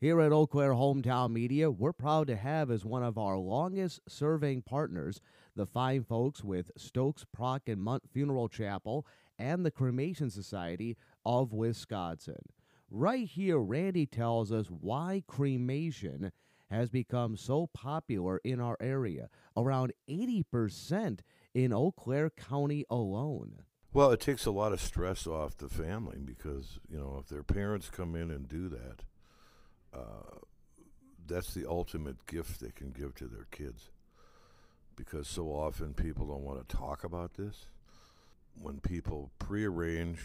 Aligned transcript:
Here 0.00 0.18
at 0.22 0.32
Eau 0.32 0.46
Claire 0.46 0.72
Hometown 0.72 1.30
Media, 1.30 1.70
we're 1.70 1.92
proud 1.92 2.28
to 2.28 2.36
have 2.36 2.70
as 2.70 2.86
one 2.86 3.02
of 3.02 3.18
our 3.18 3.36
longest 3.36 4.00
serving 4.08 4.62
partners 4.62 5.20
the 5.54 5.66
fine 5.66 6.04
folks 6.04 6.42
with 6.42 6.70
Stokes, 6.74 7.26
Prock, 7.34 7.68
and 7.68 7.82
Mundt 7.82 8.04
Funeral 8.10 8.48
Chapel 8.48 9.06
and 9.38 9.62
the 9.62 9.70
Cremation 9.70 10.30
Society 10.30 10.96
of 11.26 11.52
Wisconsin. 11.52 12.40
Right 12.90 13.28
here, 13.28 13.58
Randy 13.58 14.06
tells 14.06 14.50
us 14.50 14.68
why 14.68 15.22
cremation 15.26 16.32
has 16.70 16.88
become 16.88 17.36
so 17.36 17.68
popular 17.74 18.40
in 18.42 18.58
our 18.58 18.78
area, 18.80 19.28
around 19.54 19.92
80% 20.08 21.18
in 21.52 21.74
Eau 21.74 21.92
Claire 21.92 22.30
County 22.30 22.86
alone. 22.88 23.64
Well, 23.92 24.12
it 24.12 24.20
takes 24.20 24.46
a 24.46 24.50
lot 24.50 24.72
of 24.72 24.80
stress 24.80 25.26
off 25.26 25.58
the 25.58 25.68
family 25.68 26.20
because, 26.24 26.78
you 26.88 26.96
know, 26.96 27.18
if 27.20 27.28
their 27.28 27.42
parents 27.42 27.90
come 27.90 28.14
in 28.14 28.30
and 28.30 28.48
do 28.48 28.70
that, 28.70 29.02
that's 31.30 31.54
the 31.54 31.66
ultimate 31.68 32.26
gift 32.26 32.60
they 32.60 32.72
can 32.72 32.90
give 32.90 33.14
to 33.14 33.26
their 33.26 33.46
kids. 33.50 33.90
Because 34.96 35.28
so 35.28 35.46
often 35.46 35.94
people 35.94 36.26
don't 36.26 36.42
want 36.42 36.68
to 36.68 36.76
talk 36.76 37.04
about 37.04 37.34
this. 37.34 37.66
When 38.60 38.80
people 38.80 39.30
prearrange 39.38 40.18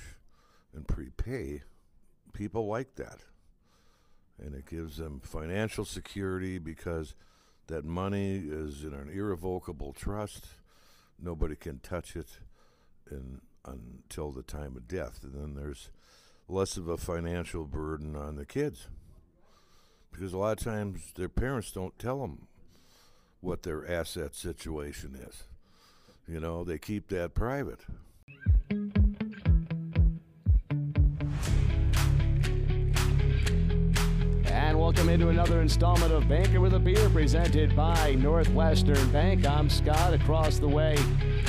and 0.73 0.88
prepay, 0.88 1.62
people 2.34 2.68
like 2.68 2.96
that. 2.96 3.20
And 4.44 4.56
it 4.56 4.66
gives 4.66 4.98
them 4.98 5.22
financial 5.23 5.86
security 5.86 6.58
because 6.58 7.16
that 7.68 7.86
money 7.86 8.38
is 8.38 8.84
in 8.84 8.94
an 8.94 9.09
irrevocable 9.09 9.94
trust. 9.94 10.45
Nobody 11.22 11.56
can 11.56 11.80
touch 11.80 12.16
it 12.16 12.40
in, 13.09 13.42
until 13.64 14.32
the 14.32 14.44
time 14.44 14.76
of 14.76 14.88
death. 14.88 15.20
And 15.23 15.34
then 15.34 15.56
there's 15.56 15.90
less 16.50 16.76
of 16.76 16.90
a 16.90 16.98
financial 16.98 17.64
burden 17.66 18.16
on 18.16 18.36
the 18.36 18.45
kids 18.45 18.88
because 20.16 20.34
a 20.34 20.38
lot 20.38 20.58
of 20.58 20.64
times 20.64 21.12
their 21.16 21.30
parents 21.30 21.72
don't 21.72 21.98
tell 22.00 22.22
them 22.22 22.48
what 23.42 23.64
their 23.64 23.89
asset 23.89 24.34
situation 24.34 25.16
is. 25.16 25.44
You 26.28 26.39
know, 26.39 26.64
they 26.64 26.78
keep 26.78 27.09
that 27.09 27.34
private. 27.34 27.81
And 34.45 34.80
welcome 34.80 35.09
into 35.09 35.30
another 35.30 35.62
installment 35.62 36.12
of 36.12 36.28
Banker 36.30 36.61
with 36.61 36.73
a 36.73 36.80
Beer 36.80 37.09
presented 37.09 37.76
by 37.76 38.16
Northwestern 38.16 39.11
Bank. 39.11 39.45
I'm 39.45 39.70
Scott. 39.70 40.14
Across 40.14 40.59
the 40.59 40.67
way, 40.67 40.98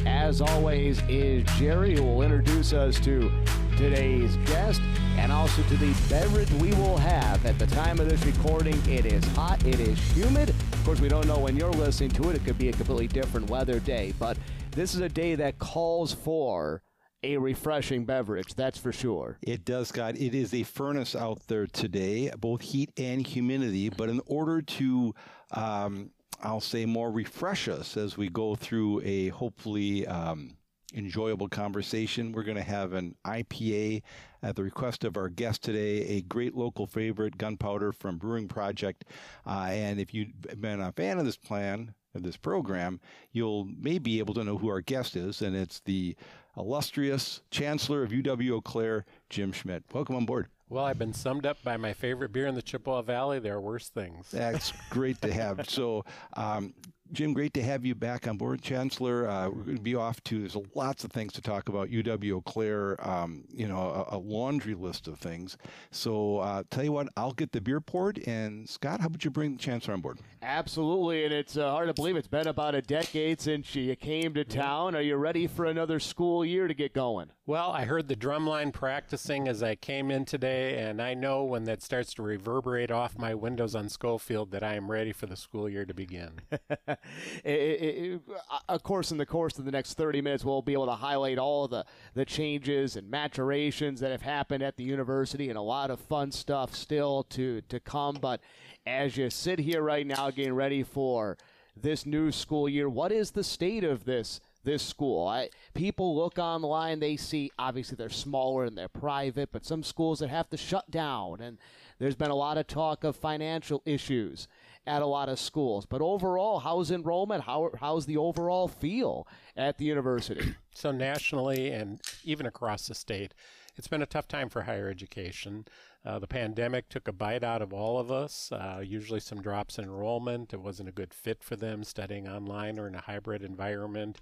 as 0.05 0.41
always, 0.41 1.01
is 1.09 1.45
Jerry, 1.57 1.95
who 1.95 2.03
will 2.03 2.23
introduce 2.23 2.73
us 2.73 2.99
to 3.01 3.31
today's 3.77 4.37
guest 4.39 4.81
and 5.19 5.33
also 5.33 5.63
to 5.65 5.77
the 5.77 5.95
beverage 6.09 6.51
we 6.53 6.73
will 6.75 6.97
have. 6.97 7.45
At 7.47 7.59
the 7.59 7.67
time 7.67 8.01
of 8.01 8.09
this 8.09 8.25
recording, 8.25 8.81
it 8.89 9.07
is 9.07 9.25
hot, 9.35 9.65
it 9.67 9.81
is 9.81 9.99
humid. 10.13 10.51
Of 10.51 10.85
course, 10.85 11.01
we 11.01 11.09
don't 11.09 11.27
know 11.27 11.39
when 11.39 11.57
you're 11.57 11.73
listening 11.73 12.11
to 12.11 12.31
it. 12.31 12.37
It 12.37 12.45
could 12.45 12.59
be 12.59 12.69
a 12.69 12.73
completely 12.73 13.09
different 13.09 13.51
weather 13.51 13.81
day, 13.81 14.15
but 14.19 14.37
this 14.73 14.95
is 14.95 15.01
a 15.01 15.09
day 15.09 15.35
that 15.35 15.59
calls 15.59 16.13
for 16.13 16.83
a 17.23 17.37
refreshing 17.39 18.05
beverage, 18.05 18.55
that's 18.55 18.79
for 18.79 18.93
sure. 18.93 19.39
It 19.43 19.65
does, 19.65 19.89
Scott. 19.89 20.17
It 20.17 20.35
is 20.35 20.55
a 20.55 20.63
furnace 20.63 21.17
out 21.17 21.47
there 21.49 21.67
today, 21.67 22.31
both 22.39 22.61
heat 22.61 22.91
and 22.97 23.27
humidity. 23.27 23.89
But 23.89 24.09
in 24.09 24.21
order 24.27 24.63
to, 24.63 25.15
um, 25.51 26.11
I'll 26.43 26.61
say, 26.61 26.87
more 26.87 27.11
refresh 27.11 27.69
us 27.69 27.97
as 27.97 28.17
we 28.17 28.29
go 28.29 28.55
through 28.55 29.01
a 29.03 29.29
hopefully 29.29 30.07
um, 30.07 30.57
enjoyable 30.95 31.49
conversation. 31.49 32.33
We're 32.33 32.45
going 32.45 32.57
to 32.57 32.63
have 32.63 32.93
an 32.93 33.17
IPA 33.27 34.03
at 34.47 34.55
the 34.55 34.63
request 34.63 35.03
of 35.03 35.17
our 35.17 35.29
guest 35.29 35.63
today, 35.65 36.03
a 36.03 36.23
great 36.23 36.55
local 36.55 36.87
favorite, 36.87 37.37
Gunpowder 37.37 37.93
from 37.93 38.17
Brewing 38.17 38.47
Projekt. 38.47 39.03
Uh, 39.45 39.69
and 39.71 39.99
if 39.99 40.15
you've 40.15 40.31
been 40.61 40.81
a 40.81 40.93
fan 40.93 41.19
of 41.19 41.25
this 41.25 41.37
plan, 41.37 41.95
of 42.15 42.23
this 42.23 42.37
program, 42.37 43.01
you'll 43.33 43.65
may 43.65 43.99
be 43.99 44.21
able 44.21 44.35
to 44.35 44.45
know 44.45 44.57
who 44.57 44.69
our 44.69 44.81
guest 44.81 45.17
is, 45.17 45.43
and 45.43 45.57
it's 45.57 45.81
the 45.81 46.17
illustrious 46.57 47.43
Chancellor 47.51 48.05
of 48.05 48.11
UW 48.11 48.53
Eau 48.53 48.61
Claire, 48.61 49.05
Jim 49.29 49.53
Schmidt. 49.53 49.83
Welcome 49.93 50.15
on 50.15 50.27
board. 50.27 50.47
Well, 50.69 50.85
I've 50.85 50.99
been 50.99 51.13
summed 51.13 51.45
up 51.45 51.63
by 51.63 51.77
my 51.77 51.93
favorite 51.93 52.33
beer 52.33 52.47
in 52.47 52.55
the 52.55 52.63
Chippewa 52.63 53.03
Valley. 53.03 53.39
There 53.39 53.55
are 53.55 53.61
worse 53.61 53.89
things. 53.89 54.31
That's 54.31 54.73
great 54.91 55.21
to 55.23 55.33
have. 55.33 55.69
So, 55.69 56.05
um, 56.35 56.75
Jim, 57.13 57.33
great 57.33 57.55
to 57.55 57.63
have 57.63 57.85
you 57.85 57.95
back 57.95 58.27
on 58.27 58.37
board, 58.37 58.61
Chancellor. 58.61 59.29
Uh, 59.29 59.49
we're 59.49 59.63
going 59.63 59.77
to 59.77 59.83
be 59.83 59.95
off 59.95 60.23
to, 60.25 60.41
there's 60.41 60.57
lots 60.75 61.05
of 61.05 61.13
things 61.13 61.33
to 61.35 61.41
talk 61.41 61.69
about. 61.69 61.89
UW 61.89 62.33
Eau 62.33 62.41
Claire, 62.41 62.97
um, 63.09 63.45
you 63.53 63.69
know, 63.69 64.07
a, 64.11 64.17
a, 64.17 64.19
laundry 64.19 64.75
list 64.75 65.07
of 65.07 65.19
things. 65.19 65.57
So, 65.91 66.39
uh, 66.39 66.65
tell 66.71 66.85
you 66.85 66.93
what, 66.93 67.09
I'll 67.17 67.33
get 67.33 67.53
the 67.53 67.61
beer 67.61 67.81
poured. 67.81 68.19
And, 68.27 68.69
Scott, 68.69 69.01
how 69.01 69.07
about 69.07 69.25
you 69.25 69.31
bring 69.31 69.53
the 69.53 69.59
Chancellor 69.59 69.95
on 69.95 70.01
board? 70.01 70.19
Absolutely. 70.43 71.25
And 71.25 71.33
it's 71.33 71.57
uh, 71.57 71.71
hard 71.71 71.89
to 71.89 71.95
believe 71.95 72.17
it's 72.17 72.29
been 72.29 72.49
about 72.49 72.75
a 72.75 72.83
decade 72.83 73.41
since 73.41 73.75
you 73.75 73.95
came 73.97 74.35
to 74.35 74.45
town. 74.45 74.95
Are 74.97 75.01
you 75.01 75.17
ready 75.17 75.47
for 75.47 75.65
another 75.65 76.01
school 76.01 76.45
year 76.45 76.67
to 76.67 76.75
get 76.75 76.93
going? 76.93 77.31
Well, 77.47 77.71
I 77.71 77.85
heard 77.85 78.09
the 78.09 78.17
drumline 78.17 78.73
practicing 78.73 79.47
as 79.47 79.63
I 79.63 79.77
came 79.77 80.11
in 80.11 80.25
today, 80.25 80.79
and 80.79 81.01
I 81.01 81.15
know 81.15 81.45
when 81.45 81.63
that 81.65 81.81
starts 81.81 82.13
to 82.15 82.23
reverberate 82.23 82.91
off 82.91 83.17
my 83.17 83.35
windows 83.35 83.77
on 83.77 83.89
Schofield 83.89 84.51
that 84.51 84.65
I 84.65 84.75
am 84.75 84.91
ready 84.91 85.13
for 85.13 85.27
the 85.27 85.37
school 85.37 85.69
year 85.69 85.85
to 85.85 85.95
begin. 85.95 86.41
it, 87.45 88.21
uh, 88.51 88.59
of 88.69 88.83
course, 88.83 89.11
in 89.11 89.19
the 89.19 89.27
course 89.27 89.59
of 89.59 89.65
the 89.65 89.71
next 89.71 89.95
30 89.95 90.21
minutes, 90.21 90.45
we'll 90.45 90.63
be 90.63 90.73
able 90.73 90.87
to 90.87 90.93
highlight 90.93 91.39
all 91.39 91.69
the, 91.69 91.85
the 92.15 92.25
changes 92.25 92.97
and 92.97 93.11
maturations 93.11 94.01
that 94.01 94.11
have 94.11 94.23
happened 94.23 94.63
at 94.63 94.77
the 94.77 94.85
university 94.85 95.49
and 95.49 95.59
a 95.59 95.63
lot 95.63 95.91
of 95.91 96.01
fun 96.01 96.31
stuff 96.33 96.75
still 96.75 97.25
to, 97.25 97.61
to 97.63 97.81
come. 97.81 98.19
But 98.21 98.41
as 98.87 99.17
you 99.17 99.31
sit 99.31 99.59
here 99.59 99.83
right 99.83 100.07
now 100.07 100.31
getting 100.31 100.55
ready 100.55 100.83
for 100.83 101.37
this 101.77 102.07
new 102.07 102.33
school 102.33 102.69
year, 102.69 102.89
what 102.89 103.13
is 103.13 103.33
the 103.33 103.45
state 103.45 103.85
of 103.85 104.05
this 104.05 104.41
this 104.67 104.83
school. 104.83 105.27
I, 105.27 105.49
people 105.73 106.15
look 106.15 106.39
online, 106.39 106.99
they 106.99 107.17
see 107.17 107.51
obviously 107.59 107.97
they're 107.97 108.11
smaller 108.11 108.65
and 108.65 108.77
they're 108.77 108.89
private, 108.89 109.51
but 109.53 109.65
some 109.65 109.83
schools 109.83 110.19
that 110.19 110.29
have 110.29 110.51
to 110.51 110.57
shut 110.59 110.91
down, 110.91 111.41
and 111.41 111.57
there's 111.99 112.17
been 112.17 112.31
a 112.31 112.37
lot 112.37 112.59
of 112.59 112.67
talk 112.67 113.05
of 113.05 113.17
financial 113.17 113.81
issues 113.87 114.49
at 114.87 115.03
a 115.03 115.07
lot 115.07 115.29
of 115.29 115.39
schools. 115.39 115.87
But 115.87 116.01
overall, 116.01 116.61
how's 116.61 116.91
enrollment? 116.91 117.45
How, 117.45 117.71
how's 117.81 118.07
the 118.07 118.17
overall 118.17 118.69
feel 118.69 119.27
at 119.57 119.79
the 119.79 119.85
university? 119.85 120.55
So, 120.77 120.93
nationally 120.93 121.71
and 121.71 122.03
even 122.23 122.45
across 122.45 122.87
the 122.87 122.95
state, 122.95 123.33
it's 123.77 123.89
been 123.89 124.03
a 124.03 124.07
tough 124.07 124.29
time 124.29 124.51
for 124.51 124.65
higher 124.65 124.91
education. 124.91 125.65
Uh, 126.05 126.19
the 126.19 126.27
pandemic 126.27 126.91
took 126.91 127.09
a 127.09 127.13
bite 127.13 127.43
out 127.43 127.63
of 127.63 127.73
all 127.73 127.99
of 127.99 128.11
us, 128.13 128.53
uh, 128.53 128.83
usually 128.85 129.19
some 129.19 129.41
drops 129.41 129.79
in 129.79 129.85
enrollment. 129.85 130.53
It 130.53 130.61
wasn't 130.61 130.91
a 130.91 130.93
good 130.93 131.15
fit 131.15 131.43
for 131.43 131.57
them 131.57 131.83
studying 131.83 132.29
online 132.29 132.79
or 132.79 132.87
in 132.87 132.95
a 132.95 133.01
hybrid 133.01 133.43
environment. 133.43 134.21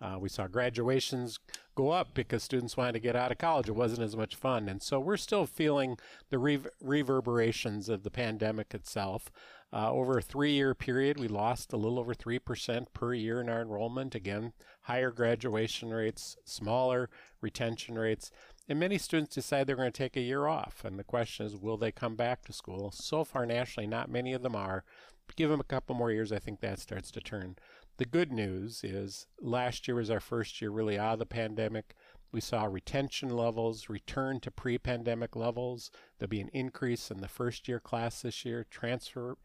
Uh, 0.00 0.16
we 0.18 0.28
saw 0.28 0.46
graduations 0.46 1.38
go 1.74 1.90
up 1.90 2.14
because 2.14 2.42
students 2.42 2.76
wanted 2.76 2.92
to 2.92 3.00
get 3.00 3.14
out 3.14 3.30
of 3.30 3.38
college. 3.38 3.68
It 3.68 3.76
wasn't 3.76 4.02
as 4.02 4.16
much 4.16 4.34
fun. 4.34 4.68
And 4.68 4.82
so 4.82 4.98
we're 4.98 5.18
still 5.18 5.46
feeling 5.46 5.98
the 6.30 6.38
reverberations 6.80 7.88
of 7.88 8.02
the 8.02 8.10
pandemic 8.10 8.72
itself. 8.72 9.30
Uh, 9.72 9.92
over 9.92 10.18
a 10.18 10.22
three 10.22 10.52
year 10.52 10.74
period, 10.74 11.18
we 11.18 11.28
lost 11.28 11.72
a 11.72 11.76
little 11.76 11.98
over 11.98 12.14
3% 12.14 12.86
per 12.92 13.14
year 13.14 13.40
in 13.40 13.48
our 13.48 13.62
enrollment. 13.62 14.14
Again, 14.14 14.52
higher 14.82 15.10
graduation 15.10 15.90
rates, 15.90 16.36
smaller 16.44 17.08
retention 17.40 17.96
rates. 17.96 18.32
And 18.68 18.80
many 18.80 18.98
students 18.98 19.34
decide 19.34 19.66
they're 19.66 19.76
going 19.76 19.90
to 19.90 19.96
take 19.96 20.16
a 20.16 20.20
year 20.20 20.46
off. 20.46 20.84
And 20.84 20.98
the 20.98 21.04
question 21.04 21.46
is, 21.46 21.56
will 21.56 21.76
they 21.76 21.92
come 21.92 22.16
back 22.16 22.44
to 22.44 22.52
school? 22.52 22.90
So 22.90 23.24
far, 23.24 23.46
nationally, 23.46 23.86
not 23.86 24.10
many 24.10 24.32
of 24.32 24.42
them 24.42 24.56
are. 24.56 24.84
But 25.26 25.36
Give 25.36 25.50
them 25.50 25.60
a 25.60 25.64
couple 25.64 25.94
more 25.94 26.10
years, 26.10 26.32
I 26.32 26.40
think 26.40 26.60
that 26.60 26.80
starts 26.80 27.10
to 27.12 27.20
turn. 27.20 27.56
The 27.98 28.04
good 28.04 28.32
news 28.32 28.82
is 28.82 29.26
last 29.40 29.86
year 29.86 29.96
was 29.96 30.10
our 30.10 30.20
first 30.20 30.60
year 30.60 30.70
really 30.70 30.98
out 30.98 31.14
of 31.14 31.18
the 31.20 31.26
pandemic. 31.26 31.94
We 32.32 32.40
saw 32.40 32.64
retention 32.64 33.30
levels 33.30 33.88
return 33.88 34.40
to 34.40 34.50
pre 34.50 34.78
pandemic 34.78 35.34
levels. 35.34 35.90
There'll 36.18 36.30
be 36.30 36.40
an 36.40 36.50
increase 36.52 37.10
in 37.10 37.20
the 37.20 37.28
first 37.28 37.68
year 37.68 37.80
class 37.80 38.22
this 38.22 38.44
year. 38.44 38.64
Transfer 38.70 39.36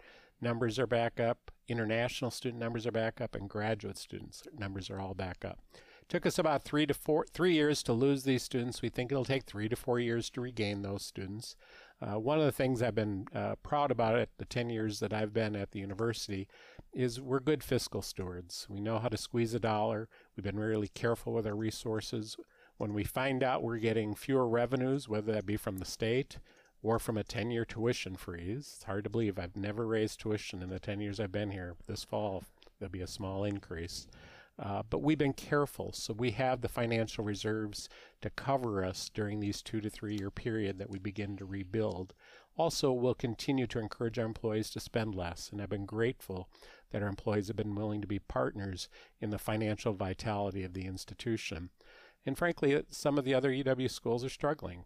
numbers 0.45 0.77
are 0.77 0.85
back 0.85 1.19
up, 1.19 1.49
international 1.67 2.29
student 2.29 2.61
numbers 2.61 2.85
are 2.85 2.91
back 2.91 3.19
up, 3.19 3.33
and 3.33 3.49
graduate 3.49 3.97
students 3.97 4.43
numbers 4.55 4.91
are 4.91 5.01
all 5.01 5.15
back 5.15 5.43
up. 5.43 5.57
Took 6.07 6.27
us 6.27 6.37
about 6.37 6.63
three 6.63 6.85
to 6.85 6.93
four, 6.93 7.25
three 7.33 7.53
years 7.53 7.81
to 7.81 7.93
lose 7.93 8.23
these 8.23 8.43
students. 8.43 8.83
We 8.83 8.89
think 8.89 9.11
it'll 9.11 9.25
take 9.25 9.45
three 9.45 9.67
to 9.67 9.75
four 9.75 9.99
years 9.99 10.29
to 10.29 10.41
regain 10.41 10.83
those 10.83 11.03
students. 11.03 11.55
Uh, 11.99 12.19
one 12.19 12.37
of 12.37 12.45
the 12.45 12.51
things 12.51 12.83
I've 12.83 12.93
been 12.93 13.25
uh, 13.33 13.55
proud 13.63 13.89
about 13.89 14.19
at 14.19 14.29
the 14.37 14.45
10 14.45 14.69
years 14.69 14.99
that 14.99 15.13
I've 15.13 15.33
been 15.33 15.55
at 15.55 15.71
the 15.71 15.79
university 15.79 16.47
is 16.93 17.19
we're 17.19 17.39
good 17.39 17.63
fiscal 17.63 18.03
stewards. 18.03 18.67
We 18.69 18.79
know 18.79 18.99
how 18.99 19.09
to 19.09 19.17
squeeze 19.17 19.55
a 19.55 19.59
dollar. 19.59 20.07
We've 20.35 20.43
been 20.43 20.59
really 20.59 20.89
careful 20.89 21.33
with 21.33 21.47
our 21.47 21.55
resources. 21.55 22.37
When 22.77 22.93
we 22.93 23.03
find 23.03 23.41
out 23.41 23.63
we're 23.63 23.77
getting 23.77 24.13
fewer 24.13 24.47
revenues, 24.47 25.09
whether 25.09 25.31
that 25.33 25.47
be 25.47 25.57
from 25.57 25.79
the 25.79 25.85
state 25.85 26.37
or 26.81 26.99
from 26.99 27.17
a 27.17 27.23
10 27.23 27.51
year 27.51 27.65
tuition 27.65 28.15
freeze, 28.15 28.73
it's 28.75 28.83
hard 28.83 29.03
to 29.03 29.09
believe 29.09 29.39
I've 29.39 29.55
never 29.55 29.85
raised 29.85 30.19
tuition 30.19 30.61
in 30.61 30.69
the 30.69 30.79
10 30.79 30.99
years 30.99 31.19
I've 31.19 31.31
been 31.31 31.51
here. 31.51 31.75
This 31.87 32.03
fall, 32.03 32.43
there'll 32.79 32.91
be 32.91 33.01
a 33.01 33.07
small 33.07 33.43
increase. 33.43 34.07
Uh, 34.57 34.83
but 34.89 35.01
we've 35.01 35.17
been 35.17 35.33
careful, 35.33 35.91
so 35.91 36.13
we 36.13 36.31
have 36.31 36.61
the 36.61 36.69
financial 36.69 37.25
reserves 37.25 37.89
to 38.21 38.29
cover 38.29 38.85
us 38.85 39.09
during 39.13 39.39
these 39.39 39.61
two 39.61 39.81
to 39.81 39.89
three 39.89 40.15
year 40.17 40.31
period 40.31 40.77
that 40.77 40.89
we 40.89 40.97
begin 40.97 41.35
to 41.35 41.45
rebuild. 41.45 42.13
Also, 42.57 42.93
we'll 42.93 43.13
continue 43.13 43.67
to 43.67 43.79
encourage 43.79 44.17
our 44.17 44.25
employees 44.25 44.69
to 44.69 44.79
spend 44.79 45.13
less, 45.13 45.49
and 45.51 45.61
I've 45.61 45.69
been 45.69 45.85
grateful 45.85 46.47
that 46.91 47.01
our 47.01 47.09
employees 47.09 47.47
have 47.47 47.57
been 47.57 47.75
willing 47.75 47.99
to 47.99 48.07
be 48.07 48.19
partners 48.19 48.87
in 49.19 49.29
the 49.29 49.37
financial 49.37 49.93
vitality 49.93 50.63
of 50.63 50.73
the 50.73 50.85
institution. 50.85 51.69
And 52.25 52.37
frankly, 52.37 52.81
some 52.89 53.17
of 53.17 53.25
the 53.25 53.33
other 53.33 53.51
UW 53.51 53.91
schools 53.91 54.23
are 54.23 54.29
struggling. 54.29 54.85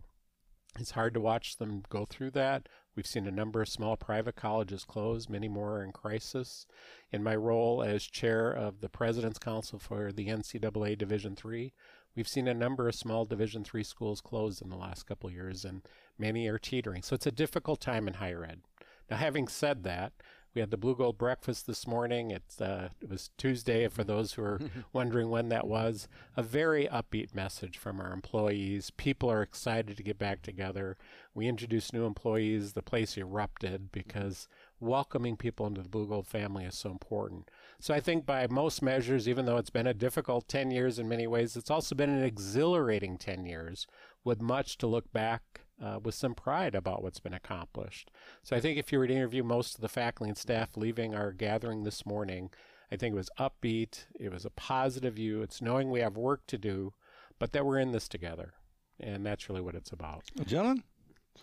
It's 0.77 0.91
hard 0.91 1.13
to 1.15 1.19
watch 1.19 1.57
them 1.57 1.83
go 1.89 2.05
through 2.05 2.31
that. 2.31 2.69
We've 2.95 3.07
seen 3.07 3.27
a 3.27 3.31
number 3.31 3.61
of 3.61 3.69
small 3.69 3.97
private 3.97 4.35
colleges 4.35 4.83
close, 4.83 5.29
many 5.29 5.47
more 5.47 5.77
are 5.77 5.83
in 5.83 5.91
crisis. 5.91 6.67
In 7.11 7.23
my 7.23 7.35
role 7.35 7.81
as 7.81 8.03
chair 8.03 8.51
of 8.51 8.81
the 8.81 8.89
President's 8.89 9.39
Council 9.39 9.79
for 9.79 10.11
the 10.11 10.27
NCAA 10.27 10.97
Division 10.97 11.35
III, 11.43 11.73
we've 12.15 12.27
seen 12.27 12.47
a 12.47 12.53
number 12.53 12.87
of 12.87 12.95
small 12.95 13.25
Division 13.25 13.65
III 13.73 13.83
schools 13.83 14.21
close 14.21 14.61
in 14.61 14.69
the 14.69 14.75
last 14.75 15.03
couple 15.07 15.31
years, 15.31 15.65
and 15.65 15.81
many 16.17 16.47
are 16.47 16.59
teetering. 16.59 17.01
So 17.01 17.15
it's 17.15 17.27
a 17.27 17.31
difficult 17.31 17.79
time 17.81 18.07
in 18.07 18.15
higher 18.15 18.43
ed. 18.43 18.61
Now, 19.09 19.17
having 19.17 19.47
said 19.47 19.83
that, 19.83 20.13
we 20.53 20.61
had 20.61 20.71
the 20.71 20.77
Blugold 20.77 21.17
breakfast 21.17 21.67
this 21.67 21.85
morning. 21.85 22.31
It's, 22.31 22.59
uh, 22.59 22.89
it 23.01 23.09
was 23.09 23.29
Tuesday, 23.37 23.87
for 23.87 24.03
those 24.03 24.33
who 24.33 24.43
are 24.43 24.59
wondering 24.93 25.29
when 25.29 25.49
that 25.49 25.67
was. 25.67 26.07
A 26.35 26.43
very 26.43 26.87
upbeat 26.87 27.35
message 27.35 27.77
from 27.77 27.99
our 27.99 28.11
employees. 28.11 28.91
People 28.91 29.29
are 29.29 29.41
excited 29.41 29.95
to 29.97 30.03
get 30.03 30.17
back 30.17 30.41
together. 30.41 30.97
We 31.33 31.47
introduced 31.47 31.93
new 31.93 32.05
employees. 32.05 32.73
The 32.73 32.81
place 32.81 33.17
erupted 33.17 33.91
because 33.91 34.47
welcoming 34.79 35.37
people 35.37 35.67
into 35.67 35.81
the 35.81 35.89
Blugold 35.89 36.25
family 36.25 36.65
is 36.65 36.77
so 36.77 36.89
important. 36.89 37.49
So 37.79 37.93
I 37.93 37.99
think 37.99 38.25
by 38.25 38.47
most 38.47 38.81
measures, 38.81 39.29
even 39.29 39.45
though 39.45 39.57
it's 39.57 39.69
been 39.69 39.87
a 39.87 39.93
difficult 39.93 40.47
10 40.47 40.71
years 40.71 40.97
in 40.97 41.07
many 41.07 41.27
ways, 41.27 41.55
it's 41.55 41.71
also 41.71 41.95
been 41.95 42.09
an 42.09 42.23
exhilarating 42.23 43.17
10 43.17 43.45
years 43.45 43.85
with 44.23 44.41
much 44.41 44.77
to 44.79 44.87
look 44.87 45.11
back 45.13 45.61
uh, 45.83 45.99
with 46.03 46.15
some 46.15 46.35
pride 46.35 46.75
about 46.75 47.03
what's 47.03 47.19
been 47.19 47.33
accomplished. 47.33 48.11
So 48.43 48.55
I 48.55 48.59
think 48.59 48.77
if 48.77 48.91
you 48.91 48.99
were 48.99 49.07
to 49.07 49.13
interview 49.13 49.43
most 49.43 49.75
of 49.75 49.81
the 49.81 49.89
faculty 49.89 50.29
and 50.29 50.37
staff 50.37 50.75
leaving 50.75 51.15
our 51.15 51.31
gathering 51.31 51.83
this 51.83 52.05
morning, 52.05 52.49
I 52.91 52.95
think 52.95 53.13
it 53.13 53.17
was 53.17 53.29
upbeat, 53.39 54.05
it 54.19 54.31
was 54.31 54.45
a 54.45 54.49
positive 54.49 55.15
view, 55.15 55.41
it's 55.41 55.61
knowing 55.61 55.89
we 55.89 55.99
have 55.99 56.17
work 56.17 56.47
to 56.47 56.57
do, 56.57 56.93
but 57.37 57.53
that 57.53 57.65
we're 57.65 57.79
in 57.79 57.91
this 57.91 58.07
together. 58.07 58.53
And 58.99 59.25
that's 59.25 59.47
really 59.47 59.61
what 59.61 59.75
it's 59.75 59.91
about. 59.91 60.23
Gentlemen? 60.45 60.83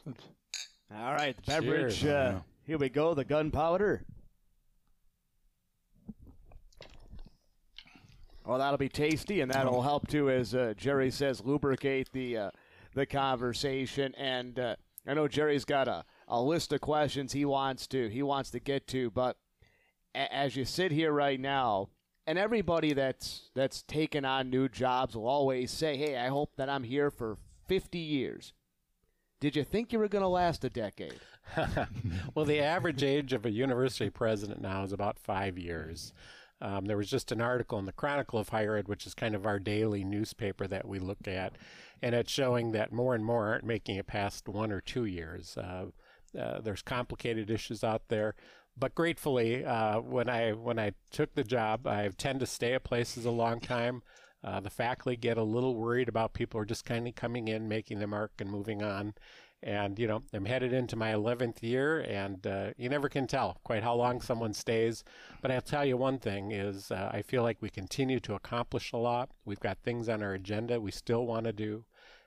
All 0.07 1.15
right, 1.15 1.37
the 1.37 1.43
beverage. 1.43 2.01
Cheers. 2.01 2.05
Uh, 2.05 2.41
here 2.67 2.79
we 2.79 2.89
go, 2.89 3.15
the 3.15 3.25
gunpowder. 3.25 4.05
Well, 8.45 8.59
that'll 8.59 8.79
be 8.79 8.89
tasty, 8.89 9.41
and 9.41 9.51
that'll 9.51 9.83
help 9.83 10.07
too, 10.07 10.31
as 10.31 10.55
uh, 10.55 10.75
Jerry 10.77 11.11
says, 11.11 11.43
lubricate 11.45 12.13
the 12.13 12.37
uh, 12.37 12.51
the 12.97 13.07
conversation. 13.07 14.13
And 14.17 14.59
uh, 14.59 14.77
I 15.07 15.15
know 15.15 15.29
Jerry's 15.29 15.65
got 15.65 15.87
a, 15.87 16.05
a 16.27 16.43
list 16.43 16.73
of 16.73 16.81
questions 16.81 17.33
he 17.33 17.45
wants 17.45 17.87
to 17.89 18.09
he 18.09 18.23
wants 18.25 18.51
to 18.51 18.59
get 18.59 18.89
to, 18.89 19.11
but 19.11 19.37
a- 20.15 20.35
as 20.35 20.57
you 20.57 20.65
sit 20.65 20.91
here 20.91 21.13
right 21.13 21.39
now, 21.39 21.91
and 22.27 22.39
everybody 22.39 22.93
that's 22.93 23.51
that's 23.55 23.83
taken 23.83 24.25
on 24.25 24.51
new 24.51 24.69
jobs 24.69 25.15
will 25.15 25.29
always 25.29 25.71
say, 25.71 25.97
"Hey, 25.97 26.17
I 26.17 26.27
hope 26.29 26.57
that 26.57 26.69
I'm 26.69 26.83
here 26.83 27.11
for 27.13 27.37
50 27.69 27.99
years." 27.99 28.53
Did 29.39 29.55
you 29.55 29.65
think 29.65 29.93
you 29.93 29.99
were 29.99 30.09
going 30.09 30.23
to 30.23 30.29
last 30.29 30.65
a 30.65 30.71
decade? 30.71 31.21
well, 32.35 32.47
the 32.47 32.61
average 32.61 33.03
age 33.03 33.35
of 33.35 33.45
a 33.45 33.51
university 33.51 34.09
president 34.09 34.63
now 34.63 34.83
is 34.83 34.93
about 34.93 35.19
five 35.19 35.59
years. 35.59 36.15
Um, 36.61 36.87
there 36.87 36.97
was 36.97 37.11
just 37.11 37.33
an 37.33 37.41
article 37.41 37.79
in 37.79 37.85
the 37.85 37.93
Chronicle 37.93 38.39
of 38.39 38.49
Higher 38.49 38.77
Ed, 38.77 38.89
which 38.89 39.07
is 39.07 39.15
kind 39.15 39.35
of 39.35 39.47
our 39.47 39.59
daily 39.59 40.05
newspaper 40.05 40.67
that 40.67 40.89
we 40.89 40.99
look 40.99 41.29
at, 41.29 41.57
and 42.03 42.15
it's 42.15 42.33
showing 42.33 42.73
that 42.73 42.93
more 42.93 43.15
and 43.15 43.25
more 43.25 43.49
aren't 43.49 43.65
making 43.65 43.97
it 43.97 44.07
past 44.07 44.49
one 44.49 44.73
or 44.73 44.81
two 44.81 45.05
years. 45.05 45.59
Uh, 45.59 45.87
uh, 46.39 46.61
there's 46.61 46.83
complicated 46.83 47.51
issues 47.51 47.85
out 47.85 48.09
there, 48.09 48.35
but 48.77 48.95
gratefully, 48.95 49.65
uh, 49.65 50.01
when 50.01 50.29
I 50.29 50.53
when 50.53 50.79
I 50.79 50.93
took 51.11 51.35
the 51.35 51.45
job, 51.45 51.87
I 51.87 52.09
tend 52.17 52.41
to 52.41 52.47
stay 52.47 52.75
at 52.75 52.85
places 52.85 53.25
a 53.25 53.31
long 53.31 53.61
time. 53.61 54.03
Uh, 54.45 54.61
the 54.61 54.71
faculty 54.71 55.17
get 55.17 55.39
a 55.39 55.43
little 55.43 55.75
worried 55.75 56.09
about 56.09 56.35
people 56.35 56.61
are 56.61 56.67
just 56.67 56.85
kind 56.85 57.09
of 57.09 57.15
coming 57.15 57.49
in, 57.49 57.69
making 57.69 57.99
their 57.99 58.09
mark, 58.09 58.33
and 58.39 58.51
moving 58.51 58.83
on. 58.83 59.15
And, 59.63 59.99
you 59.99 60.07
know, 60.07 60.23
I'm 60.33 60.45
headed 60.45 60.73
into 60.73 60.97
my 60.97 61.13
11th 61.13 61.63
year, 61.63 62.01
and 62.01 62.47
uh, 62.47 62.71
you 62.77 62.89
never 62.89 63.09
can 63.09 63.27
tell 63.27 63.59
quite 63.65 63.83
how 63.83 63.95
long 63.95 64.21
someone 64.21 64.53
stays. 64.53 65.03
But 65.41 65.51
I'll 65.51 65.61
tell 65.61 65.85
you 65.85 65.97
one 65.97 66.19
thing 66.19 66.53
is 66.53 66.91
uh, 66.91 67.11
I 67.13 67.23
feel 67.23 67.43
like 67.43 67.61
we 67.61 67.71
continue 67.71 68.21
to 68.21 68.35
accomplish 68.35 68.93
a 68.93 68.99
lot. 68.99 69.31
We've 69.45 69.61
got 69.61 69.79
things 69.79 70.09
on 70.09 70.23
our 70.23 70.35
agenda 70.35 70.81
we 70.81 70.91
still 70.91 71.27
want 71.27 71.47
to 71.47 71.53
do. 71.53 71.85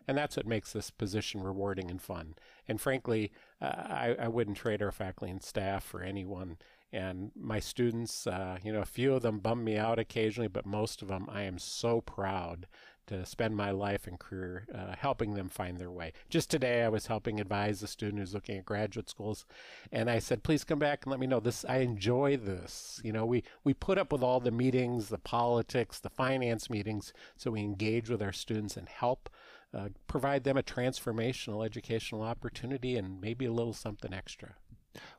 And 0.07 0.17
that's 0.17 0.37
what 0.37 0.47
makes 0.47 0.73
this 0.73 0.89
position 0.89 1.43
rewarding 1.43 1.91
and 1.91 2.01
fun. 2.01 2.33
And 2.67 2.81
frankly, 2.81 3.31
uh, 3.61 3.65
I, 3.65 4.15
I 4.19 4.27
wouldn't 4.27 4.57
trade 4.57 4.81
our 4.81 4.91
faculty 4.91 5.31
and 5.31 5.43
staff 5.43 5.83
for 5.83 6.01
anyone. 6.01 6.57
And 6.91 7.31
my 7.39 7.59
students, 7.59 8.25
uh, 8.25 8.57
you 8.63 8.73
know, 8.73 8.81
a 8.81 8.85
few 8.85 9.13
of 9.13 9.21
them 9.21 9.37
bum 9.37 9.63
me 9.63 9.77
out 9.77 9.99
occasionally, 9.99 10.47
but 10.47 10.65
most 10.65 11.03
of 11.03 11.09
them 11.09 11.27
I 11.31 11.43
am 11.43 11.59
so 11.59 12.01
proud 12.01 12.65
to 13.09 13.25
spend 13.25 13.55
my 13.55 13.71
life 13.71 14.07
and 14.07 14.19
career 14.19 14.65
uh, 14.73 14.95
helping 14.97 15.33
them 15.33 15.49
find 15.49 15.77
their 15.77 15.91
way. 15.91 16.13
Just 16.29 16.49
today, 16.49 16.83
I 16.83 16.89
was 16.89 17.07
helping 17.07 17.39
advise 17.39 17.83
a 17.83 17.87
student 17.87 18.19
who's 18.19 18.33
looking 18.33 18.57
at 18.57 18.65
graduate 18.65 19.09
schools, 19.09 19.45
and 19.91 20.09
I 20.09 20.19
said, 20.19 20.43
"Please 20.43 20.63
come 20.63 20.79
back 20.79 21.05
and 21.05 21.11
let 21.11 21.19
me 21.19 21.27
know 21.27 21.39
this. 21.39 21.65
I 21.67 21.77
enjoy 21.77 22.37
this. 22.37 23.01
You 23.03 23.11
know, 23.11 23.25
we 23.25 23.43
we 23.63 23.73
put 23.73 23.97
up 23.97 24.11
with 24.11 24.23
all 24.23 24.39
the 24.39 24.51
meetings, 24.51 25.09
the 25.09 25.17
politics, 25.17 25.99
the 25.99 26.09
finance 26.09 26.69
meetings, 26.69 27.13
so 27.35 27.51
we 27.51 27.61
engage 27.61 28.09
with 28.09 28.21
our 28.21 28.33
students 28.33 28.77
and 28.77 28.87
help." 28.87 29.29
Uh, 29.71 29.89
provide 30.07 30.43
them 30.45 30.57
a 30.57 30.63
transformational 30.63 31.63
educational 31.63 32.23
opportunity 32.23 32.97
and 32.97 33.21
maybe 33.21 33.45
a 33.45 33.51
little 33.51 33.71
something 33.71 34.11
extra. 34.11 34.55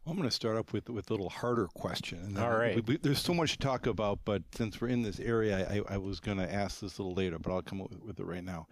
Well, 0.04 0.12
I'm 0.12 0.16
going 0.16 0.28
to 0.28 0.34
start 0.34 0.56
up 0.56 0.72
with 0.72 0.88
with 0.88 1.10
a 1.10 1.12
little 1.12 1.28
harder 1.28 1.66
question. 1.74 2.18
And 2.20 2.38
All 2.38 2.50
right. 2.50 2.76
we- 2.76 2.82
we- 2.82 2.96
there's 2.98 3.20
so 3.20 3.34
much 3.34 3.52
to 3.52 3.58
talk 3.58 3.86
about, 3.86 4.20
but 4.24 4.42
since 4.54 4.80
we're 4.80 4.88
in 4.88 5.02
this 5.02 5.20
area, 5.20 5.66
I, 5.88 5.94
I 5.94 5.96
was 5.98 6.20
going 6.20 6.38
to 6.38 6.52
ask 6.52 6.80
this 6.80 6.98
a 6.98 7.02
little 7.02 7.14
later, 7.16 7.38
but 7.38 7.52
I'll 7.52 7.62
come 7.62 7.80
up 7.80 7.90
with, 7.90 8.00
with 8.02 8.20
it 8.20 8.24
right 8.26 8.44
now. 8.44 8.66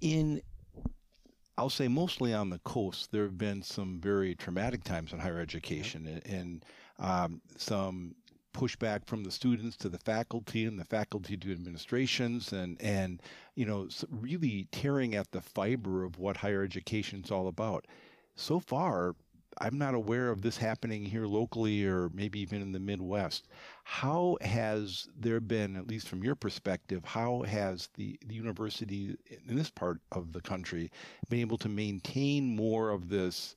In, 0.00 0.42
I'll 1.58 1.70
say 1.70 1.88
mostly 1.88 2.34
on 2.34 2.50
the 2.50 2.58
coast, 2.60 3.12
there 3.12 3.22
have 3.24 3.38
been 3.38 3.62
some 3.62 3.98
very 4.00 4.34
traumatic 4.34 4.84
times 4.84 5.12
in 5.12 5.18
higher 5.18 5.40
education, 5.40 6.06
and, 6.06 6.26
and 6.26 6.64
um, 6.98 7.40
some 7.56 8.14
pushback 8.52 9.06
from 9.06 9.22
the 9.22 9.30
students 9.30 9.76
to 9.76 9.88
the 9.90 9.98
faculty 9.98 10.64
and 10.64 10.78
the 10.78 10.84
faculty 10.84 11.36
to 11.36 11.52
administrations 11.52 12.54
and 12.54 12.80
and 12.80 13.20
you 13.54 13.66
know 13.66 13.86
really 14.10 14.66
tearing 14.72 15.14
at 15.14 15.30
the 15.32 15.42
fiber 15.42 16.04
of 16.04 16.18
what 16.18 16.38
higher 16.38 16.62
education 16.62 17.20
is 17.22 17.30
all 17.30 17.48
about 17.48 17.86
so 18.34 18.58
far 18.58 19.14
I'm 19.58 19.78
not 19.78 19.94
aware 19.94 20.30
of 20.30 20.42
this 20.42 20.56
happening 20.56 21.04
here 21.04 21.26
locally 21.26 21.86
or 21.86 22.10
maybe 22.12 22.40
even 22.40 22.60
in 22.60 22.72
the 22.72 22.80
Midwest. 22.80 23.48
How 23.84 24.36
has 24.42 25.08
there 25.18 25.40
been, 25.40 25.76
at 25.76 25.88
least 25.88 26.08
from 26.08 26.22
your 26.22 26.34
perspective, 26.34 27.02
how 27.04 27.42
has 27.42 27.88
the, 27.94 28.18
the 28.26 28.34
university 28.34 29.16
in 29.48 29.56
this 29.56 29.70
part 29.70 30.00
of 30.12 30.32
the 30.32 30.40
country 30.40 30.90
been 31.30 31.40
able 31.40 31.58
to 31.58 31.68
maintain 31.68 32.54
more 32.54 32.90
of 32.90 33.08
this, 33.08 33.56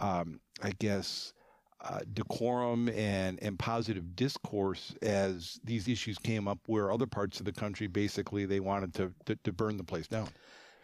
um, 0.00 0.40
I 0.62 0.72
guess, 0.78 1.32
uh, 1.80 2.00
decorum 2.14 2.88
and, 2.88 3.38
and 3.42 3.58
positive 3.58 4.16
discourse 4.16 4.94
as 5.02 5.60
these 5.62 5.86
issues 5.86 6.18
came 6.18 6.48
up 6.48 6.58
where 6.66 6.90
other 6.90 7.06
parts 7.06 7.38
of 7.38 7.44
the 7.44 7.52
country 7.52 7.86
basically 7.86 8.46
they 8.46 8.60
wanted 8.60 8.94
to, 8.94 9.12
to, 9.26 9.36
to 9.44 9.52
burn 9.52 9.76
the 9.76 9.84
place 9.84 10.08
down? 10.08 10.28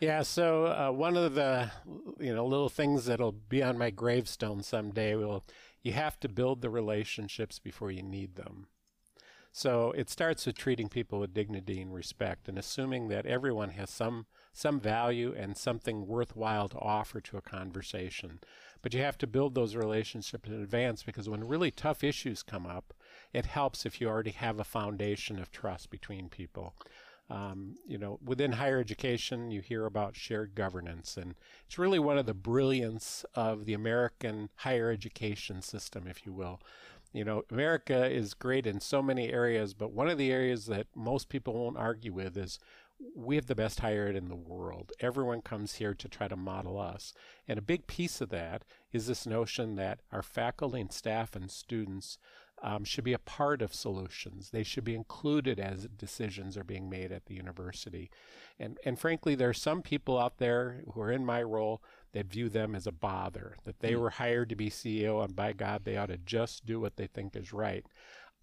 Yeah, 0.02 0.22
so 0.22 0.66
uh, 0.66 0.90
one 0.90 1.16
of 1.16 1.34
the 1.36 1.70
you 2.18 2.34
know 2.34 2.44
little 2.44 2.68
things 2.68 3.04
that'll 3.04 3.30
be 3.30 3.62
on 3.62 3.78
my 3.78 3.90
gravestone 3.90 4.64
someday 4.64 5.14
will 5.14 5.44
you 5.80 5.92
have 5.92 6.18
to 6.18 6.28
build 6.28 6.60
the 6.60 6.70
relationships 6.70 7.60
before 7.60 7.92
you 7.92 8.02
need 8.02 8.34
them. 8.34 8.66
So 9.52 9.92
it 9.92 10.10
starts 10.10 10.44
with 10.44 10.58
treating 10.58 10.88
people 10.88 11.20
with 11.20 11.32
dignity 11.32 11.80
and 11.80 11.94
respect 11.94 12.48
and 12.48 12.58
assuming 12.58 13.10
that 13.10 13.26
everyone 13.26 13.68
has 13.70 13.90
some 13.90 14.26
some 14.52 14.80
value 14.80 15.36
and 15.38 15.56
something 15.56 16.08
worthwhile 16.08 16.68
to 16.70 16.80
offer 16.80 17.20
to 17.20 17.36
a 17.36 17.40
conversation. 17.40 18.40
But 18.82 18.94
you 18.94 19.02
have 19.02 19.18
to 19.18 19.28
build 19.28 19.54
those 19.54 19.76
relationships 19.76 20.48
in 20.48 20.60
advance 20.60 21.04
because 21.04 21.28
when 21.28 21.46
really 21.46 21.70
tough 21.70 22.02
issues 22.02 22.42
come 22.42 22.66
up, 22.66 22.92
it 23.32 23.46
helps 23.46 23.86
if 23.86 24.00
you 24.00 24.08
already 24.08 24.32
have 24.32 24.58
a 24.58 24.64
foundation 24.64 25.38
of 25.38 25.52
trust 25.52 25.90
between 25.90 26.28
people. 26.28 26.74
Um, 27.30 27.76
you 27.86 27.96
know, 27.96 28.18
within 28.22 28.52
higher 28.52 28.78
education, 28.78 29.50
you 29.50 29.62
hear 29.62 29.86
about 29.86 30.16
shared 30.16 30.54
governance, 30.54 31.16
and 31.16 31.34
it's 31.64 31.78
really 31.78 31.98
one 31.98 32.18
of 32.18 32.26
the 32.26 32.34
brilliance 32.34 33.24
of 33.34 33.64
the 33.64 33.72
American 33.72 34.50
higher 34.56 34.90
education 34.90 35.62
system, 35.62 36.06
if 36.06 36.26
you 36.26 36.32
will. 36.32 36.60
You 37.12 37.24
know, 37.24 37.42
America 37.50 38.10
is 38.10 38.34
great 38.34 38.66
in 38.66 38.80
so 38.80 39.02
many 39.02 39.30
areas, 39.32 39.74
but 39.74 39.92
one 39.92 40.08
of 40.08 40.18
the 40.18 40.32
areas 40.32 40.66
that 40.66 40.86
most 40.94 41.28
people 41.28 41.54
won't 41.54 41.76
argue 41.76 42.12
with 42.12 42.36
is 42.36 42.58
we 43.14 43.36
have 43.36 43.46
the 43.46 43.54
best 43.54 43.80
higher 43.80 44.08
ed 44.08 44.16
in 44.16 44.28
the 44.28 44.36
world. 44.36 44.92
Everyone 45.00 45.42
comes 45.42 45.74
here 45.74 45.94
to 45.94 46.08
try 46.08 46.28
to 46.28 46.36
model 46.36 46.78
us. 46.78 47.12
And 47.48 47.58
a 47.58 47.62
big 47.62 47.86
piece 47.86 48.20
of 48.20 48.30
that 48.30 48.64
is 48.92 49.06
this 49.06 49.26
notion 49.26 49.76
that 49.76 50.00
our 50.10 50.22
faculty 50.22 50.80
and 50.80 50.92
staff 50.92 51.34
and 51.34 51.50
students 51.50 52.18
um, 52.62 52.84
should 52.84 53.04
be 53.04 53.12
a 53.12 53.18
part 53.18 53.60
of 53.60 53.74
solutions. 53.74 54.50
They 54.50 54.62
should 54.62 54.84
be 54.84 54.94
included 54.94 55.58
as 55.58 55.88
decisions 55.88 56.56
are 56.56 56.64
being 56.64 56.88
made 56.88 57.10
at 57.10 57.26
the 57.26 57.34
university. 57.34 58.10
And, 58.58 58.78
and 58.84 58.98
frankly, 58.98 59.34
there 59.34 59.48
are 59.48 59.54
some 59.54 59.82
people 59.82 60.18
out 60.18 60.38
there 60.38 60.84
who 60.92 61.00
are 61.00 61.10
in 61.10 61.26
my 61.26 61.42
role 61.42 61.82
that 62.12 62.26
view 62.26 62.48
them 62.48 62.74
as 62.74 62.86
a 62.86 62.92
bother, 62.92 63.56
that 63.64 63.80
they 63.80 63.96
were 63.96 64.10
hired 64.10 64.48
to 64.50 64.56
be 64.56 64.70
CEO, 64.70 65.24
and 65.24 65.34
by 65.34 65.52
God, 65.52 65.84
they 65.84 65.96
ought 65.96 66.06
to 66.06 66.18
just 66.18 66.64
do 66.64 66.78
what 66.78 66.96
they 66.96 67.06
think 67.06 67.34
is 67.34 67.52
right. 67.52 67.84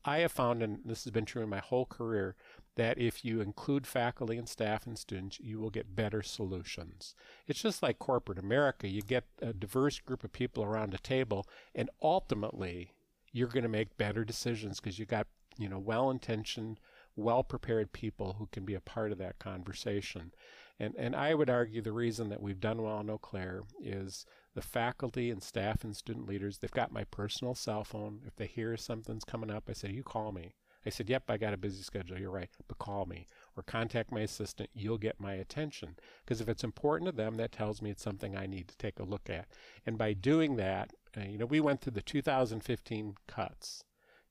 I 0.03 0.19
have 0.19 0.31
found, 0.31 0.63
and 0.63 0.79
this 0.85 1.03
has 1.03 1.11
been 1.11 1.25
true 1.25 1.43
in 1.43 1.49
my 1.49 1.59
whole 1.59 1.85
career, 1.85 2.35
that 2.75 2.97
if 2.97 3.25
you 3.25 3.41
include 3.41 3.85
faculty 3.85 4.37
and 4.37 4.47
staff 4.47 4.87
and 4.87 4.97
students, 4.97 5.39
you 5.39 5.59
will 5.59 5.69
get 5.69 5.95
better 5.95 6.21
solutions. 6.23 7.13
It's 7.47 7.61
just 7.61 7.83
like 7.83 7.99
corporate 7.99 8.39
America. 8.39 8.87
You 8.87 9.01
get 9.01 9.25
a 9.41 9.53
diverse 9.53 9.99
group 9.99 10.23
of 10.23 10.31
people 10.31 10.63
around 10.63 10.93
a 10.93 10.99
table, 10.99 11.45
and 11.75 11.89
ultimately, 12.01 12.93
you're 13.31 13.47
going 13.47 13.63
to 13.63 13.69
make 13.69 13.97
better 13.97 14.23
decisions 14.23 14.79
because 14.79 14.99
you 14.99 15.05
got 15.05 15.27
you 15.57 15.69
know 15.69 15.79
well-intentioned, 15.79 16.79
well-prepared 17.15 17.91
people 17.91 18.35
who 18.39 18.47
can 18.51 18.65
be 18.65 18.75
a 18.75 18.81
part 18.81 19.11
of 19.11 19.17
that 19.17 19.39
conversation. 19.39 20.31
And, 20.79 20.95
and 20.95 21.13
I 21.13 21.33
would 21.33 21.49
argue 21.49 21.81
the 21.81 21.91
reason 21.91 22.29
that 22.29 22.41
we've 22.41 22.59
done 22.59 22.81
well 22.81 23.01
in 23.01 23.09
Eau 23.09 23.17
Claire 23.17 23.63
is 23.81 24.25
the 24.55 24.61
faculty 24.61 25.29
and 25.29 25.43
staff 25.43 25.83
and 25.83 25.95
student 25.95 26.27
leaders, 26.27 26.57
they've 26.57 26.71
got 26.71 26.93
my 26.93 27.03
personal 27.03 27.53
cell 27.53 27.83
phone. 27.83 28.21
If 28.25 28.37
they 28.37 28.47
hear 28.47 28.77
something's 28.77 29.25
coming 29.25 29.51
up, 29.51 29.65
I 29.69 29.73
say, 29.73 29.89
you 29.89 30.03
call 30.03 30.31
me. 30.31 30.53
I 30.85 30.89
said, 30.89 31.09
yep, 31.09 31.23
I 31.29 31.37
got 31.37 31.53
a 31.53 31.57
busy 31.57 31.83
schedule. 31.83 32.17
You're 32.17 32.31
right, 32.31 32.49
but 32.67 32.77
call 32.77 33.05
me 33.05 33.27
or 33.57 33.63
contact 33.63 34.13
my 34.13 34.21
assistant. 34.21 34.69
You'll 34.73 34.97
get 34.97 35.19
my 35.19 35.33
attention. 35.33 35.97
Because 36.23 36.39
if 36.39 36.47
it's 36.47 36.63
important 36.63 37.09
to 37.09 37.15
them, 37.15 37.35
that 37.35 37.51
tells 37.51 37.81
me 37.81 37.89
it's 37.89 38.01
something 38.01 38.37
I 38.37 38.47
need 38.47 38.69
to 38.69 38.77
take 38.77 38.99
a 38.99 39.03
look 39.03 39.29
at. 39.29 39.47
And 39.85 39.97
by 39.97 40.13
doing 40.13 40.55
that, 40.55 40.93
uh, 41.17 41.21
you 41.21 41.37
know, 41.37 41.45
we 41.45 41.59
went 41.59 41.81
through 41.81 41.93
the 41.93 42.01
2015 42.01 43.15
cuts. 43.27 43.83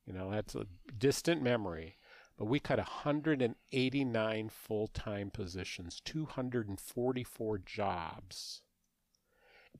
You 0.06 0.12
know, 0.12 0.30
that's 0.30 0.54
a 0.54 0.66
distant 0.98 1.42
memory 1.42 1.98
but 2.38 2.44
we 2.44 2.60
cut 2.60 2.78
189 2.78 4.48
full-time 4.48 5.30
positions, 5.30 6.00
244 6.04 7.58
jobs. 7.58 8.62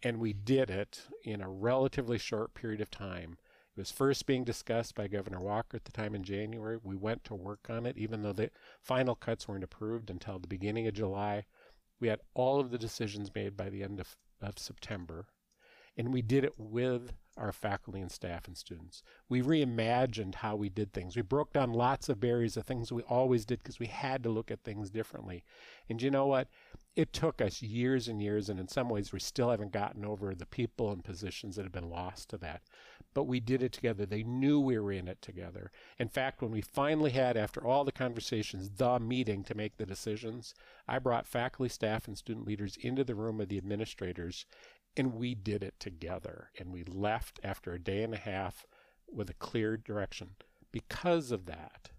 And 0.02 0.18
we 0.18 0.32
did 0.32 0.68
it 0.68 1.02
in 1.22 1.40
a 1.40 1.48
relatively 1.48 2.18
short 2.18 2.54
period 2.54 2.80
of 2.80 2.90
time. 2.90 3.38
It 3.76 3.80
was 3.80 3.92
first 3.92 4.26
being 4.26 4.42
discussed 4.42 4.96
by 4.96 5.06
Governor 5.06 5.40
Walker 5.40 5.76
at 5.76 5.84
the 5.84 5.92
time 5.92 6.16
in 6.16 6.24
January. 6.24 6.78
We 6.82 6.96
went 6.96 7.22
to 7.24 7.36
work 7.36 7.70
on 7.70 7.86
it, 7.86 7.96
even 7.96 8.22
though 8.22 8.32
the 8.32 8.50
final 8.82 9.14
cuts 9.14 9.46
weren't 9.46 9.62
approved 9.62 10.10
until 10.10 10.40
the 10.40 10.48
beginning 10.48 10.88
of 10.88 10.94
July. 10.94 11.46
We 12.00 12.08
had 12.08 12.20
all 12.34 12.58
of 12.58 12.72
the 12.72 12.78
decisions 12.78 13.32
made 13.32 13.56
by 13.56 13.70
the 13.70 13.84
end 13.84 14.00
of, 14.00 14.16
of 14.42 14.58
September. 14.58 15.26
And 15.98 16.12
we 16.12 16.22
did 16.22 16.44
it 16.44 16.54
with 16.56 17.12
our 17.36 17.52
faculty 17.52 18.00
and 18.00 18.10
staff 18.10 18.46
and 18.46 18.56
students. 18.56 19.02
We 19.28 19.42
reimagined 19.42 20.36
how 20.36 20.56
we 20.56 20.68
did 20.68 20.92
things. 20.92 21.16
We 21.16 21.22
broke 21.22 21.52
down 21.52 21.72
lots 21.72 22.08
of 22.08 22.20
barriers 22.20 22.56
of 22.56 22.66
things 22.66 22.92
we 22.92 23.02
always 23.02 23.44
did 23.44 23.58
because 23.58 23.78
we 23.78 23.86
had 23.86 24.22
to 24.22 24.30
look 24.30 24.50
at 24.50 24.64
things 24.64 24.90
differently. 24.90 25.44
And 25.88 26.00
you 26.00 26.10
know 26.10 26.26
what? 26.26 26.48
It 26.96 27.12
took 27.12 27.40
us 27.40 27.62
years 27.62 28.08
and 28.08 28.20
years, 28.20 28.48
and 28.48 28.58
in 28.58 28.66
some 28.66 28.88
ways, 28.88 29.12
we 29.12 29.20
still 29.20 29.50
haven't 29.50 29.72
gotten 29.72 30.04
over 30.04 30.34
the 30.34 30.46
people 30.46 30.90
and 30.90 31.04
positions 31.04 31.54
that 31.54 31.62
have 31.62 31.72
been 31.72 31.90
lost 31.90 32.28
to 32.30 32.38
that. 32.38 32.62
But 33.14 33.24
we 33.24 33.38
did 33.38 33.62
it 33.62 33.72
together. 33.72 34.04
They 34.04 34.24
knew 34.24 34.58
we 34.58 34.78
were 34.78 34.90
in 34.90 35.06
it 35.06 35.22
together. 35.22 35.70
In 35.98 36.08
fact, 36.08 36.42
when 36.42 36.50
we 36.50 36.60
finally 36.60 37.12
had, 37.12 37.36
after 37.36 37.64
all 37.64 37.84
the 37.84 37.92
conversations, 37.92 38.70
the 38.76 38.98
meeting 38.98 39.44
to 39.44 39.54
make 39.54 39.76
the 39.76 39.86
decisions, 39.86 40.54
I 40.88 40.98
brought 40.98 41.26
faculty, 41.26 41.68
staff, 41.68 42.08
and 42.08 42.18
student 42.18 42.46
leaders 42.46 42.76
into 42.76 43.04
the 43.04 43.14
room 43.14 43.40
of 43.40 43.48
the 43.48 43.58
administrators 43.58 44.44
and 44.98 45.14
we 45.14 45.34
did 45.34 45.62
it 45.62 45.78
together. 45.78 46.50
And 46.58 46.72
we 46.72 46.84
left 46.84 47.40
after 47.42 47.72
a 47.72 47.78
day 47.78 48.02
and 48.02 48.14
a 48.14 48.18
half 48.18 48.66
with 49.10 49.30
a 49.30 49.34
clear 49.34 49.76
direction. 49.76 50.30
Because 50.72 51.30
of 51.30 51.46
that, 51.46 51.90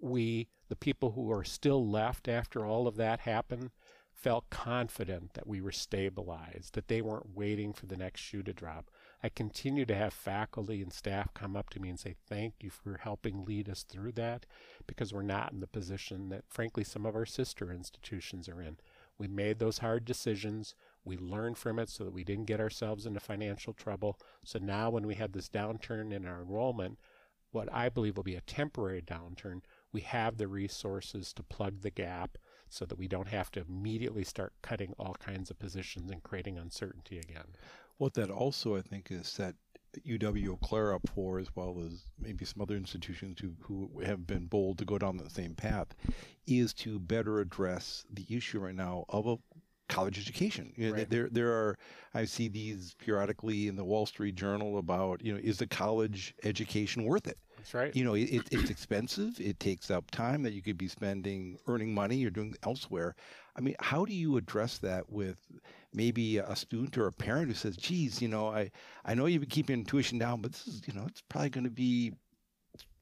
we, 0.00 0.48
the 0.68 0.76
people 0.76 1.12
who 1.12 1.30
are 1.32 1.44
still 1.44 1.88
left 1.88 2.28
after 2.28 2.66
all 2.66 2.86
of 2.86 2.96
that 2.96 3.20
happened, 3.20 3.70
felt 4.12 4.48
confident 4.50 5.34
that 5.34 5.46
we 5.46 5.60
were 5.60 5.72
stabilized, 5.72 6.74
that 6.74 6.88
they 6.88 7.02
weren't 7.02 7.36
waiting 7.36 7.72
for 7.72 7.86
the 7.86 7.96
next 7.96 8.20
shoe 8.20 8.42
to 8.42 8.52
drop. 8.52 8.90
I 9.22 9.28
continue 9.28 9.84
to 9.84 9.94
have 9.94 10.12
faculty 10.12 10.82
and 10.82 10.92
staff 10.92 11.32
come 11.34 11.54
up 11.54 11.70
to 11.70 11.80
me 11.80 11.90
and 11.90 12.00
say, 12.00 12.16
Thank 12.28 12.54
you 12.60 12.70
for 12.70 12.98
helping 13.02 13.44
lead 13.44 13.68
us 13.68 13.82
through 13.82 14.12
that 14.12 14.46
because 14.86 15.12
we're 15.12 15.22
not 15.22 15.52
in 15.52 15.60
the 15.60 15.66
position 15.66 16.30
that, 16.30 16.44
frankly, 16.48 16.82
some 16.82 17.04
of 17.04 17.14
our 17.14 17.26
sister 17.26 17.70
institutions 17.70 18.48
are 18.48 18.60
in. 18.60 18.78
We 19.18 19.28
made 19.28 19.58
those 19.58 19.78
hard 19.78 20.04
decisions. 20.04 20.74
We 21.06 21.16
learned 21.16 21.56
from 21.56 21.78
it 21.78 21.88
so 21.88 22.04
that 22.04 22.12
we 22.12 22.24
didn't 22.24 22.46
get 22.46 22.60
ourselves 22.60 23.06
into 23.06 23.20
financial 23.20 23.72
trouble. 23.72 24.18
So 24.44 24.58
now, 24.58 24.90
when 24.90 25.06
we 25.06 25.14
had 25.14 25.32
this 25.32 25.48
downturn 25.48 26.12
in 26.12 26.26
our 26.26 26.42
enrollment, 26.42 26.98
what 27.52 27.72
I 27.72 27.88
believe 27.88 28.16
will 28.16 28.24
be 28.24 28.34
a 28.34 28.40
temporary 28.42 29.00
downturn, 29.00 29.62
we 29.92 30.00
have 30.02 30.36
the 30.36 30.48
resources 30.48 31.32
to 31.34 31.42
plug 31.42 31.80
the 31.80 31.90
gap 31.90 32.36
so 32.68 32.84
that 32.84 32.98
we 32.98 33.08
don't 33.08 33.28
have 33.28 33.50
to 33.52 33.64
immediately 33.66 34.24
start 34.24 34.52
cutting 34.62 34.92
all 34.98 35.14
kinds 35.14 35.50
of 35.50 35.58
positions 35.58 36.10
and 36.10 36.22
creating 36.22 36.58
uncertainty 36.58 37.18
again. 37.18 37.46
What 37.98 38.14
that 38.14 38.30
also, 38.30 38.76
I 38.76 38.82
think, 38.82 39.10
is 39.10 39.28
set 39.28 39.54
UW 40.04 40.60
Claire 40.60 40.92
up 40.92 41.08
for, 41.14 41.38
as 41.38 41.54
well 41.54 41.82
as 41.86 42.04
maybe 42.18 42.44
some 42.44 42.60
other 42.60 42.76
institutions 42.76 43.38
who, 43.40 43.54
who 43.60 44.00
have 44.00 44.26
been 44.26 44.46
bold 44.46 44.78
to 44.78 44.84
go 44.84 44.98
down 44.98 45.16
the 45.16 45.30
same 45.30 45.54
path, 45.54 45.88
is 46.46 46.74
to 46.74 46.98
better 46.98 47.40
address 47.40 48.04
the 48.12 48.26
issue 48.28 48.60
right 48.60 48.74
now 48.74 49.04
of 49.08 49.26
a 49.26 49.36
college 49.88 50.18
education. 50.18 50.72
You 50.76 50.88
know, 50.88 50.94
Right. 50.96 51.10
There, 51.10 51.28
there 51.30 51.52
are. 51.52 51.78
I 52.14 52.24
see 52.24 52.48
these 52.48 52.94
periodically 52.98 53.68
in 53.68 53.76
the 53.76 53.84
Wall 53.84 54.06
Street 54.06 54.34
Journal 54.34 54.78
about 54.78 55.24
you 55.24 55.32
know 55.32 55.40
is 55.42 55.58
the 55.58 55.66
college 55.66 56.34
education 56.44 57.04
worth 57.04 57.26
it? 57.26 57.38
That's 57.56 57.74
right. 57.74 57.94
You 57.94 58.04
know, 58.04 58.14
it, 58.14 58.30
it, 58.30 58.42
it's 58.50 58.70
expensive. 58.70 59.40
It 59.40 59.60
takes 59.60 59.90
up 59.90 60.10
time 60.10 60.42
that 60.44 60.52
you 60.52 60.62
could 60.62 60.78
be 60.78 60.88
spending 60.88 61.58
earning 61.66 61.94
money 61.94 62.24
or 62.24 62.30
doing 62.30 62.54
elsewhere. 62.62 63.14
I 63.56 63.60
mean, 63.60 63.74
how 63.80 64.04
do 64.04 64.14
you 64.14 64.36
address 64.36 64.78
that 64.78 65.10
with 65.10 65.38
maybe 65.92 66.38
a 66.38 66.54
student 66.54 66.96
or 66.98 67.06
a 67.06 67.12
parent 67.12 67.48
who 67.48 67.54
says, 67.54 67.76
"Geez, 67.76 68.20
you 68.22 68.28
know, 68.28 68.48
I 68.48 68.70
I 69.04 69.14
know 69.14 69.26
you've 69.26 69.42
been 69.42 69.50
keeping 69.50 69.84
tuition 69.84 70.18
down, 70.18 70.40
but 70.42 70.52
this 70.52 70.66
is 70.66 70.82
you 70.86 70.94
know 70.94 71.04
it's 71.06 71.22
probably 71.28 71.50
going 71.50 71.64
to 71.64 71.70
be 71.70 72.12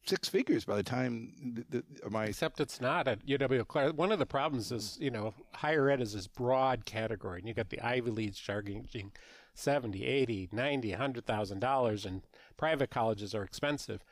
six 0.07 0.29
figures 0.29 0.65
by 0.65 0.77
the 0.77 0.83
time 0.83 1.33
the, 1.71 1.83
the, 2.03 2.11
my 2.11 2.27
Except 2.27 2.61
it's 2.61 2.81
not 2.81 3.09
at 3.09 3.27
UW 3.27 3.67
Claire. 3.67 3.93
One 3.93 4.13
of 4.13 4.19
the 4.19 4.27
problems 4.27 4.71
is, 4.73 4.97
you 5.01 5.11
know, 5.11 5.35
higher 5.55 5.89
ed 5.91 6.01
is 6.01 6.13
this 6.13 6.27
broad 6.27 6.85
category, 6.85 7.39
and 7.41 7.49
you 7.49 7.55
got 7.55 7.71
the 7.71 7.81
Ivy 7.81 8.11
Leagues 8.11 8.39
charging 8.39 8.89
70, 9.55 10.05
80, 10.05 10.49
90, 10.53 10.91
100,000 10.91 11.59
dollars, 11.61 12.05
and 12.05 12.23
private 12.57 12.91
colleges 12.91 13.35
are 13.35 13.43
expensive. 13.45 14.03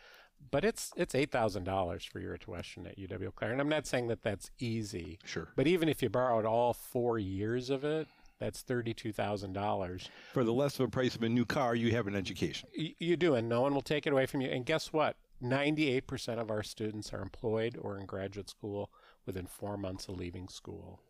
But 0.51 0.65
it's 0.65 0.91
it's 0.97 1.15
eight 1.15 1.31
thousand 1.31 1.63
dollars 1.65 2.05
for 2.05 2.19
your 2.19 2.37
tuition 2.37 2.85
at 2.89 2.99
UW 2.99 3.29
Eau 3.29 3.31
Claire, 3.31 3.53
and 3.53 3.61
I'm 3.61 3.69
not 3.69 3.87
saying 3.87 4.09
that 4.09 4.23
that's 4.23 4.51
easy. 4.59 5.21
Sure. 5.25 5.49
But 5.55 5.69
even 5.69 5.89
if 5.89 6.03
you 6.03 6.09
borrowed 6.09 6.45
all 6.45 6.73
four 6.73 7.17
years 7.21 7.71
of 7.71 7.85
it, 7.85 8.09
that's 8.41 8.63
thirty-two 8.63 9.13
thousand 9.13 9.53
dollars. 9.53 10.09
for 10.33 10.43
the 10.43 10.53
less 10.53 10.81
of 10.81 10.87
a 10.87 10.89
price 10.89 11.15
of 11.15 11.23
a 11.23 11.29
new 11.29 11.45
car, 11.45 11.77
you 11.77 11.93
have 11.93 12.09
an 12.09 12.17
education. 12.17 12.69
Y- 12.77 12.93
You 12.99 13.17
do, 13.17 13.37
and 13.37 13.49
no 13.49 13.61
one 13.61 13.73
will 13.73 13.83
take 13.83 14.05
it 14.05 14.13
away 14.13 14.27
from 14.27 14.41
you. 14.41 14.49
And 14.49 14.67
guess 14.67 14.93
what? 14.93 15.15
98% 15.43 16.39
of 16.39 16.51
our 16.51 16.63
students 16.63 17.13
are 17.13 17.23
employed 17.23 17.77
or 17.81 17.99
in 17.99 18.07
graduate 18.07 18.49
school 18.49 18.91
within 19.27 19.47
four 19.47 19.77
months 19.77 20.09
of 20.09 20.17
leaving 20.17 20.49
school. 20.49 21.01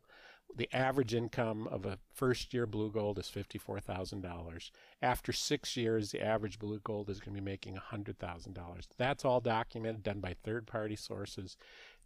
The 0.55 0.69
average 0.75 1.15
income 1.15 1.67
of 1.69 1.87
a 1.87 1.99
first 2.13 2.53
year 2.53 2.67
Blugold 2.67 3.19
is 3.19 3.31
$54,000. 3.31 4.71
After 5.01 5.33
six 5.33 5.77
years, 5.77 6.11
the 6.11 6.23
average 6.23 6.59
Blugold 6.59 7.09
is 7.09 7.21
going 7.21 7.35
to 7.35 7.41
be 7.41 7.51
making 7.51 7.77
$100,000. 7.77 8.87
That's 8.99 9.25
all 9.25 9.41
documented, 9.41 10.03
done 10.03 10.21
by 10.21 10.35
third 10.35 10.67
party 10.67 10.97
sources. 10.97 11.57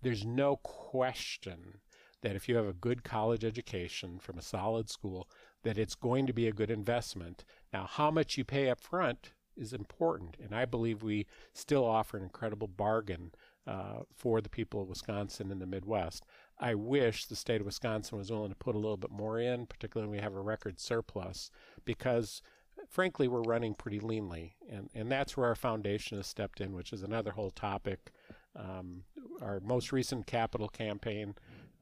There's 0.02 0.24
no 0.24 0.56
question 0.56 1.78
that 2.22 2.36
if 2.36 2.48
you 2.48 2.56
have 2.56 2.66
a 2.66 2.72
good 2.72 3.02
college 3.02 3.44
education 3.44 4.18
from 4.20 4.38
a 4.38 4.42
solid 4.42 4.88
school, 4.90 5.28
that 5.64 5.78
it's 5.78 5.96
going 5.96 6.26
to 6.26 6.32
be 6.32 6.46
a 6.46 6.52
good 6.52 6.70
investment. 6.70 7.44
Now, 7.72 7.86
how 7.90 8.12
much 8.12 8.38
you 8.38 8.44
pay 8.44 8.70
up 8.70 8.80
front 8.80 9.32
is 9.56 9.72
important, 9.72 10.36
and 10.42 10.54
I 10.54 10.64
believe 10.64 11.02
we 11.02 11.26
still 11.52 11.84
offer 11.84 12.16
an 12.16 12.22
incredible 12.22 12.68
bargain 12.68 13.32
uh, 13.66 14.00
for 14.14 14.40
the 14.40 14.48
people 14.48 14.82
of 14.82 14.88
Wisconsin 14.88 15.50
and 15.50 15.60
the 15.60 15.66
Midwest. 15.66 16.24
I 16.58 16.74
wish 16.74 17.26
the 17.26 17.36
state 17.36 17.60
of 17.60 17.66
Wisconsin 17.66 18.18
was 18.18 18.30
willing 18.30 18.50
to 18.50 18.56
put 18.56 18.74
a 18.74 18.78
little 18.78 18.96
bit 18.96 19.10
more 19.10 19.38
in, 19.38 19.66
particularly 19.66 20.08
when 20.08 20.18
we 20.18 20.22
have 20.22 20.34
a 20.34 20.40
record 20.40 20.78
surplus, 20.80 21.50
because 21.84 22.42
frankly, 22.88 23.28
we're 23.28 23.42
running 23.42 23.74
pretty 23.74 24.00
leanly, 24.00 24.52
and, 24.70 24.90
and 24.94 25.10
that's 25.10 25.36
where 25.36 25.48
our 25.48 25.54
foundation 25.54 26.16
has 26.16 26.26
stepped 26.26 26.60
in, 26.60 26.72
which 26.72 26.92
is 26.92 27.02
another 27.02 27.32
whole 27.32 27.50
topic. 27.50 28.10
Um, 28.54 29.02
our 29.42 29.60
most 29.60 29.92
recent 29.92 30.26
capital 30.26 30.68
campaign, 30.68 31.34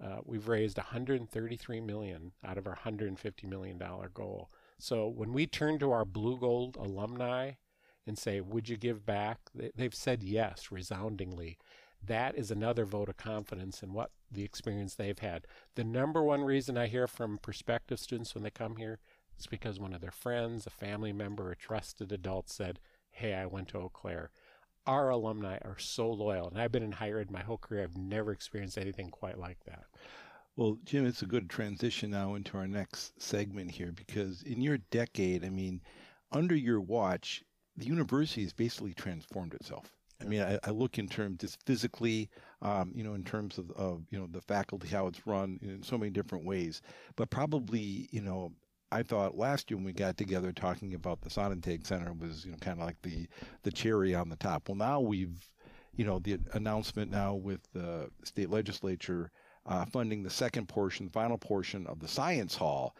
uh, 0.02 0.18
we've 0.24 0.48
raised 0.48 0.76
133 0.76 1.80
million 1.80 2.32
out 2.44 2.58
of 2.58 2.66
our 2.66 2.72
150 2.72 3.46
million 3.46 3.78
dollar 3.78 4.08
goal. 4.08 4.50
So 4.78 5.08
when 5.08 5.32
we 5.32 5.46
turn 5.46 5.78
to 5.78 5.92
our 5.92 6.04
Blugold 6.04 6.76
alumni 6.76 7.52
and 8.06 8.18
say, 8.18 8.40
"Would 8.40 8.68
you 8.68 8.76
give 8.76 9.06
back?" 9.06 9.38
They, 9.54 9.70
they've 9.74 9.94
said 9.94 10.22
yes 10.22 10.70
resoundingly. 10.70 11.58
That 12.02 12.36
is 12.36 12.50
another 12.50 12.84
vote 12.84 13.08
of 13.08 13.16
confidence 13.16 13.82
in 13.82 13.92
what 13.92 14.10
the 14.30 14.44
experience 14.44 14.94
they've 14.94 15.18
had. 15.18 15.46
The 15.74 15.84
number 15.84 16.22
one 16.22 16.42
reason 16.42 16.76
I 16.76 16.86
hear 16.86 17.06
from 17.06 17.38
prospective 17.38 17.98
students 17.98 18.34
when 18.34 18.44
they 18.44 18.50
come 18.50 18.76
here 18.76 18.98
is 19.38 19.46
because 19.46 19.80
one 19.80 19.94
of 19.94 20.00
their 20.00 20.10
friends, 20.10 20.66
a 20.66 20.70
family 20.70 21.12
member, 21.12 21.50
a 21.50 21.56
trusted 21.56 22.12
adult 22.12 22.50
said, 22.50 22.80
"Hey, 23.10 23.34
I 23.34 23.46
went 23.46 23.68
to 23.68 23.78
Eau 23.78 23.88
Claire." 23.88 24.30
our 24.86 25.08
alumni 25.08 25.56
are 25.62 25.78
so 25.78 26.10
loyal, 26.10 26.48
and 26.48 26.60
I've 26.60 26.72
been 26.72 26.82
in 26.82 26.92
higher 26.92 27.18
ed 27.18 27.30
my 27.30 27.42
whole 27.42 27.58
career. 27.58 27.82
I've 27.82 27.96
never 27.96 28.32
experienced 28.32 28.78
anything 28.78 29.10
quite 29.10 29.38
like 29.38 29.64
that. 29.64 29.84
Well, 30.56 30.78
Jim, 30.84 31.06
it's 31.06 31.22
a 31.22 31.26
good 31.26 31.50
transition 31.50 32.10
now 32.10 32.34
into 32.34 32.56
our 32.56 32.68
next 32.68 33.20
segment 33.20 33.72
here 33.72 33.92
because 33.92 34.42
in 34.42 34.60
your 34.60 34.78
decade, 34.78 35.44
I 35.44 35.48
mean, 35.48 35.80
under 36.30 36.54
your 36.54 36.80
watch, 36.80 37.42
the 37.76 37.86
university 37.86 38.42
has 38.42 38.52
basically 38.52 38.94
transformed 38.94 39.54
itself. 39.54 39.92
I 40.20 40.26
mean, 40.26 40.42
I, 40.42 40.58
I 40.64 40.70
look 40.70 40.98
in 40.98 41.08
terms 41.08 41.38
just 41.40 41.62
physically, 41.66 42.30
um, 42.62 42.92
you 42.94 43.02
know, 43.02 43.14
in 43.14 43.24
terms 43.24 43.58
of, 43.58 43.70
of, 43.72 44.04
you 44.10 44.18
know, 44.18 44.28
the 44.30 44.40
faculty, 44.40 44.88
how 44.88 45.06
it's 45.06 45.26
run 45.26 45.58
in 45.60 45.82
so 45.82 45.98
many 45.98 46.10
different 46.10 46.46
ways. 46.46 46.82
But 47.16 47.30
probably, 47.30 48.08
you 48.10 48.20
know, 48.20 48.52
I 48.92 49.02
thought 49.02 49.36
last 49.36 49.70
year 49.70 49.76
when 49.76 49.84
we 49.84 49.92
got 49.92 50.16
together 50.16 50.52
talking 50.52 50.94
about 50.94 51.20
the 51.20 51.30
Sonnentag 51.30 51.84
Center 51.84 52.12
was, 52.12 52.44
you 52.44 52.52
know, 52.52 52.58
kind 52.58 52.78
of 52.78 52.86
like 52.86 53.02
the, 53.02 53.26
the 53.64 53.72
cherry 53.72 54.14
on 54.14 54.28
the 54.28 54.36
top. 54.36 54.68
Well, 54.68 54.76
now 54.76 55.00
we've, 55.00 55.50
you 55.96 56.04
know, 56.04 56.20
the 56.20 56.38
announcement 56.52 57.10
now 57.10 57.34
with 57.34 57.60
the 57.72 58.08
state 58.22 58.50
legislature 58.50 59.32
uh, 59.66 59.84
funding 59.86 60.22
the 60.22 60.30
second 60.30 60.68
portion, 60.68 61.06
the 61.06 61.12
final 61.12 61.38
portion 61.38 61.86
of 61.86 61.98
the 61.98 62.08
science 62.08 62.54
hall 62.54 62.94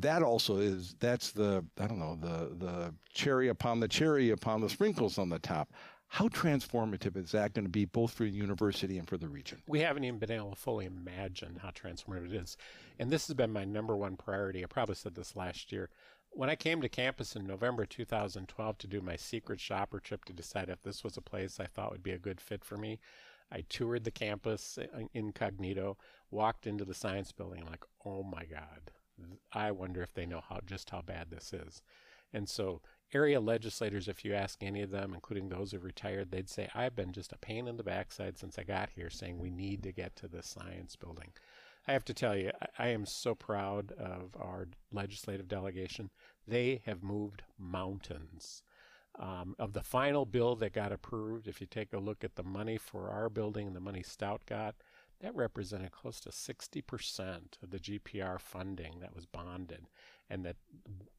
that 0.00 0.22
also 0.22 0.56
is 0.56 0.94
that's 0.98 1.32
the 1.32 1.64
I 1.78 1.86
don't 1.86 1.98
know 1.98 2.16
the 2.20 2.54
the 2.56 2.94
cherry 3.12 3.48
upon 3.48 3.80
the 3.80 3.88
cherry 3.88 4.30
upon 4.30 4.60
the 4.60 4.68
sprinkles 4.68 5.18
on 5.18 5.28
the 5.28 5.38
top. 5.38 5.72
How 6.08 6.28
transformative 6.28 7.16
is 7.16 7.32
that 7.32 7.54
going 7.54 7.64
to 7.64 7.70
be 7.70 7.86
both 7.86 8.12
for 8.12 8.22
the 8.22 8.30
university 8.30 8.98
and 8.98 9.08
for 9.08 9.16
the 9.16 9.28
region? 9.28 9.62
We 9.66 9.80
haven't 9.80 10.04
even 10.04 10.20
been 10.20 10.30
able 10.30 10.50
to 10.50 10.56
fully 10.56 10.86
imagine 10.86 11.58
how 11.60 11.70
transformative 11.70 12.26
it 12.26 12.34
is. 12.34 12.56
And 13.00 13.10
this 13.10 13.26
has 13.26 13.34
been 13.34 13.52
my 13.52 13.64
number 13.64 13.96
one 13.96 14.16
priority. 14.16 14.62
I 14.62 14.66
probably 14.66 14.94
said 14.94 15.16
this 15.16 15.34
last 15.34 15.72
year. 15.72 15.90
When 16.30 16.50
I 16.50 16.56
came 16.56 16.80
to 16.82 16.88
campus 16.88 17.34
in 17.34 17.46
November 17.46 17.84
2012 17.86 18.78
to 18.78 18.86
do 18.86 19.00
my 19.00 19.16
secret 19.16 19.60
shopper 19.60 19.98
trip 19.98 20.24
to 20.26 20.32
decide 20.32 20.68
if 20.68 20.82
this 20.82 21.02
was 21.02 21.16
a 21.16 21.20
place 21.20 21.58
I 21.58 21.66
thought 21.66 21.92
would 21.92 22.02
be 22.02 22.12
a 22.12 22.18
good 22.18 22.40
fit 22.40 22.64
for 22.64 22.76
me, 22.76 23.00
I 23.50 23.64
toured 23.68 24.04
the 24.04 24.10
campus 24.10 24.78
incognito, 25.12 25.96
walked 26.30 26.66
into 26.66 26.84
the 26.84 26.94
science 26.94 27.30
building, 27.32 27.64
like, 27.66 27.84
oh 28.04 28.22
my 28.22 28.44
God, 28.44 28.90
I 29.52 29.70
wonder 29.70 30.02
if 30.02 30.14
they 30.14 30.26
know 30.26 30.42
how 30.48 30.60
just 30.66 30.90
how 30.90 31.02
bad 31.02 31.30
this 31.30 31.52
is. 31.52 31.82
And 32.32 32.48
so 32.48 32.80
area 33.12 33.40
legislators, 33.40 34.08
if 34.08 34.24
you 34.24 34.34
ask 34.34 34.62
any 34.62 34.82
of 34.82 34.90
them, 34.90 35.14
including 35.14 35.48
those 35.48 35.70
who 35.72 35.78
retired, 35.78 36.30
they'd 36.30 36.50
say, 36.50 36.68
I've 36.74 36.96
been 36.96 37.12
just 37.12 37.32
a 37.32 37.38
pain 37.38 37.68
in 37.68 37.76
the 37.76 37.84
backside 37.84 38.38
since 38.38 38.58
I 38.58 38.64
got 38.64 38.90
here 38.90 39.10
saying 39.10 39.38
we 39.38 39.50
need 39.50 39.82
to 39.84 39.92
get 39.92 40.16
to 40.16 40.28
the 40.28 40.42
science 40.42 40.96
building. 40.96 41.32
I 41.86 41.92
have 41.92 42.04
to 42.06 42.14
tell 42.14 42.36
you, 42.36 42.50
I, 42.60 42.86
I 42.86 42.88
am 42.88 43.06
so 43.06 43.34
proud 43.34 43.92
of 43.92 44.36
our 44.36 44.68
legislative 44.90 45.48
delegation. 45.48 46.10
They 46.46 46.82
have 46.86 47.02
moved 47.02 47.42
mountains. 47.58 48.62
Um, 49.16 49.54
of 49.60 49.74
the 49.74 49.82
final 49.82 50.26
bill 50.26 50.56
that 50.56 50.72
got 50.72 50.90
approved, 50.90 51.46
if 51.46 51.60
you 51.60 51.68
take 51.68 51.92
a 51.92 51.98
look 51.98 52.24
at 52.24 52.34
the 52.34 52.42
money 52.42 52.76
for 52.76 53.10
our 53.10 53.28
building 53.28 53.68
and 53.68 53.76
the 53.76 53.80
money 53.80 54.02
Stout 54.02 54.42
got, 54.44 54.74
that 55.24 55.34
represented 55.34 55.90
close 55.90 56.20
to 56.20 56.28
60% 56.28 56.82
of 57.62 57.70
the 57.70 57.78
GPR 57.78 58.38
funding 58.38 59.00
that 59.00 59.14
was 59.14 59.24
bonded. 59.24 59.86
And 60.28 60.44
that 60.44 60.56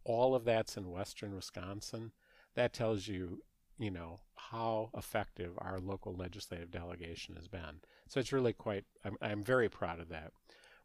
all 0.03 0.35
of 0.35 0.45
that's 0.45 0.77
in 0.77 0.91
western 0.91 1.35
Wisconsin. 1.35 2.11
That 2.53 2.71
tells 2.71 3.07
you, 3.07 3.41
you 3.79 3.89
know, 3.89 4.19
how 4.35 4.91
effective 4.95 5.53
our 5.57 5.79
local 5.79 6.13
legislative 6.13 6.69
delegation 6.69 7.35
has 7.35 7.47
been. 7.47 7.81
So 8.07 8.19
it's 8.19 8.31
really 8.31 8.53
quite, 8.53 8.85
I'm, 9.03 9.17
I'm 9.23 9.43
very 9.43 9.69
proud 9.69 9.99
of 9.99 10.09
that. 10.09 10.31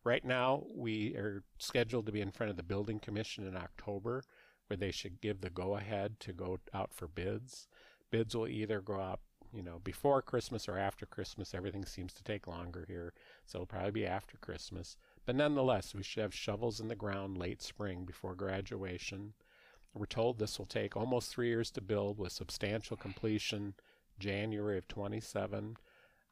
Right 0.03 0.25
now, 0.25 0.65
we 0.75 1.15
are 1.15 1.43
scheduled 1.59 2.07
to 2.07 2.13
be 2.13 2.23
in 2.23 2.31
front 2.31 2.49
of 2.49 2.57
the 2.57 2.63
Building 2.63 3.01
Commission 3.01 3.47
in 3.47 3.55
October, 3.55 4.23
where 4.69 4.79
they 4.79 4.91
should 4.91 5.21
give 5.21 5.43
the 5.43 5.51
go 5.51 5.77
ahead 5.77 6.21
to 6.21 6.33
go 6.33 6.59
out 6.73 6.95
for 6.95 7.07
bids. 7.07 7.69
Bids 8.11 8.35
will 8.35 8.49
either 8.49 8.81
go 8.81 8.99
out 8.99 9.21
you 9.53 9.63
know, 9.63 9.81
before 9.83 10.23
Christmas 10.23 10.69
or 10.69 10.79
after 10.79 11.07
Christmas. 11.07 11.55
Everything 11.55 11.85
seems 11.85 12.13
to 12.15 12.23
take 12.23 12.47
longer 12.47 12.85
here, 12.87 13.13
so 13.47 13.59
it'll 13.59 13.67
probably 13.67 13.91
be 13.91 14.07
after 14.07 14.37
Christmas. 14.39 14.97
But 15.27 15.37
nonetheless, 15.37 15.95
we 15.95 16.03
should 16.03 16.23
have 16.23 16.35
shovels 16.35 16.81
in 16.81 16.89
the 16.89 16.95
ground 16.95 17.39
late 17.39 17.63
spring 17.63 18.05
before 18.05 18.35
graduation. 18.35 19.35
We're 19.95 20.07
told 20.07 20.39
this 20.39 20.59
will 20.59 20.67
take 20.67 20.97
almost 20.97 21.31
three 21.31 21.49
years 21.49 21.71
to 21.73 21.81
build 21.81 22.19
with 22.19 22.33
substantial 22.33 22.97
completion 22.97 23.75
January 24.19 24.79
of 24.79 24.87
27 24.87 25.77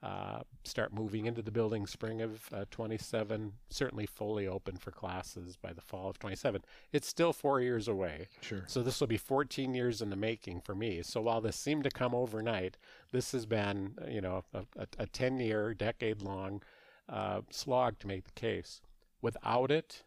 uh, 0.03 0.41
start 0.65 0.93
moving 0.93 1.27
into 1.27 1.43
the 1.43 1.51
building 1.51 1.87
spring 1.87 2.23
of 2.23 2.49
uh, 2.53 2.65
27, 2.71 3.53
certainly 3.69 4.07
fully 4.07 4.47
open 4.47 4.77
for 4.77 4.93
classes 4.93 5.57
by 5.57 5.73
the 5.73 5.81
fall 5.81 6.09
of 6.09 6.19
27. 6.19 6.63
It's 6.93 7.09
still 7.09 7.33
four 7.33 7.61
years 7.61 7.89
away. 7.89 8.29
Sure. 8.41 8.63
So 8.69 8.83
this 8.83 9.01
will 9.01 9.09
be 9.09 9.17
14 9.17 9.75
years 9.75 10.01
in 10.01 10.11
the 10.11 10.17
making 10.17 10.61
for 10.61 10.75
me. 10.75 11.03
So 11.03 11.21
while 11.21 11.41
this 11.41 11.57
seemed 11.57 11.85
to 11.85 11.91
come 11.91 12.15
overnight, 12.15 12.77
this 13.11 13.33
has 13.33 13.45
been, 13.45 13.95
you 14.09 14.21
know, 14.21 14.45
a, 14.55 14.65
a 14.99 15.07
10 15.07 15.41
year, 15.41 15.75
decade 15.75 16.23
long 16.23 16.63
uh, 17.09 17.41
slog 17.51 17.99
to 17.99 18.07
make 18.07 18.25
the 18.25 18.41
case. 18.41 18.81
Without 19.21 19.73
it, 19.73 20.05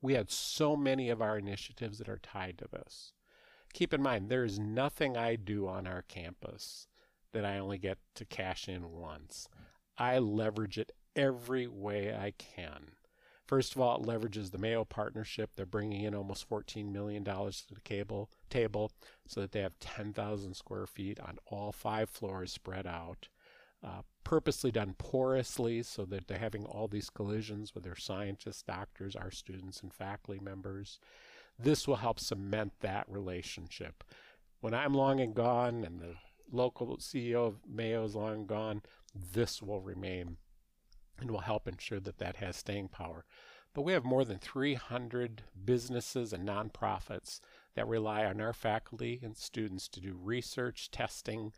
we 0.00 0.14
had 0.14 0.30
so 0.30 0.76
many 0.76 1.10
of 1.10 1.20
our 1.20 1.36
initiatives 1.36 1.98
that 1.98 2.08
are 2.08 2.20
tied 2.22 2.58
to 2.58 2.68
this. 2.70 3.12
Keep 3.72 3.92
in 3.92 4.02
mind, 4.02 4.28
there 4.28 4.44
is 4.44 4.58
nothing 4.58 5.16
I 5.16 5.36
do 5.36 5.66
on 5.66 5.86
our 5.86 6.02
campus 6.02 6.86
that 7.32 7.44
I 7.44 7.58
only 7.58 7.78
get 7.78 7.98
to 8.16 8.24
cash 8.24 8.68
in 8.68 8.90
once. 8.90 9.48
I 9.98 10.18
leverage 10.18 10.78
it 10.78 10.92
every 11.14 11.66
way 11.66 12.14
I 12.14 12.32
can. 12.38 12.92
First 13.50 13.74
of 13.74 13.80
all, 13.80 14.00
it 14.00 14.06
leverages 14.06 14.52
the 14.52 14.58
Mayo 14.58 14.84
partnership. 14.84 15.50
They're 15.56 15.66
bringing 15.66 16.02
in 16.02 16.14
almost 16.14 16.48
$14 16.48 16.92
million 16.92 17.24
to 17.24 17.64
the 17.74 17.80
cable 17.82 18.30
table 18.48 18.92
so 19.26 19.40
that 19.40 19.50
they 19.50 19.60
have 19.60 19.78
10,000 19.80 20.54
square 20.54 20.86
feet 20.86 21.18
on 21.18 21.36
all 21.46 21.72
five 21.72 22.08
floors 22.08 22.52
spread 22.52 22.86
out. 22.86 23.28
Uh, 23.82 24.02
purposely 24.22 24.70
done 24.70 24.94
porously 24.98 25.82
so 25.82 26.04
that 26.04 26.28
they're 26.28 26.38
having 26.38 26.64
all 26.64 26.86
these 26.86 27.10
collisions 27.10 27.74
with 27.74 27.82
their 27.82 27.96
scientists, 27.96 28.62
doctors, 28.62 29.16
our 29.16 29.32
students, 29.32 29.80
and 29.80 29.92
faculty 29.92 30.38
members. 30.38 31.00
This 31.58 31.88
will 31.88 31.96
help 31.96 32.20
cement 32.20 32.74
that 32.80 33.06
relationship. 33.08 34.04
When 34.60 34.74
I'm 34.74 34.94
long 34.94 35.18
and 35.18 35.34
gone 35.34 35.82
and 35.82 35.98
the 35.98 36.14
local 36.50 36.96
CEO 36.98 37.46
of 37.46 37.60
Mayo 37.68 38.04
is 38.04 38.14
long 38.14 38.46
gone, 38.46 38.82
this 39.14 39.62
will 39.62 39.80
remain 39.80 40.36
and 41.18 41.30
will 41.30 41.40
help 41.40 41.68
ensure 41.68 42.00
that 42.00 42.18
that 42.18 42.36
has 42.36 42.56
staying 42.56 42.88
power. 42.88 43.24
But 43.74 43.82
we 43.82 43.92
have 43.92 44.04
more 44.04 44.24
than 44.24 44.38
300 44.38 45.42
businesses 45.64 46.32
and 46.32 46.48
nonprofits 46.48 47.40
that 47.74 47.86
rely 47.86 48.24
on 48.24 48.40
our 48.40 48.52
faculty 48.52 49.20
and 49.22 49.36
students 49.36 49.88
to 49.88 50.00
do 50.00 50.18
research, 50.20 50.90
testing, 50.90 51.52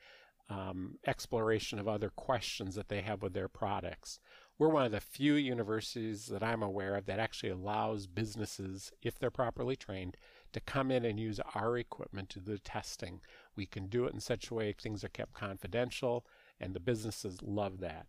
um, 0.50 0.98
exploration 1.06 1.78
of 1.78 1.88
other 1.88 2.10
questions 2.10 2.74
that 2.74 2.88
they 2.88 3.00
have 3.00 3.22
with 3.22 3.32
their 3.32 3.48
products. 3.48 4.20
We're 4.58 4.68
one 4.68 4.84
of 4.84 4.92
the 4.92 5.00
few 5.00 5.34
universities 5.34 6.26
that 6.26 6.42
I'm 6.42 6.62
aware 6.62 6.94
of 6.94 7.06
that 7.06 7.18
actually 7.18 7.50
allows 7.50 8.06
businesses, 8.06 8.92
if 9.00 9.18
they're 9.18 9.30
properly 9.30 9.76
trained, 9.76 10.16
to 10.52 10.60
come 10.60 10.90
in 10.90 11.04
and 11.04 11.18
use 11.18 11.40
our 11.54 11.76
equipment 11.78 12.28
to 12.30 12.40
do 12.40 12.58
testing. 12.58 13.20
We 13.56 13.66
can 13.66 13.86
do 13.86 14.06
it 14.06 14.14
in 14.14 14.20
such 14.20 14.50
a 14.50 14.54
way 14.54 14.72
things 14.72 15.04
are 15.04 15.08
kept 15.08 15.34
confidential, 15.34 16.26
and 16.60 16.74
the 16.74 16.80
businesses 16.80 17.42
love 17.42 17.80
that. 17.80 18.06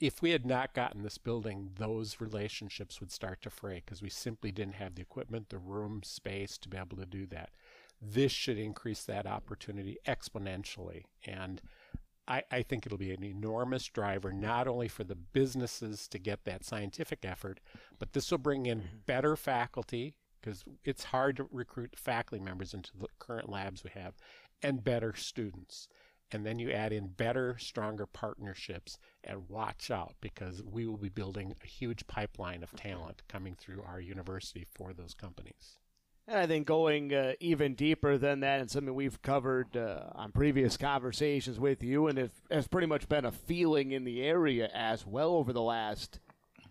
If 0.00 0.20
we 0.20 0.30
had 0.30 0.44
not 0.44 0.74
gotten 0.74 1.02
this 1.02 1.18
building, 1.18 1.70
those 1.76 2.20
relationships 2.20 3.00
would 3.00 3.12
start 3.12 3.40
to 3.42 3.50
fray 3.50 3.82
because 3.84 4.02
we 4.02 4.10
simply 4.10 4.50
didn't 4.50 4.74
have 4.74 4.94
the 4.94 5.02
equipment, 5.02 5.48
the 5.48 5.58
room, 5.58 6.02
space 6.02 6.58
to 6.58 6.68
be 6.68 6.76
able 6.76 6.96
to 6.96 7.06
do 7.06 7.26
that. 7.26 7.50
This 8.00 8.32
should 8.32 8.58
increase 8.58 9.04
that 9.04 9.26
opportunity 9.26 9.98
exponentially. 10.06 11.04
And 11.24 11.62
I, 12.26 12.42
I, 12.50 12.62
think 12.62 12.84
it'll 12.84 12.98
be 12.98 13.12
an 13.12 13.22
enormous 13.22 13.86
driver, 13.86 14.32
not 14.32 14.66
only 14.66 14.88
for 14.88 15.04
the 15.04 15.14
businesses 15.14 16.08
to 16.08 16.18
get 16.18 16.44
that 16.44 16.64
scientific 16.64 17.24
effort, 17.24 17.60
but 17.98 18.12
this 18.12 18.30
will 18.30 18.38
bring 18.38 18.66
in 18.66 18.78
mm-hmm. 18.78 18.96
better 19.06 19.36
faculty 19.36 20.14
because 20.42 20.64
it's 20.84 21.04
hard 21.04 21.36
to 21.36 21.48
recruit 21.50 21.94
faculty 21.96 22.42
members 22.42 22.74
into 22.74 22.90
the 22.98 23.06
current 23.18 23.48
labs 23.48 23.84
we 23.84 23.90
have 23.90 24.14
and 24.62 24.84
better 24.84 25.14
students. 25.14 25.88
And 26.30 26.46
then 26.46 26.58
you 26.58 26.70
add 26.70 26.92
in 26.92 27.08
better, 27.08 27.56
stronger 27.58 28.06
partnerships 28.06 28.98
and 29.22 29.48
watch 29.48 29.90
out 29.90 30.14
because 30.20 30.62
we 30.62 30.86
will 30.86 30.96
be 30.96 31.10
building 31.10 31.54
a 31.62 31.66
huge 31.66 32.06
pipeline 32.06 32.62
of 32.62 32.74
talent 32.74 33.22
coming 33.28 33.54
through 33.54 33.82
our 33.82 34.00
university 34.00 34.66
for 34.74 34.94
those 34.94 35.12
companies. 35.12 35.78
And 36.26 36.38
I 36.38 36.46
think 36.46 36.66
going 36.66 37.12
uh, 37.12 37.32
even 37.40 37.74
deeper 37.74 38.16
than 38.16 38.40
that, 38.40 38.60
and 38.60 38.70
something 38.70 38.94
we've 38.94 39.20
covered 39.22 39.76
uh, 39.76 40.04
on 40.14 40.30
previous 40.32 40.76
conversations 40.76 41.58
with 41.58 41.82
you, 41.82 42.06
and 42.06 42.18
it 42.18 42.30
has 42.50 42.68
pretty 42.68 42.86
much 42.86 43.08
been 43.08 43.24
a 43.24 43.32
feeling 43.32 43.90
in 43.90 44.04
the 44.04 44.22
area 44.22 44.70
as 44.72 45.04
well 45.04 45.32
over 45.32 45.52
the 45.52 45.60
last 45.60 46.20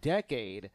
decade, 0.01 0.71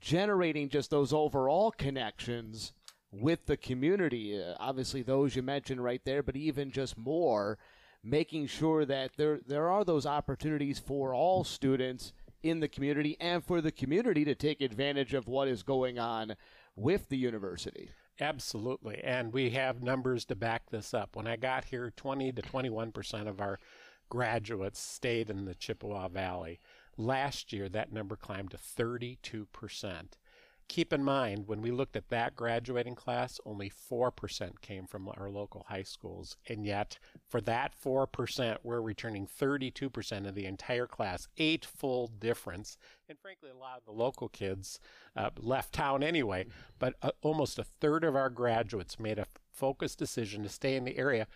generating 0.00 0.68
just 0.68 0.90
those 0.90 1.12
overall 1.12 1.70
connections 1.70 2.72
with 3.10 3.46
the 3.46 3.56
community. 3.56 4.40
Uh, 4.40 4.54
obviously, 4.58 5.02
those 5.02 5.36
you 5.36 5.42
mentioned 5.42 5.82
right 5.82 6.02
there, 6.04 6.22
but 6.22 6.36
even 6.36 6.70
just 6.70 6.96
more, 6.98 7.58
making 8.02 8.46
sure 8.46 8.84
that 8.84 9.12
there 9.16 9.40
there 9.46 9.68
are 9.68 9.84
those 9.84 10.06
opportunities 10.06 10.78
for 10.78 11.14
all 11.14 11.44
students 11.44 12.12
in 12.42 12.60
the 12.60 12.68
community 12.68 13.16
and 13.20 13.44
for 13.44 13.60
the 13.60 13.72
community 13.72 14.24
to 14.24 14.34
take 14.34 14.60
advantage 14.60 15.14
of 15.14 15.26
what 15.26 15.48
is 15.48 15.62
going 15.62 15.98
on 15.98 16.36
with 16.76 17.08
the 17.08 17.16
university. 17.16 17.90
Absolutely. 18.20 19.00
And 19.02 19.32
we 19.32 19.50
have 19.50 19.82
numbers 19.82 20.24
to 20.26 20.36
back 20.36 20.70
this 20.70 20.92
up. 20.92 21.14
When 21.14 21.26
I 21.26 21.36
got 21.36 21.66
here, 21.66 21.92
20 21.96 22.32
to 22.32 22.42
21% 22.42 23.28
of 23.28 23.40
our 23.40 23.58
graduates 24.08 24.80
stayed 24.80 25.30
in 25.30 25.44
the 25.44 25.54
Chippewa 25.54 26.08
Valley. 26.08 26.60
Last 27.00 27.52
year, 27.52 27.68
that 27.68 27.92
number 27.92 28.16
climbed 28.16 28.50
to 28.50 28.58
32%. 28.58 29.46
Keep 30.66 30.92
in 30.92 31.02
mind, 31.02 31.46
when 31.46 31.62
we 31.62 31.70
looked 31.70 31.96
at 31.96 32.10
that 32.10 32.34
graduating 32.34 32.96
class, 32.96 33.40
only 33.46 33.70
4% 33.70 34.60
came 34.60 34.84
from 34.86 35.08
our 35.16 35.30
local 35.30 35.64
high 35.68 35.84
schools. 35.84 36.36
And 36.46 36.66
yet, 36.66 36.98
for 37.26 37.40
that 37.42 37.72
4%, 37.82 38.58
we're 38.64 38.82
returning 38.82 39.26
32% 39.26 40.28
of 40.28 40.34
the 40.34 40.44
entire 40.44 40.88
class, 40.88 41.28
eightfold 41.38 42.18
difference. 42.20 42.76
And 43.08 43.18
frankly, 43.18 43.48
a 43.50 43.56
lot 43.56 43.78
of 43.78 43.84
the 43.86 43.92
local 43.92 44.28
kids 44.28 44.80
uh, 45.16 45.30
left 45.38 45.72
town 45.72 46.02
anyway, 46.02 46.46
but 46.80 46.94
uh, 47.00 47.12
almost 47.22 47.60
a 47.60 47.64
third 47.64 48.04
of 48.04 48.16
our 48.16 48.28
graduates 48.28 48.98
made 48.98 49.20
a 49.20 49.26
focused 49.50 49.98
decision 49.98 50.42
to 50.42 50.48
stay 50.48 50.74
in 50.74 50.84
the 50.84 50.98
area. 50.98 51.28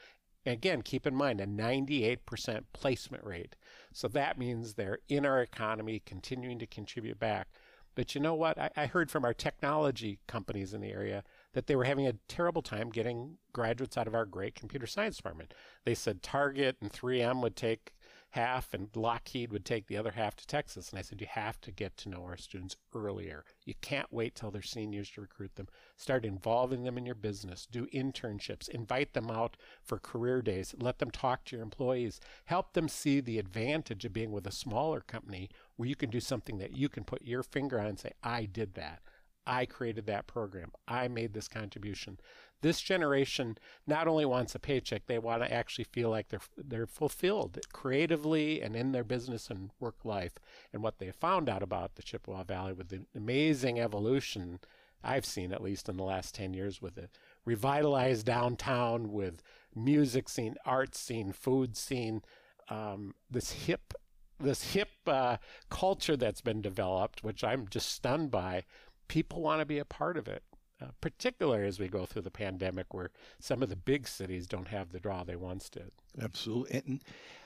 Again, 0.44 0.83
keep 0.83 1.07
in 1.07 1.14
mind 1.14 1.40
a 1.40 1.46
98% 1.46 2.64
placement 2.72 3.25
rate. 3.25 3.55
So 3.94 4.09
that 4.09 4.38
means 4.38 4.74
they're 4.74 4.98
in 5.09 5.26
our 5.26 5.40
economy, 5.40 6.02
continuing 6.05 6.59
to 6.59 6.66
contribute 6.66 7.18
back. 7.18 7.48
But 7.94 8.14
you 8.14 8.20
know 8.20 8.35
what? 8.35 8.59
I, 8.59 8.70
I, 8.76 8.87
heard 8.87 9.11
from 9.11 9.24
our 9.24 9.35
technology 9.35 10.18
companies 10.26 10.72
in 10.72 10.81
the 10.81 10.90
area 10.90 11.22
that 11.52 11.66
they 11.66 11.76
were 11.76 11.85
having 11.85 12.07
a 12.07 12.14
terrible 12.26 12.62
time 12.62 12.88
getting 12.88 13.37
graduates 13.52 13.98
out 13.98 14.07
of 14.07 14.14
our 14.14 14.24
great 14.24 14.55
computer 14.55 14.87
science 14.87 15.16
department. 15.16 15.52
They 15.85 15.94
said 15.94 16.22
Target 16.22 16.76
and 16.81 16.90
3M 16.90 17.42
would 17.42 17.55
take 17.55 17.92
half 18.32 18.72
and 18.72 18.88
Lockheed 18.94 19.52
would 19.52 19.64
take 19.64 19.86
the 19.86 19.96
other 19.96 20.12
half 20.12 20.34
to 20.36 20.46
Texas. 20.46 20.88
And 20.90 20.98
I 20.98 21.02
said, 21.02 21.20
you 21.20 21.26
have 21.30 21.60
to 21.60 21.70
get 21.70 21.96
to 21.98 22.08
know 22.08 22.22
our 22.24 22.38
students 22.38 22.76
earlier. 22.94 23.44
You 23.66 23.74
can't 23.82 24.10
wait 24.10 24.34
till 24.34 24.50
they're 24.50 24.62
seniors 24.62 25.10
to 25.10 25.20
recruit 25.20 25.56
them. 25.56 25.68
Start 25.98 26.24
involving 26.24 26.82
them 26.82 26.96
in 26.96 27.04
your 27.04 27.14
business. 27.14 27.66
Do 27.70 27.86
internships. 27.92 28.70
Invite 28.70 29.12
them 29.12 29.30
out 29.30 29.58
for 29.82 29.98
career 29.98 30.40
days. 30.40 30.74
Let 30.80 30.98
them 30.98 31.10
talk 31.10 31.44
to 31.44 31.56
your 31.56 31.62
employees. 31.62 32.20
Help 32.46 32.72
them 32.72 32.88
see 32.88 33.20
the 33.20 33.38
advantage 33.38 34.06
of 34.06 34.14
being 34.14 34.32
with 34.32 34.46
a 34.46 34.52
smaller 34.52 35.00
company 35.00 35.50
where 35.76 35.88
you 35.88 35.94
can 35.94 36.08
do 36.08 36.20
something 36.20 36.56
that 36.56 36.74
you 36.74 36.88
can 36.88 37.04
put 37.04 37.22
your 37.22 37.42
finger 37.42 37.78
on 37.78 37.86
and 37.86 37.98
say, 37.98 38.12
I 38.22 38.46
did 38.46 38.74
that. 38.74 39.02
I 39.46 39.66
created 39.66 40.06
that 40.06 40.26
program. 40.26 40.70
I 40.86 41.08
made 41.08 41.34
this 41.34 41.48
contribution. 41.48 42.18
This 42.62 42.81
generation 42.81 43.59
not 43.87 44.09
only 44.09 44.25
wants 44.25 44.55
a 44.55 44.59
paycheck, 44.59 45.07
they 45.07 45.18
want 45.18 45.42
to 45.42 45.53
actually 45.53 45.85
feel 45.85 46.11
like 46.11 46.29
they're 46.29 46.40
they're 46.57 46.87
fulfilled 46.87 47.59
creatively 47.72 48.62
and 48.62 48.75
in 48.75 48.92
their 48.92 49.05
business 49.05 49.51
and 49.51 49.70
work 49.79 50.05
life. 50.05 50.35
And 50.72 50.83
what 50.83 50.98
they 50.98 51.11
found 51.11 51.48
out 51.48 51.62
about 51.62 51.96
the 51.96 52.03
Chippewa 52.03 52.44
Valley 52.44 52.72
with 52.72 52.88
the 52.88 53.03
amazing 53.14 53.79
evolution 53.81 54.61
I've 55.05 55.27
seen, 55.27 55.53
at 55.53 55.62
least 55.62 55.88
in 55.88 55.96
the 55.96 56.05
last 56.05 56.35
10 56.35 56.55
years, 56.55 56.81
with 56.81 56.96
a 56.96 57.09
revitalized 57.44 58.25
downtown, 58.25 59.11
with 59.11 59.42
music 59.75 60.29
scene, 60.29 60.55
art 60.64 60.94
scene, 60.94 61.33
food 61.33 61.77
scene, 61.77 62.22
um, 62.68 63.14
this 63.29 63.51
hip 63.51 63.92
this 64.38 64.72
hip 64.72 64.90
uh, 65.07 65.37
culture 65.70 66.16
that's 66.16 66.40
been 66.40 66.61
developed, 66.61 67.22
which 67.22 67.44
I'm 67.44 67.68
just 67.68 67.88
stunned 67.90 68.31
by, 68.31 68.64
people 69.07 69.40
want 69.40 69.61
to 69.61 69.66
be 69.66 69.79
a 69.79 69.85
part 69.85 70.16
of 70.16 70.27
it. 70.27 70.42
Uh, 70.82 70.86
particularly 71.00 71.66
as 71.66 71.78
we 71.78 71.86
go 71.86 72.04
through 72.04 72.22
the 72.22 72.30
pandemic, 72.30 72.92
where 72.92 73.10
some 73.38 73.62
of 73.62 73.68
the 73.68 73.76
big 73.76 74.08
cities 74.08 74.46
don't 74.46 74.68
have 74.68 74.90
the 74.90 74.98
draw 74.98 75.22
they 75.22 75.36
once 75.36 75.68
did. 75.68 75.92
Absolutely. 76.20 76.82
And 76.84 77.04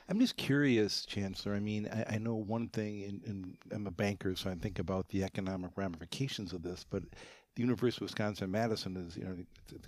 I'm 0.08 0.20
just 0.20 0.36
curious, 0.36 1.04
Chancellor. 1.04 1.54
I 1.54 1.60
mean, 1.60 1.88
I, 1.92 2.14
I 2.14 2.18
know 2.18 2.34
one 2.34 2.68
thing, 2.68 3.20
and, 3.26 3.56
I'm 3.72 3.86
a 3.86 3.90
banker, 3.90 4.34
so 4.36 4.50
I 4.50 4.54
think 4.54 4.78
about 4.78 5.08
the 5.08 5.22
economic 5.24 5.72
ramifications 5.76 6.52
of 6.52 6.62
this, 6.62 6.86
but 6.88 7.02
the 7.56 7.62
University 7.62 8.04
of 8.04 8.10
Wisconsin 8.10 8.50
Madison 8.50 8.96
is, 8.96 9.16
you 9.16 9.24
know, 9.24 9.36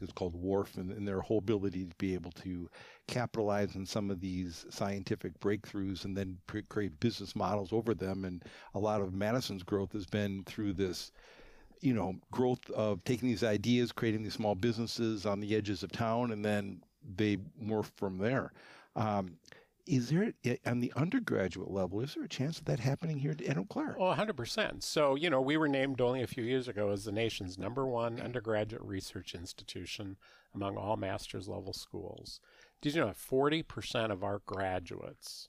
it's 0.00 0.12
called 0.12 0.34
WARF, 0.34 0.76
and, 0.76 0.90
and, 0.90 1.06
their 1.06 1.20
whole 1.20 1.38
ability 1.38 1.84
to 1.84 1.94
be 1.96 2.14
able 2.14 2.32
to 2.32 2.68
capitalize 3.06 3.76
on 3.76 3.87
some 3.87 4.11
of 4.11 4.20
these 4.20 4.66
scientific 4.70 5.38
breakthroughs 5.40 6.04
and 6.04 6.16
then 6.16 6.38
pre- 6.46 6.62
create 6.62 6.98
business 6.98 7.37
models 7.37 7.72
over 7.72 7.94
them. 7.94 8.24
And 8.24 8.44
a 8.74 8.78
lot 8.78 9.00
of 9.00 9.14
Madison's 9.14 9.62
growth 9.62 9.92
has 9.92 10.06
been 10.06 10.44
through 10.44 10.72
this, 10.72 11.12
you 11.81 11.95
know, 11.95 12.17
growth 12.31 12.71
of 12.71 13.05
taking 13.05 13.29
these 13.29 13.45
ideas, 13.45 13.93
creating 13.93 14.23
these 14.23 14.35
small 14.35 14.55
businesses 14.55 15.27
on 15.27 15.41
the 15.41 15.55
edges 15.55 15.83
of 15.83 15.93
town, 15.93 16.33
and 16.33 16.45
then 16.45 16.83
they 17.17 17.38
morph 17.62 17.91
from 17.97 18.19
there. 18.19 18.53
Um, 18.97 19.38
is 19.88 20.11
there 20.11 20.35
on 20.67 20.81
the 20.81 20.93
undergraduate 20.97 21.71
level 21.71 22.01
is 22.03 22.14
there 22.14 22.25
a 22.25 22.29
chance 22.29 22.59
of 22.59 22.67
that 22.67 22.79
happening 22.79 23.19
here 23.19 23.31
at 23.31 23.57
Eau 23.57 23.64
Claire? 23.64 23.97
Oh, 23.99 24.14
100%. 24.14 24.83
So, 24.83 25.14
you 25.14 25.31
know, 25.31 25.41
we 25.41 25.57
were 25.57 25.69
named 25.69 26.03
only 26.03 26.23
a 26.23 26.27
few 26.27 26.45
years 26.45 26.69
ago 26.69 26.91
as 26.91 27.05
the 27.05 27.12
nation's 27.12 27.57
number 27.57 27.87
one 27.87 28.21
undergraduate 28.21 28.83
research 28.83 29.35
institution 29.35 30.19
among 30.55 30.77
all 30.77 30.99
master's 30.99 31.49
level 31.49 31.73
schools. 31.73 32.41
Did 32.83 32.95
you 32.95 33.01
know 33.01 33.09
40% 33.09 34.11
of 34.11 34.23
our 34.23 34.41
graduates, 34.45 35.49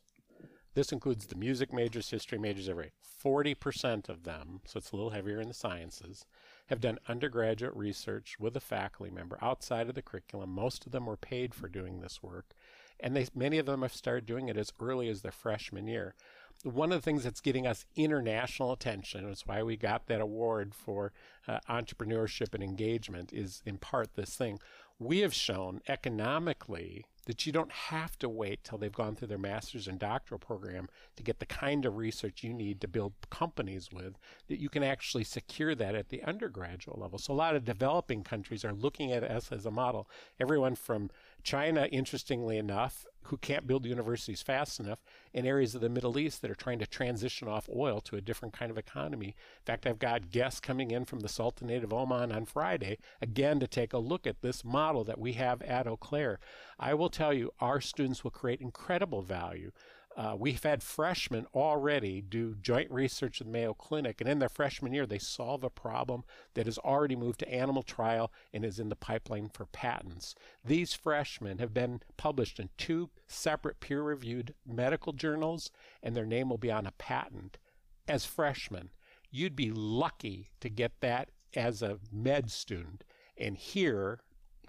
this 0.73 0.91
includes 0.91 1.25
the 1.25 1.35
music 1.35 1.73
majors, 1.73 2.09
history 2.09 2.37
majors, 2.37 2.69
every 2.69 2.91
40% 3.23 4.07
of 4.07 4.23
them, 4.23 4.61
so 4.65 4.77
it's 4.77 4.91
a 4.91 4.95
little 4.95 5.11
heavier 5.11 5.41
in 5.41 5.47
the 5.47 5.53
sciences, 5.53 6.25
have 6.67 6.79
done 6.79 6.99
undergraduate 7.07 7.75
research 7.75 8.37
with 8.39 8.55
a 8.55 8.61
faculty 8.61 9.11
member 9.11 9.37
outside 9.41 9.89
of 9.89 9.95
the 9.95 10.01
curriculum. 10.01 10.51
Most 10.51 10.85
of 10.85 10.91
them 10.91 11.05
were 11.05 11.17
paid 11.17 11.53
for 11.53 11.67
doing 11.67 11.99
this 11.99 12.21
work 12.21 12.53
and 12.99 13.15
they, 13.15 13.27
many 13.33 13.57
of 13.57 13.65
them 13.65 13.81
have 13.81 13.93
started 13.93 14.25
doing 14.25 14.49
it 14.49 14.57
as 14.57 14.73
early 14.79 15.09
as 15.09 15.21
their 15.21 15.31
freshman 15.31 15.87
year. 15.87 16.15
One 16.63 16.91
of 16.91 16.97
the 16.97 17.05
things 17.05 17.23
that's 17.23 17.39
getting 17.39 17.65
us 17.65 17.85
international 17.95 18.73
attention, 18.73 19.25
it's 19.29 19.47
why 19.47 19.63
we 19.63 19.77
got 19.77 20.07
that 20.07 20.19
award 20.19 20.75
for 20.75 21.13
uh, 21.47 21.59
entrepreneurship 21.69 22.53
and 22.53 22.61
engagement, 22.61 23.31
is 23.31 23.61
in 23.65 23.77
part 23.77 24.15
this 24.15 24.35
thing. 24.35 24.59
We 24.97 25.19
have 25.19 25.33
shown 25.33 25.81
economically 25.87 27.05
that 27.29 27.45
you 27.45 27.51
don't 27.51 27.71
have 27.71 28.17
to 28.17 28.27
wait 28.27 28.63
till 28.63 28.79
they've 28.79 28.91
gone 28.91 29.15
through 29.15 29.27
their 29.27 29.37
master's 29.37 29.87
and 29.87 29.99
doctoral 29.99 30.39
program 30.39 30.89
to 31.15 31.21
get 31.21 31.37
the 31.37 31.45
kind 31.45 31.85
of 31.85 31.95
research 31.95 32.43
you 32.43 32.51
need 32.51 32.81
to 32.81 32.87
build 32.87 33.13
companies 33.29 33.91
with, 33.93 34.17
that 34.47 34.59
you 34.59 34.67
can 34.67 34.81
actually 34.81 35.23
secure 35.23 35.75
that 35.75 35.93
at 35.93 36.09
the 36.09 36.23
undergraduate 36.23 36.97
level. 36.97 37.19
So 37.19 37.31
a 37.31 37.35
lot 37.35 37.55
of 37.55 37.63
developing 37.63 38.23
countries 38.23 38.65
are 38.65 38.73
looking 38.73 39.11
at 39.11 39.23
us 39.23 39.51
as 39.51 39.67
a 39.67 39.69
model. 39.69 40.09
Everyone 40.39 40.73
from 40.73 41.11
China, 41.43 41.87
interestingly 41.91 42.57
enough, 42.57 43.05
who 43.23 43.37
can't 43.37 43.67
build 43.67 43.85
universities 43.85 44.41
fast 44.41 44.79
enough, 44.79 45.03
in 45.33 45.45
areas 45.45 45.75
of 45.75 45.81
the 45.81 45.89
Middle 45.89 46.17
East 46.17 46.41
that 46.41 46.49
are 46.49 46.55
trying 46.55 46.79
to 46.79 46.87
transition 46.87 47.47
off 47.47 47.69
oil 47.73 48.01
to 48.01 48.15
a 48.15 48.21
different 48.21 48.53
kind 48.53 48.71
of 48.71 48.77
economy. 48.77 49.27
In 49.27 49.65
fact, 49.65 49.85
I've 49.85 49.99
got 49.99 50.31
guests 50.31 50.59
coming 50.59 50.89
in 50.89 51.05
from 51.05 51.19
the 51.19 51.29
Sultanate 51.29 51.83
of 51.83 51.93
Oman 51.93 52.31
on 52.31 52.45
Friday, 52.45 52.97
again, 53.21 53.59
to 53.59 53.67
take 53.67 53.93
a 53.93 53.99
look 53.99 54.25
at 54.25 54.41
this 54.41 54.65
model 54.65 55.03
that 55.03 55.19
we 55.19 55.33
have 55.33 55.61
at 55.61 55.85
Eau 55.85 55.97
Claire. 55.97 56.39
I 56.79 56.95
will 56.95 57.09
tell 57.09 57.33
you, 57.33 57.51
our 57.59 57.81
students 57.81 58.23
will 58.23 58.31
create 58.31 58.61
incredible 58.61 59.21
value. 59.21 59.71
Uh, 60.19 60.35
we've 60.37 60.63
had 60.63 60.83
freshmen 60.83 61.45
already 61.55 62.19
do 62.19 62.53
joint 62.61 62.91
research 62.91 63.39
with 63.39 63.47
Mayo 63.47 63.73
Clinic, 63.73 64.19
and 64.19 64.29
in 64.29 64.39
their 64.39 64.49
freshman 64.49 64.91
year, 64.91 65.05
they 65.05 65.17
solve 65.17 65.63
a 65.63 65.69
problem 65.69 66.25
that 66.55 66.65
has 66.65 66.77
already 66.79 67.15
moved 67.15 67.39
to 67.39 67.49
animal 67.49 67.83
trial 67.83 68.29
and 68.53 68.65
is 68.65 68.81
in 68.81 68.89
the 68.89 68.97
pipeline 68.97 69.47
for 69.47 69.65
patents. 69.67 70.35
These 70.65 70.93
freshmen 70.93 71.59
have 71.59 71.73
been 71.73 72.01
published 72.17 72.59
in 72.59 72.67
two 72.77 73.11
separate 73.27 73.79
peer 73.79 74.01
reviewed 74.01 74.53
medical 74.67 75.13
journals, 75.13 75.71
and 76.03 76.17
their 76.17 76.25
name 76.25 76.49
will 76.49 76.57
be 76.57 76.71
on 76.71 76.85
a 76.85 76.91
patent. 76.91 77.57
As 78.05 78.25
freshmen, 78.25 78.89
you'd 79.31 79.55
be 79.55 79.71
lucky 79.71 80.49
to 80.59 80.67
get 80.67 80.99
that 80.99 81.31
as 81.55 81.81
a 81.81 81.97
med 82.11 82.51
student. 82.51 83.05
And 83.37 83.55
here, 83.55 84.19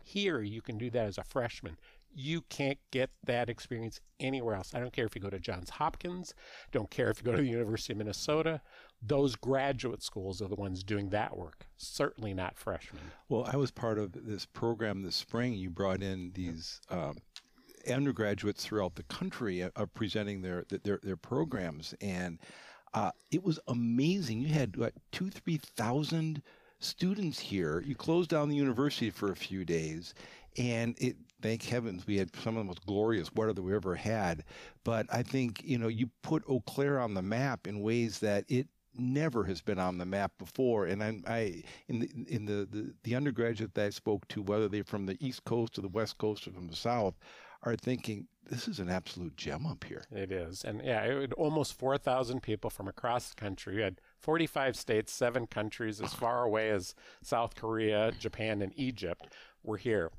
here 0.05 0.43
you 0.43 0.63
can 0.63 0.79
do 0.79 0.91
that 0.91 1.07
as 1.07 1.19
a 1.19 1.25
freshman 1.25 1.77
you 2.15 2.43
can't 2.43 2.79
get 2.91 3.11
that 3.25 3.49
experience 3.49 4.01
anywhere 4.19 4.55
else. 4.55 4.75
I 4.75 4.81
don't 4.81 4.93
care 4.93 5.07
if 5.07 5.15
you 5.15 5.21
go 5.21 5.31
to 5.31 5.39
Johns 5.39 5.71
Hopkins, 5.71 6.35
don't 6.73 6.91
care 6.91 7.11
if 7.11 7.19
you 7.19 7.25
go 7.25 7.33
to 7.33 7.43
the 7.43 7.49
University 7.49 7.93
of 7.93 7.99
Minnesota. 7.99 8.61
Those 9.03 9.35
graduate 9.37 10.03
schools 10.03 10.43
are 10.43 10.49
the 10.49 10.57
ones 10.57 10.83
doing 10.83 11.09
that 11.11 11.37
work, 11.37 11.67
certainly 11.77 12.35
not 12.35 12.59
freshmen. 12.59 13.03
Well, 13.29 13.49
I 13.51 13.57
was 13.57 13.71
part 13.71 13.99
of 13.99 14.13
this 14.27 14.45
program 14.45 15.03
this 15.03 15.17
spring. 15.17 15.55
You 15.55 15.71
brought 15.71 16.03
in 16.03 16.33
these 16.35 16.81
um, 16.91 17.17
undergraduates 17.91 18.65
throughout 18.65 18.97
the 18.97 19.05
country 19.05 19.61
of 19.61 19.73
uh, 19.77 19.87
presenting 19.87 20.43
their, 20.43 20.67
their, 20.85 21.01
their 21.03 21.17
programs, 21.17 21.95
and 22.01 22.39
uh, 22.93 23.13
it 23.31 23.43
was 23.43 23.59
amazing. 23.69 24.41
You 24.41 24.49
had 24.49 24.77
what, 24.77 24.93
two, 25.13 25.31
3,000 25.31 26.43
students 26.81 27.39
here. 27.39 27.83
You 27.87 27.95
closed 27.95 28.31
down 28.31 28.49
the 28.49 28.57
university 28.57 29.11
for 29.11 29.31
a 29.31 29.37
few 29.37 29.65
days, 29.65 30.15
and 30.59 30.97
it 30.99 31.17
thank 31.43 31.65
heavens 31.65 32.07
we 32.07 32.19
had 32.19 32.35
some 32.37 32.57
of 32.57 32.61
the 32.61 32.69
most 32.69 32.85
glorious 32.87 33.33
weather 33.35 33.53
that 33.53 33.63
we 33.63 33.75
ever 33.75 33.95
had. 33.95 34.45
But 34.85 35.07
I 35.13 35.23
think 35.23 35.63
you 35.65 35.79
know 35.79 35.89
you 35.89 36.11
put 36.23 36.45
Eau 36.49 36.61
Claire 36.61 37.01
on 37.01 37.15
the 37.15 37.23
map 37.23 37.67
in 37.67 37.81
ways 37.81 38.19
that 38.21 38.45
it 38.49 38.69
never 38.95 39.45
has 39.45 39.61
been 39.61 39.79
on 39.79 39.99
the 39.99 40.05
map 40.05 40.33
before. 40.39 40.87
And 40.87 41.03
I, 41.03 41.21
I 41.27 41.63
in 41.89 42.01
the 42.01 42.11
in 42.29 42.45
the, 42.45 42.67
the 42.71 42.95
the 43.03 43.15
undergraduate 43.15 43.75
that 43.75 43.87
I 43.87 43.91
spoke 43.91 44.27
to, 44.29 44.43
whether 44.43 44.69
they're 44.69 44.85
from 44.85 45.07
the 45.07 45.17
East 45.21 45.45
Coast 45.45 45.79
or 45.79 45.83
the 45.83 45.89
West 45.89 46.19
Coast 46.19 46.47
or 46.47 46.53
from 46.53 46.69
the 46.69 46.77
South, 46.77 47.15
are 47.63 47.77
thinking, 47.77 48.27
this 48.49 48.67
is 48.67 48.81
an 48.81 48.89
absolute 48.89 49.37
gem 49.37 49.67
up 49.67 49.85
here. 49.85 50.05
It 50.11 50.33
is. 50.33 50.65
And 50.65 50.83
yeah, 50.85 51.03
it, 51.03 51.33
almost 51.35 51.79
4,000 51.79 52.43
people 52.43 52.71
from 52.71 52.89
across 52.89 53.31
the 53.31 53.37
country. 53.37 53.77
We 53.77 53.83
had 53.83 54.01
45 54.19 54.77
states, 54.77 55.13
seven 55.13 55.47
countries 55.47 56.01
as 56.01 56.15
far 56.15 56.45
away 56.45 56.71
as 56.71 56.95
South 57.23 57.55
Korea, 57.55 58.13
Japan, 58.19 58.63
and 58.63 58.73
Egypt 58.77 59.35
were 59.63 59.77
here. 59.77 60.11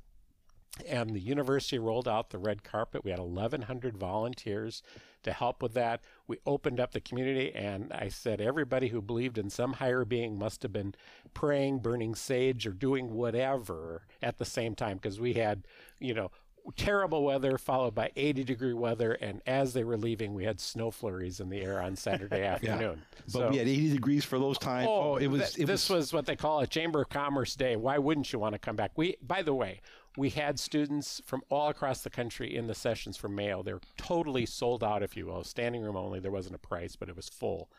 And 0.88 1.10
the 1.10 1.20
university 1.20 1.78
rolled 1.78 2.08
out 2.08 2.30
the 2.30 2.38
red 2.38 2.64
carpet. 2.64 3.04
We 3.04 3.10
had 3.10 3.20
1,100 3.20 3.96
volunteers 3.96 4.82
to 5.22 5.32
help 5.32 5.62
with 5.62 5.74
that. 5.74 6.02
We 6.26 6.38
opened 6.46 6.80
up 6.80 6.92
the 6.92 7.00
community, 7.00 7.54
and 7.54 7.92
I 7.92 8.08
said 8.08 8.40
everybody 8.40 8.88
who 8.88 9.02
believed 9.02 9.38
in 9.38 9.50
some 9.50 9.74
higher 9.74 10.04
being 10.04 10.38
must 10.38 10.62
have 10.62 10.72
been 10.72 10.94
praying, 11.34 11.80
burning 11.80 12.14
sage, 12.14 12.66
or 12.66 12.72
doing 12.72 13.12
whatever 13.12 14.06
at 14.22 14.38
the 14.38 14.44
same 14.44 14.74
time 14.74 14.96
because 14.96 15.20
we 15.20 15.34
had, 15.34 15.66
you 16.00 16.14
know, 16.14 16.30
terrible 16.76 17.24
weather 17.24 17.58
followed 17.58 17.94
by 17.94 18.10
80 18.14 18.44
degree 18.44 18.72
weather 18.72 19.12
and 19.14 19.42
as 19.46 19.72
they 19.72 19.82
were 19.82 19.96
leaving 19.96 20.32
we 20.32 20.44
had 20.44 20.60
snow 20.60 20.92
flurries 20.92 21.40
in 21.40 21.48
the 21.48 21.60
air 21.60 21.82
on 21.82 21.96
saturday 21.96 22.44
afternoon. 22.44 23.02
But 23.24 23.32
so, 23.32 23.50
we 23.50 23.56
had 23.56 23.66
80 23.66 23.90
degrees 23.90 24.24
for 24.24 24.38
those 24.38 24.58
times. 24.58 24.86
Oh, 24.88 25.14
oh 25.14 25.16
it 25.16 25.26
was 25.26 25.54
th- 25.54 25.64
it 25.64 25.66
this 25.66 25.90
was, 25.90 25.98
was 25.98 26.12
what 26.12 26.26
they 26.26 26.36
call 26.36 26.60
a 26.60 26.66
chamber 26.66 27.02
of 27.02 27.08
commerce 27.08 27.56
day. 27.56 27.74
Why 27.76 27.98
wouldn't 27.98 28.32
you 28.32 28.38
want 28.38 28.54
to 28.54 28.60
come 28.60 28.76
back? 28.76 28.92
We 28.94 29.16
by 29.20 29.42
the 29.42 29.54
way 29.54 29.80
we 30.16 30.30
had 30.30 30.58
students 30.58 31.22
from 31.24 31.42
all 31.48 31.68
across 31.68 32.02
the 32.02 32.10
country 32.10 32.54
in 32.54 32.66
the 32.66 32.74
sessions 32.74 33.16
for 33.16 33.28
Mayo 33.28 33.62
they're 33.62 33.80
totally 33.96 34.46
sold 34.46 34.82
out 34.82 35.02
if 35.02 35.16
you 35.16 35.26
will 35.26 35.44
standing 35.44 35.82
room 35.82 35.96
only 35.96 36.20
there 36.20 36.30
wasn't 36.30 36.54
a 36.54 36.58
price 36.58 36.96
but 36.96 37.08
it 37.08 37.16
was 37.16 37.28
full 37.28 37.70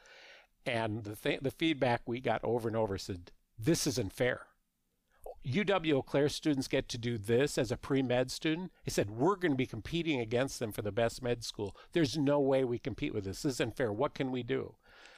and 0.66 1.04
the 1.04 1.16
th- 1.16 1.42
the 1.42 1.52
feedback 1.52 2.02
we 2.06 2.20
got 2.20 2.44
over 2.44 2.68
and 2.68 2.78
over 2.78 2.98
said 2.98 3.32
this 3.58 3.86
isn't 3.86 4.14
fair 4.14 4.48
UW 5.46 5.94
Eau 5.94 6.02
Claire 6.02 6.30
students 6.30 6.68
get 6.68 6.88
to 6.90 6.98
do 6.98 7.18
this 7.18 7.58
as 7.58 7.72
a 7.72 7.78
pre 7.78 8.02
med 8.02 8.32
student. 8.32 8.72
He 8.84 8.90
said, 8.90 9.12
We're 9.12 9.36
going 9.36 9.52
to 9.52 9.58
be 9.58 9.66
competing 9.66 10.20
against 10.20 10.60
them 10.60 10.72
for 10.72 10.82
the 10.82 10.92
best 10.92 11.22
med 11.22 11.44
school. 11.44 11.76
There's 11.92 12.18
no 12.18 12.40
way 12.40 12.64
we 12.64 12.80
compete 12.80 13.14
with 13.14 13.26
this. 13.26 13.42
This 13.42 13.56
isn't 13.56 13.76
fair. 13.76 13.92
What 13.92 14.14
can 14.14 14.32
we 14.32 14.44
do? 14.44 14.76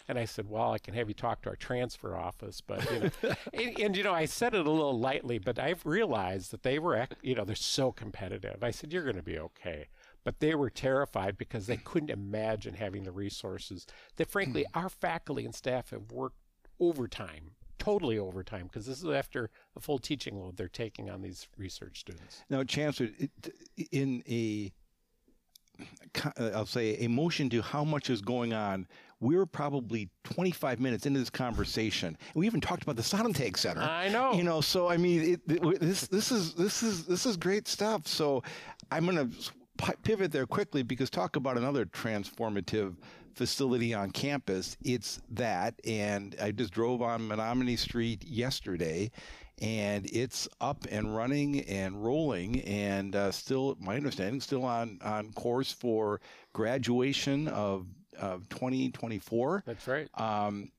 And 0.08 0.20
I 0.20 0.26
said, 0.26 0.50
Well, 0.50 0.72
I 0.72 0.78
can 0.78 0.94
have 0.94 1.08
you 1.08 1.14
talk 1.14 1.42
to 1.44 1.50
our 1.50 1.56
transfer 1.56 2.16
office. 2.16 2.62
But, 2.62 2.90
you 2.92 3.00
know, 3.00 3.36
and, 3.54 3.80
and, 3.80 3.98
you 3.98 4.04
know, 4.04 4.14
I 4.14 4.26
said 4.26 4.54
it 4.54 4.66
a 4.66 4.72
little 4.72 4.98
lightly, 4.98 5.40
but 5.40 5.60
I've 5.60 5.86
realized 5.86 6.52
that 6.52 6.64
they 6.64 6.80
were, 6.80 7.08
you 7.22 7.36
know, 7.36 7.46
they're 7.46 7.56
so 7.56 7.92
competitive. 7.92 8.64
I 8.64 8.72
said, 8.72 8.94
You're 8.94 9.04
going 9.04 9.16
to 9.16 9.24
be 9.24 9.40
okay. 9.40 9.88
But 10.24 10.40
they 10.40 10.56
were 10.56 10.72
terrified 10.72 11.38
because 11.38 11.68
they 11.68 11.78
couldn't 11.78 12.10
imagine 12.10 12.74
having 12.74 13.04
the 13.04 13.12
resources 13.12 13.86
that, 14.16 14.30
frankly, 14.30 14.66
hmm. 14.74 14.80
our 14.80 14.90
faculty 14.90 15.46
and 15.46 15.54
staff 15.54 15.92
have 15.92 16.12
worked 16.12 16.38
overtime 16.80 17.52
totally 17.78 18.18
overtime 18.18 18.64
because 18.64 18.88
this 18.88 19.04
is 19.04 19.10
after 19.10 19.52
a 19.76 19.80
full 19.80 20.00
teaching 20.00 20.40
load 20.40 20.58
they're 20.58 20.68
taking 20.68 21.10
on 21.10 21.22
these 21.22 21.48
research 21.56 22.00
students. 22.00 22.44
Now, 22.50 22.64
Chancellor, 22.64 23.10
in 23.92 24.24
a 24.28 24.74
I'll 26.38 26.66
say 26.66 26.98
a 27.00 27.08
motion 27.08 27.50
to 27.50 27.62
how 27.62 27.84
much 27.84 28.10
is 28.10 28.22
going 28.22 28.54
on. 28.54 28.88
We're 29.20 29.46
probably 29.46 30.10
25 30.26 30.80
minutes 30.80 31.06
into 31.06 31.20
this 31.20 31.30
conversation, 31.30 32.10
and 32.10 32.36
we 32.36 32.46
haven't 32.46 32.62
talked 32.62 32.84
about 32.84 32.96
the 32.96 33.02
Sonnentag 33.02 33.58
Center. 33.58 33.82
I 33.82 34.10
know. 34.10 34.34
You 34.34 34.44
know, 34.44 34.62
so 34.62 34.90
I 34.90 34.98
mean, 34.98 35.34
it, 35.34 35.42
it, 35.48 35.80
this 35.80 36.08
this 36.08 36.32
is 36.32 36.54
this 36.54 36.84
is 36.84 37.06
this 37.06 37.26
is 37.26 37.38
great 37.38 37.68
stuff. 37.68 38.08
So 38.08 38.44
I'm 38.92 39.06
going 39.06 39.30
to 39.30 39.96
pivot 40.04 40.32
there 40.32 40.46
quickly 40.46 40.84
because 40.84 41.10
talk 41.10 41.36
about 41.36 41.58
another 41.58 41.86
transformative 41.86 42.96
facility 43.34 43.94
on 43.94 44.12
campus. 44.12 44.78
It's 44.84 45.22
that. 45.32 45.76
And 45.86 46.36
I 46.42 46.52
just 46.52 46.74
drove 46.74 47.02
on 47.02 47.28
Menomonie 47.28 47.78
Street 47.78 48.24
yesterday 48.26 49.12
and 49.62 50.06
it's 50.12 50.48
up 50.60 50.86
and 50.92 51.16
running 51.16 51.62
and 51.62 52.04
rolling 52.04 52.62
and 52.62 53.16
uh, 53.16 53.32
still, 53.32 53.78
my 53.80 53.96
understanding, 53.96 54.42
still 54.42 54.66
on, 54.66 55.00
on 55.02 55.32
course 55.34 55.72
for 55.72 56.20
graduation 56.54 57.48
of, 57.50 57.86
of 58.16 58.48
2024. 58.50 59.64
That's 59.66 59.88
right. 59.88 60.10
Um, 60.16 60.72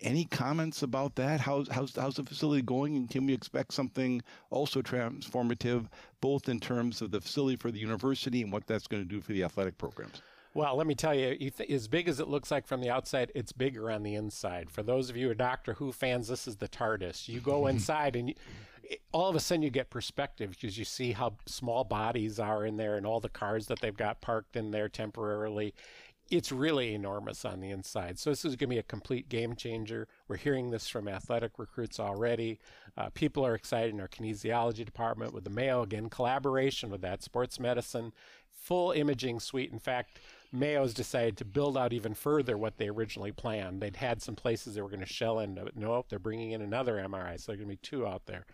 any 0.00 0.24
comments 0.26 0.82
about 0.82 1.14
that? 1.16 1.40
How's, 1.40 1.68
how's, 1.68 1.96
how's 1.96 2.16
the 2.16 2.24
facility 2.24 2.62
going? 2.62 2.96
And 2.96 3.08
can 3.08 3.26
we 3.26 3.32
expect 3.32 3.72
something 3.72 4.22
also 4.50 4.82
transformative, 4.82 5.86
both 6.20 6.48
in 6.48 6.60
terms 6.60 7.00
of 7.00 7.10
the 7.10 7.20
facility 7.20 7.56
for 7.56 7.70
the 7.70 7.78
university 7.78 8.42
and 8.42 8.52
what 8.52 8.66
that's 8.66 8.86
going 8.86 9.02
to 9.02 9.08
do 9.08 9.20
for 9.20 9.32
the 9.32 9.44
athletic 9.44 9.78
programs? 9.78 10.22
Well, 10.52 10.76
let 10.76 10.86
me 10.86 10.94
tell 10.94 11.14
you, 11.14 11.50
as 11.68 11.88
big 11.88 12.08
as 12.08 12.20
it 12.20 12.28
looks 12.28 12.52
like 12.52 12.66
from 12.66 12.80
the 12.80 12.88
outside, 12.88 13.32
it's 13.34 13.50
bigger 13.50 13.90
on 13.90 14.04
the 14.04 14.14
inside. 14.14 14.70
For 14.70 14.84
those 14.84 15.10
of 15.10 15.16
you 15.16 15.26
who 15.26 15.32
are 15.32 15.34
Doctor 15.34 15.74
Who 15.74 15.90
fans, 15.90 16.28
this 16.28 16.46
is 16.46 16.56
the 16.56 16.68
TARDIS. 16.68 17.28
You 17.28 17.40
go 17.40 17.66
inside 17.68 18.14
and 18.14 18.28
you, 18.28 18.34
all 19.12 19.28
of 19.28 19.34
a 19.34 19.40
sudden 19.40 19.62
you 19.62 19.70
get 19.70 19.90
perspective 19.90 20.50
because 20.50 20.78
you 20.78 20.84
see 20.84 21.12
how 21.12 21.34
small 21.46 21.82
bodies 21.82 22.38
are 22.38 22.64
in 22.64 22.76
there 22.76 22.96
and 22.96 23.06
all 23.06 23.18
the 23.18 23.28
cars 23.28 23.66
that 23.66 23.80
they've 23.80 23.96
got 23.96 24.20
parked 24.20 24.56
in 24.56 24.70
there 24.70 24.88
temporarily. 24.88 25.74
It's 26.30 26.50
really 26.50 26.94
enormous 26.94 27.44
on 27.44 27.60
the 27.60 27.70
inside. 27.70 28.18
So 28.18 28.30
this 28.30 28.44
is 28.44 28.56
going 28.56 28.70
to 28.70 28.74
be 28.74 28.78
a 28.78 28.82
complete 28.82 29.28
game 29.28 29.54
changer. 29.54 30.08
We're 30.26 30.36
hearing 30.36 30.70
this 30.70 30.88
from 30.88 31.06
athletic 31.06 31.58
recruits 31.58 32.00
already. 32.00 32.58
Uh, 32.96 33.10
people 33.12 33.44
are 33.44 33.54
excited 33.54 33.92
in 33.92 34.00
our 34.00 34.08
kinesiology 34.08 34.84
department 34.84 35.34
with 35.34 35.44
the 35.44 35.50
Mayo 35.50 35.82
again 35.82 36.08
collaboration 36.08 36.90
with 36.90 37.02
that 37.02 37.22
sports 37.22 37.60
medicine, 37.60 38.12
full 38.50 38.92
imaging 38.92 39.38
suite. 39.38 39.70
In 39.70 39.78
fact, 39.78 40.18
Mayo's 40.50 40.94
decided 40.94 41.36
to 41.38 41.44
build 41.44 41.76
out 41.76 41.92
even 41.92 42.14
further 42.14 42.56
what 42.56 42.78
they 42.78 42.88
originally 42.88 43.32
planned. 43.32 43.80
They'd 43.80 43.96
had 43.96 44.22
some 44.22 44.36
places 44.36 44.74
they 44.74 44.80
were 44.80 44.88
going 44.88 45.00
to 45.00 45.06
shell 45.06 45.40
in, 45.40 45.54
but 45.54 45.76
nope, 45.76 46.06
they're 46.08 46.18
bringing 46.18 46.52
in 46.52 46.62
another 46.62 46.94
MRI, 46.94 47.38
so 47.38 47.52
there 47.52 47.54
are 47.54 47.64
going 47.64 47.68
to 47.68 47.82
be 47.82 47.88
two 47.88 48.06
out 48.06 48.26
there. 48.26 48.46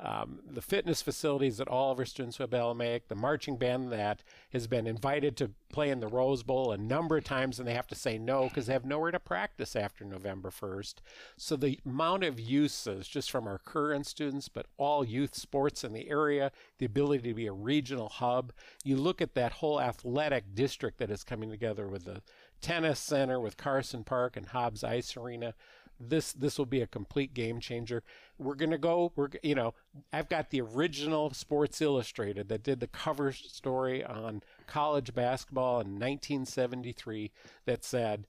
Um, 0.00 0.38
the 0.48 0.62
fitness 0.62 1.02
facilities 1.02 1.56
that 1.56 1.66
all 1.66 1.90
of 1.90 1.98
our 1.98 2.04
students 2.04 2.38
will 2.38 2.46
be 2.46 2.56
able 2.56 2.70
to 2.70 2.78
make, 2.78 3.08
the 3.08 3.16
marching 3.16 3.56
band 3.56 3.90
that 3.90 4.22
has 4.52 4.68
been 4.68 4.86
invited 4.86 5.36
to 5.38 5.50
play 5.72 5.90
in 5.90 5.98
the 5.98 6.06
Rose 6.06 6.44
Bowl 6.44 6.70
a 6.70 6.78
number 6.78 7.16
of 7.16 7.24
times, 7.24 7.58
and 7.58 7.66
they 7.66 7.74
have 7.74 7.88
to 7.88 7.96
say 7.96 8.16
no 8.16 8.44
because 8.44 8.66
they 8.66 8.72
have 8.72 8.84
nowhere 8.84 9.10
to 9.10 9.18
practice 9.18 9.74
after 9.74 10.04
November 10.04 10.50
1st. 10.50 10.94
So 11.36 11.56
the 11.56 11.80
amount 11.84 12.22
of 12.22 12.38
uses 12.38 13.08
just 13.08 13.28
from 13.28 13.48
our 13.48 13.58
current 13.58 14.06
students, 14.06 14.48
but 14.48 14.66
all 14.76 15.04
youth 15.04 15.34
sports 15.34 15.82
in 15.82 15.92
the 15.92 16.08
area, 16.08 16.52
the 16.78 16.86
ability 16.86 17.28
to 17.28 17.34
be 17.34 17.48
a 17.48 17.52
regional 17.52 18.08
hub. 18.08 18.52
You 18.84 18.96
look 18.96 19.20
at 19.20 19.34
that 19.34 19.54
whole 19.54 19.80
athletic 19.80 20.54
district 20.54 20.98
that 20.98 21.10
is 21.10 21.24
coming 21.24 21.50
together 21.50 21.88
with 21.88 22.04
the 22.04 22.22
tennis 22.60 23.00
center, 23.00 23.40
with 23.40 23.56
Carson 23.56 24.04
Park 24.04 24.36
and 24.36 24.46
Hobbs 24.46 24.84
Ice 24.84 25.16
Arena 25.16 25.54
this 26.00 26.32
this 26.32 26.58
will 26.58 26.66
be 26.66 26.80
a 26.80 26.86
complete 26.86 27.34
game 27.34 27.60
changer. 27.60 28.02
We're 28.38 28.54
gonna 28.54 28.78
go. 28.78 29.12
We're 29.16 29.28
you 29.42 29.54
know 29.54 29.74
I've 30.12 30.28
got 30.28 30.50
the 30.50 30.60
original 30.60 31.32
Sports 31.32 31.80
Illustrated 31.80 32.48
that 32.48 32.62
did 32.62 32.80
the 32.80 32.86
cover 32.86 33.32
story 33.32 34.04
on 34.04 34.42
college 34.66 35.14
basketball 35.14 35.80
in 35.80 35.98
1973 35.98 37.30
that 37.66 37.84
said 37.84 38.26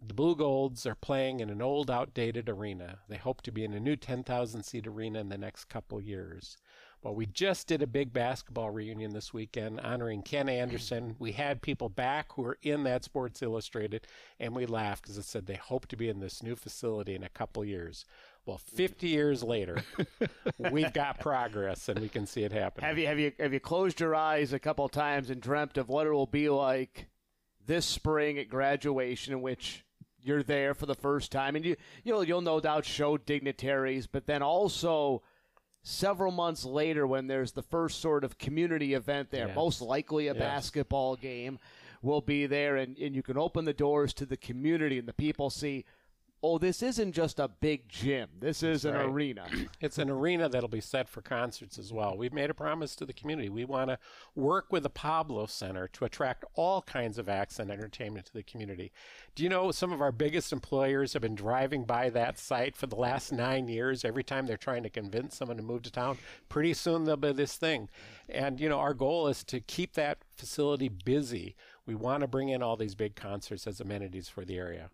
the 0.00 0.14
Blugolds 0.14 0.86
are 0.86 0.94
playing 0.94 1.40
in 1.40 1.50
an 1.50 1.60
old, 1.60 1.90
outdated 1.90 2.48
arena. 2.48 3.00
They 3.08 3.16
hope 3.16 3.42
to 3.42 3.52
be 3.52 3.64
in 3.64 3.74
a 3.74 3.80
new 3.80 3.96
10,000 3.96 4.62
seat 4.62 4.86
arena 4.86 5.18
in 5.20 5.28
the 5.28 5.38
next 5.38 5.64
couple 5.64 6.00
years. 6.00 6.56
Well, 7.02 7.14
we 7.14 7.26
just 7.26 7.68
did 7.68 7.80
a 7.80 7.86
big 7.86 8.12
basketball 8.12 8.70
reunion 8.70 9.12
this 9.12 9.32
weekend 9.32 9.78
honoring 9.80 10.22
Ken 10.22 10.48
Anderson. 10.48 11.14
We 11.20 11.30
had 11.32 11.62
people 11.62 11.88
back 11.88 12.32
who 12.32 12.42
were 12.42 12.58
in 12.62 12.82
that 12.84 13.04
Sports 13.04 13.40
Illustrated, 13.40 14.08
and 14.40 14.54
we 14.54 14.66
laughed 14.66 15.02
because 15.02 15.16
it 15.16 15.24
said 15.24 15.46
they 15.46 15.54
hope 15.54 15.86
to 15.88 15.96
be 15.96 16.08
in 16.08 16.18
this 16.18 16.42
new 16.42 16.56
facility 16.56 17.14
in 17.14 17.22
a 17.22 17.28
couple 17.28 17.64
years. 17.64 18.04
Well, 18.46 18.58
50 18.58 19.06
years 19.06 19.44
later, 19.44 19.82
we've 20.58 20.92
got 20.92 21.20
progress, 21.20 21.88
and 21.88 22.00
we 22.00 22.08
can 22.08 22.26
see 22.26 22.42
it 22.42 22.52
happening. 22.52 22.88
Have 22.88 22.98
you 22.98 23.06
have 23.06 23.18
you 23.18 23.32
have 23.38 23.52
you 23.52 23.60
closed 23.60 24.00
your 24.00 24.16
eyes 24.16 24.52
a 24.52 24.58
couple 24.58 24.88
times 24.88 25.30
and 25.30 25.40
dreamt 25.40 25.78
of 25.78 25.88
what 25.88 26.06
it 26.06 26.10
will 26.10 26.26
be 26.26 26.48
like 26.48 27.08
this 27.64 27.86
spring 27.86 28.38
at 28.38 28.48
graduation, 28.48 29.32
in 29.34 29.40
which 29.40 29.84
you're 30.20 30.42
there 30.42 30.74
for 30.74 30.86
the 30.86 30.96
first 30.96 31.30
time, 31.30 31.54
and 31.54 31.64
you 31.64 31.76
you'll 32.02 32.24
you'll 32.24 32.40
no 32.40 32.58
doubt 32.58 32.84
show 32.84 33.16
dignitaries, 33.16 34.08
but 34.08 34.26
then 34.26 34.42
also 34.42 35.22
several 35.82 36.32
months 36.32 36.64
later 36.64 37.06
when 37.06 37.26
there's 37.26 37.52
the 37.52 37.62
first 37.62 38.00
sort 38.00 38.24
of 38.24 38.38
community 38.38 38.94
event 38.94 39.30
there, 39.30 39.48
yes. 39.48 39.56
most 39.56 39.80
likely 39.80 40.28
a 40.28 40.34
yes. 40.34 40.40
basketball 40.40 41.16
game 41.16 41.58
will 42.02 42.20
be 42.20 42.46
there 42.46 42.76
and, 42.76 42.96
and 42.98 43.14
you 43.14 43.22
can 43.22 43.36
open 43.36 43.64
the 43.64 43.72
doors 43.72 44.12
to 44.14 44.26
the 44.26 44.36
community 44.36 44.98
and 44.98 45.08
the 45.08 45.12
people 45.12 45.50
see 45.50 45.84
oh, 46.42 46.56
this 46.58 46.82
isn't 46.82 47.12
just 47.12 47.40
a 47.40 47.48
big 47.48 47.88
gym. 47.88 48.28
This 48.38 48.62
is 48.62 48.84
an 48.84 48.94
right. 48.94 49.06
arena. 49.06 49.46
It's 49.80 49.98
an 49.98 50.10
arena 50.10 50.48
that'll 50.48 50.68
be 50.68 50.80
set 50.80 51.08
for 51.08 51.22
concerts 51.22 51.78
as 51.78 51.92
well. 51.92 52.16
We've 52.16 52.32
made 52.32 52.50
a 52.50 52.54
promise 52.54 52.96
to 52.96 53.06
the 53.06 53.12
community. 53.12 53.48
We 53.48 53.64
want 53.64 53.90
to 53.90 53.98
work 54.34 54.72
with 54.72 54.82
the 54.82 54.90
Pablo 54.90 55.46
Center 55.46 55.86
to 55.88 56.04
attract 56.04 56.44
all 56.54 56.82
kinds 56.82 57.18
of 57.18 57.28
acts 57.28 57.58
and 57.58 57.70
entertainment 57.70 58.26
to 58.26 58.32
the 58.32 58.42
community. 58.42 58.92
Do 59.34 59.42
you 59.44 59.48
know 59.48 59.70
some 59.70 59.92
of 59.92 60.00
our 60.00 60.10
biggest 60.10 60.52
employers 60.52 61.12
have 61.12 61.22
been 61.22 61.36
driving 61.36 61.84
by 61.84 62.10
that 62.10 62.38
site 62.38 62.76
for 62.76 62.86
the 62.86 62.96
last 62.96 63.32
nine 63.32 63.68
years 63.68 64.04
every 64.04 64.24
time 64.24 64.46
they're 64.46 64.56
trying 64.56 64.82
to 64.82 64.90
convince 64.90 65.36
someone 65.36 65.56
to 65.58 65.62
move 65.62 65.82
to 65.82 65.92
town? 65.92 66.18
Pretty 66.48 66.74
soon 66.74 67.04
there'll 67.04 67.16
be 67.16 67.32
this 67.32 67.56
thing. 67.56 67.88
And, 68.28 68.60
you 68.60 68.68
know, 68.68 68.78
our 68.78 68.94
goal 68.94 69.28
is 69.28 69.44
to 69.44 69.60
keep 69.60 69.94
that 69.94 70.18
facility 70.36 70.88
busy. 70.88 71.54
We 71.86 71.94
want 71.94 72.22
to 72.22 72.26
bring 72.26 72.48
in 72.48 72.62
all 72.62 72.76
these 72.76 72.94
big 72.94 73.14
concerts 73.14 73.66
as 73.66 73.80
amenities 73.80 74.28
for 74.28 74.44
the 74.44 74.58
area. 74.58 74.90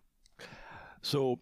So, 1.05 1.37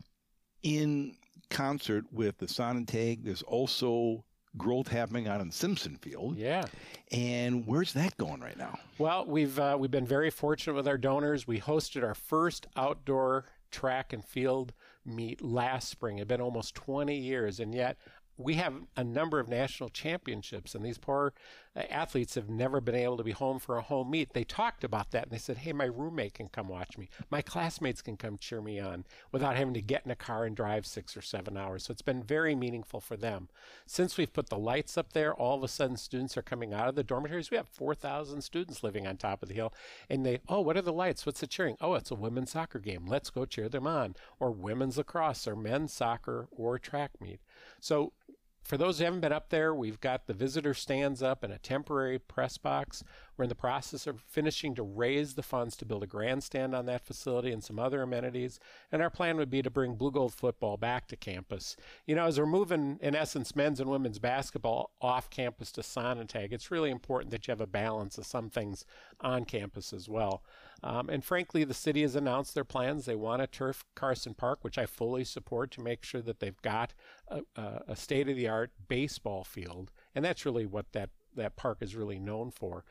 in 0.61 1.15
concert 1.49 2.03
with 2.11 2.37
the 2.37 2.47
Sonnentag, 2.47 3.23
there's 3.23 3.43
also 3.43 4.25
growth 4.57 4.89
happening 4.89 5.29
out 5.29 5.39
in 5.39 5.51
Simpson 5.51 5.95
Field. 6.01 6.37
Yeah. 6.37 6.65
And 7.13 7.65
where's 7.65 7.93
that 7.93 8.17
going 8.17 8.41
right 8.41 8.57
now? 8.57 8.77
Well, 8.97 9.25
we've 9.25 9.57
uh, 9.57 9.77
we've 9.79 9.89
been 9.89 10.05
very 10.05 10.29
fortunate 10.31 10.73
with 10.73 10.85
our 10.85 10.97
donors. 10.97 11.47
We 11.47 11.61
hosted 11.61 12.03
our 12.03 12.13
first 12.13 12.67
outdoor 12.75 13.45
track 13.71 14.11
and 14.11 14.23
field 14.25 14.73
meet 15.05 15.41
last 15.41 15.87
spring. 15.87 16.17
It's 16.17 16.27
been 16.27 16.41
almost 16.41 16.75
20 16.75 17.15
years, 17.15 17.61
and 17.61 17.73
yet 17.73 17.97
we 18.35 18.55
have 18.55 18.73
a 18.97 19.03
number 19.03 19.39
of 19.39 19.47
national 19.47 19.87
championships, 19.89 20.75
and 20.75 20.83
these 20.83 20.97
poor 20.97 21.33
athletes 21.75 22.35
have 22.35 22.49
never 22.49 22.79
been 22.79 22.95
able 22.95 23.17
to 23.17 23.23
be 23.23 23.31
home 23.31 23.59
for 23.59 23.77
a 23.77 23.81
home 23.81 24.11
meet. 24.11 24.33
They 24.33 24.43
talked 24.43 24.83
about 24.83 25.11
that 25.11 25.23
and 25.23 25.31
they 25.31 25.37
said, 25.37 25.57
Hey, 25.57 25.73
my 25.73 25.85
roommate 25.85 26.35
can 26.35 26.47
come 26.47 26.67
watch 26.67 26.97
me. 26.97 27.09
My 27.31 27.41
classmates 27.41 28.01
can 28.01 28.15
come 28.17 28.37
cheer 28.37 28.61
me 28.61 28.79
on 28.79 29.05
without 29.31 29.55
having 29.55 29.73
to 29.73 29.81
get 29.81 30.05
in 30.05 30.11
a 30.11 30.15
car 30.15 30.45
and 30.45 30.55
drive 30.55 30.85
six 30.85 31.17
or 31.17 31.21
seven 31.21 31.57
hours. 31.57 31.85
So 31.85 31.91
it's 31.91 32.01
been 32.01 32.23
very 32.23 32.53
meaningful 32.53 32.99
for 32.99 33.17
them. 33.17 33.49
Since 33.85 34.17
we've 34.17 34.33
put 34.33 34.49
the 34.49 34.57
lights 34.57 34.97
up 34.97 35.13
there, 35.13 35.33
all 35.33 35.57
of 35.57 35.63
a 35.63 35.67
sudden 35.67 35.97
students 35.97 36.37
are 36.37 36.43
coming 36.43 36.73
out 36.73 36.89
of 36.89 36.95
the 36.95 37.03
dormitories. 37.03 37.49
We 37.49 37.57
have 37.57 37.67
4,000 37.67 38.41
students 38.41 38.83
living 38.83 39.07
on 39.07 39.17
top 39.17 39.41
of 39.41 39.49
the 39.49 39.55
hill. 39.55 39.73
And 40.09 40.25
they, 40.25 40.39
Oh, 40.47 40.61
what 40.61 40.77
are 40.77 40.81
the 40.81 40.93
lights? 40.93 41.25
What's 41.25 41.39
the 41.39 41.47
cheering? 41.47 41.77
Oh, 41.81 41.95
it's 41.95 42.11
a 42.11 42.15
women's 42.15 42.51
soccer 42.51 42.79
game. 42.79 43.05
Let's 43.07 43.29
go 43.29 43.45
cheer 43.45 43.69
them 43.69 43.87
on. 43.87 44.15
Or 44.39 44.51
women's 44.51 44.97
lacrosse 44.97 45.47
or 45.47 45.55
men's 45.55 45.93
soccer 45.93 46.47
or 46.51 46.77
track 46.77 47.19
meet. 47.19 47.39
So 47.79 48.13
for 48.63 48.77
those 48.77 48.97
who 48.97 49.03
haven't 49.03 49.19
been 49.19 49.33
up 49.33 49.49
there, 49.49 49.75
we've 49.75 49.99
got 49.99 50.25
the 50.25 50.33
visitor 50.33 50.73
stands 50.73 51.21
up 51.21 51.43
and 51.43 51.51
a 51.51 51.57
temporary 51.57 52.17
press 52.17 52.57
box. 52.57 53.03
We're 53.35 53.43
in 53.43 53.49
the 53.49 53.55
process 53.55 54.07
of 54.07 54.21
finishing 54.21 54.73
to 54.75 54.83
raise 54.83 55.33
the 55.33 55.43
funds 55.43 55.75
to 55.77 55.85
build 55.85 56.03
a 56.03 56.07
grandstand 56.07 56.73
on 56.73 56.85
that 56.85 57.05
facility 57.05 57.51
and 57.51 57.61
some 57.61 57.77
other 57.77 58.01
amenities. 58.01 58.59
And 58.89 59.01
our 59.01 59.09
plan 59.09 59.35
would 59.35 59.49
be 59.49 59.61
to 59.61 59.69
bring 59.69 59.97
Blugold 59.97 60.31
football 60.31 60.77
back 60.77 61.07
to 61.07 61.17
campus. 61.17 61.75
You 62.05 62.15
know, 62.15 62.25
as 62.25 62.39
we're 62.39 62.45
moving, 62.45 62.99
in 63.01 63.15
essence, 63.15 63.53
men's 63.53 63.81
and 63.81 63.89
women's 63.89 64.19
basketball 64.19 64.91
off 65.01 65.29
campus 65.29 65.71
to 65.73 65.81
Sonnentag, 65.81 66.53
it's 66.53 66.71
really 66.71 66.91
important 66.91 67.31
that 67.31 67.47
you 67.47 67.51
have 67.51 67.61
a 67.61 67.67
balance 67.67 68.17
of 68.17 68.25
some 68.25 68.49
things 68.49 68.85
on 69.19 69.43
campus 69.43 69.91
as 69.91 70.07
well. 70.07 70.41
Um, 70.83 71.09
and 71.09 71.23
frankly, 71.23 71.63
the 71.63 71.73
city 71.73 72.01
has 72.01 72.15
announced 72.15 72.53
their 72.53 72.65
plans. 72.65 73.05
They 73.05 73.15
want 73.15 73.41
to 73.41 73.47
turf 73.47 73.85
Carson 73.95 74.33
Park, 74.33 74.59
which 74.63 74.77
I 74.77 74.85
fully 74.85 75.23
support 75.23 75.71
to 75.71 75.81
make 75.81 76.03
sure 76.03 76.21
that 76.21 76.41
they've 76.41 76.61
got 76.61 76.93
a, 77.29 77.41
a 77.87 77.95
state 77.95 78.27
of 78.27 78.35
the 78.35 78.49
art 78.49 78.71
baseball 78.89 79.45
field. 79.45 79.91
And 80.13 80.25
that's 80.25 80.45
really 80.45 80.65
what 80.65 80.91
that, 80.91 81.09
that 81.35 81.55
park 81.55 81.77
is 81.81 81.95
really 81.95 82.19
known 82.19 82.51
for. 82.51 82.83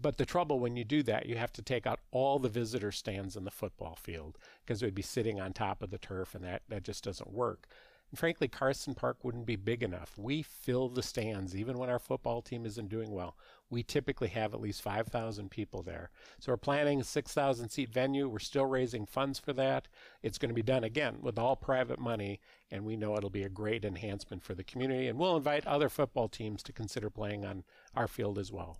But 0.00 0.18
the 0.18 0.26
trouble 0.26 0.60
when 0.60 0.76
you 0.76 0.84
do 0.84 1.02
that, 1.04 1.26
you 1.26 1.36
have 1.36 1.52
to 1.54 1.62
take 1.62 1.86
out 1.86 2.00
all 2.10 2.38
the 2.38 2.48
visitor 2.48 2.92
stands 2.92 3.36
in 3.36 3.44
the 3.44 3.50
football 3.50 3.96
field 3.96 4.38
because 4.64 4.82
it 4.82 4.86
would 4.86 4.94
be 4.94 5.02
sitting 5.02 5.40
on 5.40 5.52
top 5.52 5.82
of 5.82 5.90
the 5.90 5.98
turf, 5.98 6.34
and 6.34 6.44
that, 6.44 6.62
that 6.68 6.84
just 6.84 7.04
doesn't 7.04 7.32
work. 7.32 7.66
And 8.10 8.18
frankly, 8.18 8.48
Carson 8.48 8.94
Park 8.94 9.18
wouldn't 9.22 9.46
be 9.46 9.56
big 9.56 9.82
enough. 9.82 10.18
We 10.18 10.42
fill 10.42 10.88
the 10.88 11.02
stands 11.02 11.56
even 11.56 11.78
when 11.78 11.90
our 11.90 11.98
football 11.98 12.42
team 12.42 12.66
isn't 12.66 12.88
doing 12.88 13.12
well 13.12 13.36
we 13.70 13.82
typically 13.82 14.28
have 14.28 14.52
at 14.52 14.60
least 14.60 14.82
5,000 14.82 15.50
people 15.50 15.82
there. 15.82 16.10
So 16.40 16.52
we're 16.52 16.56
planning 16.56 17.00
a 17.00 17.04
6,000 17.04 17.68
seat 17.68 17.88
venue. 17.88 18.28
We're 18.28 18.40
still 18.40 18.66
raising 18.66 19.06
funds 19.06 19.38
for 19.38 19.52
that. 19.54 19.88
It's 20.22 20.38
going 20.38 20.50
to 20.50 20.54
be 20.54 20.62
done 20.62 20.84
again 20.84 21.18
with 21.22 21.38
all 21.38 21.56
private 21.56 22.00
money, 22.00 22.40
and 22.70 22.84
we 22.84 22.96
know 22.96 23.16
it'll 23.16 23.30
be 23.30 23.44
a 23.44 23.48
great 23.48 23.84
enhancement 23.84 24.42
for 24.42 24.54
the 24.54 24.64
community. 24.64 25.06
And 25.06 25.18
we'll 25.18 25.36
invite 25.36 25.66
other 25.66 25.88
football 25.88 26.28
teams 26.28 26.62
to 26.64 26.72
consider 26.72 27.08
playing 27.08 27.44
on 27.44 27.64
our 27.94 28.08
field 28.08 28.38
as 28.38 28.50
well. 28.50 28.78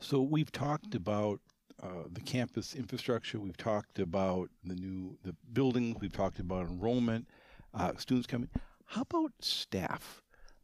So 0.00 0.20
we've 0.22 0.50
talked 0.50 0.94
about 0.94 1.40
uh, 1.82 2.04
the 2.10 2.20
campus 2.20 2.74
infrastructure. 2.74 3.38
We've 3.38 3.56
talked 3.56 3.98
about 3.98 4.50
the 4.64 4.74
new 4.74 5.16
the 5.24 5.34
buildings. 5.52 5.96
We've 6.00 6.12
talked 6.12 6.38
about 6.38 6.66
enrollment, 6.66 7.26
uh, 7.74 7.92
students 7.98 8.26
coming. 8.26 8.48
How 8.86 9.02
about 9.02 9.32
staff? 9.40 10.22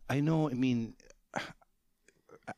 I 0.08 0.20
know. 0.20 0.48
I 0.48 0.54
mean, 0.54 0.94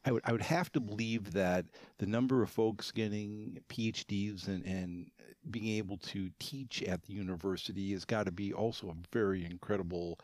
I 0.04 0.12
would 0.12 0.22
I 0.24 0.32
would 0.32 0.42
have 0.42 0.70
to 0.72 0.80
believe 0.80 1.32
that 1.32 1.66
the 1.98 2.06
number 2.06 2.42
of 2.42 2.50
folks 2.50 2.90
getting 2.90 3.58
PhDs 3.68 4.48
and, 4.48 4.64
and 4.64 5.10
being 5.50 5.68
able 5.78 5.96
to 5.98 6.30
teach 6.38 6.82
at 6.82 7.02
the 7.02 7.12
university 7.12 7.92
has 7.92 8.04
got 8.04 8.26
to 8.26 8.32
be 8.32 8.52
also 8.52 8.88
a 8.88 8.96
very 9.12 9.44
incredible 9.44 10.18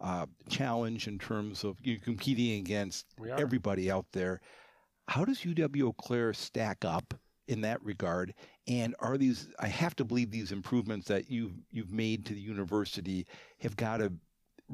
uh, 0.00 0.26
challenge 0.48 1.08
in 1.08 1.18
terms 1.18 1.64
of 1.64 1.78
you 1.82 1.98
competing 1.98 2.60
against 2.60 3.06
everybody 3.38 3.90
out 3.90 4.06
there. 4.12 4.40
How 5.08 5.24
does 5.24 5.40
UW 5.40 5.82
Eau 5.82 5.92
Claire 5.92 6.32
stack 6.32 6.84
up 6.84 7.14
in 7.48 7.60
that 7.62 7.82
regard? 7.82 8.34
And 8.66 8.94
are 8.98 9.16
these? 9.16 9.48
I 9.60 9.68
have 9.68 9.94
to 9.96 10.04
believe 10.04 10.30
these 10.30 10.52
improvements 10.52 11.06
that 11.08 11.30
you've 11.30 11.54
you've 11.70 11.92
made 11.92 12.26
to 12.26 12.34
the 12.34 12.40
university 12.40 13.26
have 13.60 13.76
got 13.76 13.98
to 13.98 14.12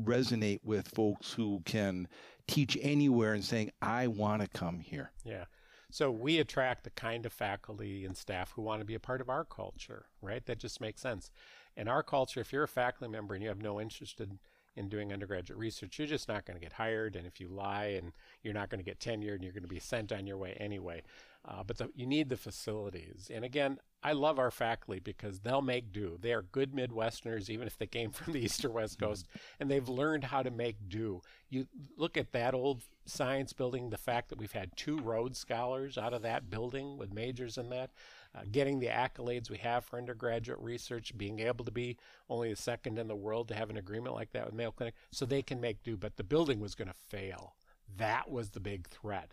resonate 0.00 0.60
with 0.64 0.88
folks 0.88 1.32
who 1.32 1.60
can 1.64 2.08
teach 2.46 2.78
anywhere 2.80 3.34
and 3.34 3.44
saying, 3.44 3.70
I 3.80 4.06
want 4.06 4.42
to 4.42 4.48
come 4.48 4.80
here. 4.80 5.12
Yeah. 5.24 5.44
So 5.90 6.10
we 6.10 6.38
attract 6.38 6.84
the 6.84 6.90
kind 6.90 7.26
of 7.26 7.32
faculty 7.32 8.06
and 8.06 8.16
staff 8.16 8.52
who 8.52 8.62
want 8.62 8.80
to 8.80 8.86
be 8.86 8.94
a 8.94 9.00
part 9.00 9.20
of 9.20 9.28
our 9.28 9.44
culture, 9.44 10.06
right? 10.22 10.44
That 10.46 10.58
just 10.58 10.80
makes 10.80 11.02
sense. 11.02 11.30
In 11.76 11.86
our 11.86 12.02
culture, 12.02 12.40
if 12.40 12.52
you're 12.52 12.64
a 12.64 12.68
faculty 12.68 13.12
member 13.12 13.34
and 13.34 13.42
you 13.42 13.50
have 13.50 13.60
no 13.60 13.78
interest 13.78 14.20
in, 14.20 14.38
in 14.74 14.88
doing 14.88 15.12
undergraduate 15.12 15.58
research, 15.58 15.98
you're 15.98 16.08
just 16.08 16.28
not 16.28 16.46
going 16.46 16.58
to 16.58 16.64
get 16.64 16.72
hired. 16.72 17.14
And 17.14 17.26
if 17.26 17.40
you 17.40 17.48
lie 17.48 17.98
and 17.98 18.12
you're 18.42 18.54
not 18.54 18.70
going 18.70 18.78
to 18.78 18.84
get 18.84 19.00
tenured 19.00 19.34
and 19.34 19.44
you're 19.44 19.52
going 19.52 19.64
to 19.64 19.68
be 19.68 19.78
sent 19.78 20.12
on 20.12 20.26
your 20.26 20.38
way 20.38 20.56
anyway. 20.58 21.02
Uh, 21.46 21.62
but 21.64 21.76
the, 21.76 21.88
you 21.94 22.06
need 22.06 22.28
the 22.28 22.36
facilities. 22.36 23.28
And 23.32 23.44
again, 23.44 23.78
I 24.04 24.12
love 24.12 24.38
our 24.38 24.50
faculty 24.50 25.00
because 25.00 25.40
they'll 25.40 25.62
make 25.62 25.92
do. 25.92 26.18
They 26.20 26.32
are 26.32 26.42
good 26.42 26.72
Midwesterners, 26.72 27.50
even 27.50 27.66
if 27.66 27.78
they 27.78 27.86
came 27.86 28.10
from 28.12 28.32
the 28.32 28.44
East 28.44 28.64
or 28.64 28.70
West 28.70 28.98
mm-hmm. 28.98 29.06
Coast, 29.06 29.26
and 29.58 29.70
they've 29.70 29.88
learned 29.88 30.24
how 30.24 30.42
to 30.42 30.50
make 30.50 30.88
do. 30.88 31.20
You 31.50 31.66
look 31.96 32.16
at 32.16 32.32
that 32.32 32.54
old 32.54 32.82
science 33.06 33.52
building, 33.52 33.90
the 33.90 33.98
fact 33.98 34.28
that 34.28 34.38
we've 34.38 34.52
had 34.52 34.76
two 34.76 34.98
Rhodes 34.98 35.38
Scholars 35.38 35.98
out 35.98 36.14
of 36.14 36.22
that 36.22 36.48
building 36.48 36.96
with 36.96 37.12
majors 37.12 37.58
in 37.58 37.70
that, 37.70 37.90
uh, 38.34 38.42
getting 38.50 38.78
the 38.78 38.86
accolades 38.86 39.50
we 39.50 39.58
have 39.58 39.84
for 39.84 39.98
undergraduate 39.98 40.60
research, 40.60 41.16
being 41.16 41.40
able 41.40 41.64
to 41.64 41.72
be 41.72 41.96
only 42.30 42.50
the 42.50 42.56
second 42.56 42.98
in 42.98 43.08
the 43.08 43.16
world 43.16 43.48
to 43.48 43.54
have 43.54 43.68
an 43.68 43.76
agreement 43.76 44.14
like 44.14 44.30
that 44.32 44.46
with 44.46 44.54
Mayo 44.54 44.70
Clinic, 44.70 44.94
so 45.10 45.26
they 45.26 45.42
can 45.42 45.60
make 45.60 45.82
do. 45.82 45.96
But 45.96 46.16
the 46.16 46.24
building 46.24 46.60
was 46.60 46.76
going 46.76 46.88
to 46.88 46.94
fail. 46.94 47.56
That 47.96 48.30
was 48.30 48.50
the 48.50 48.60
big 48.60 48.88
threat 48.88 49.32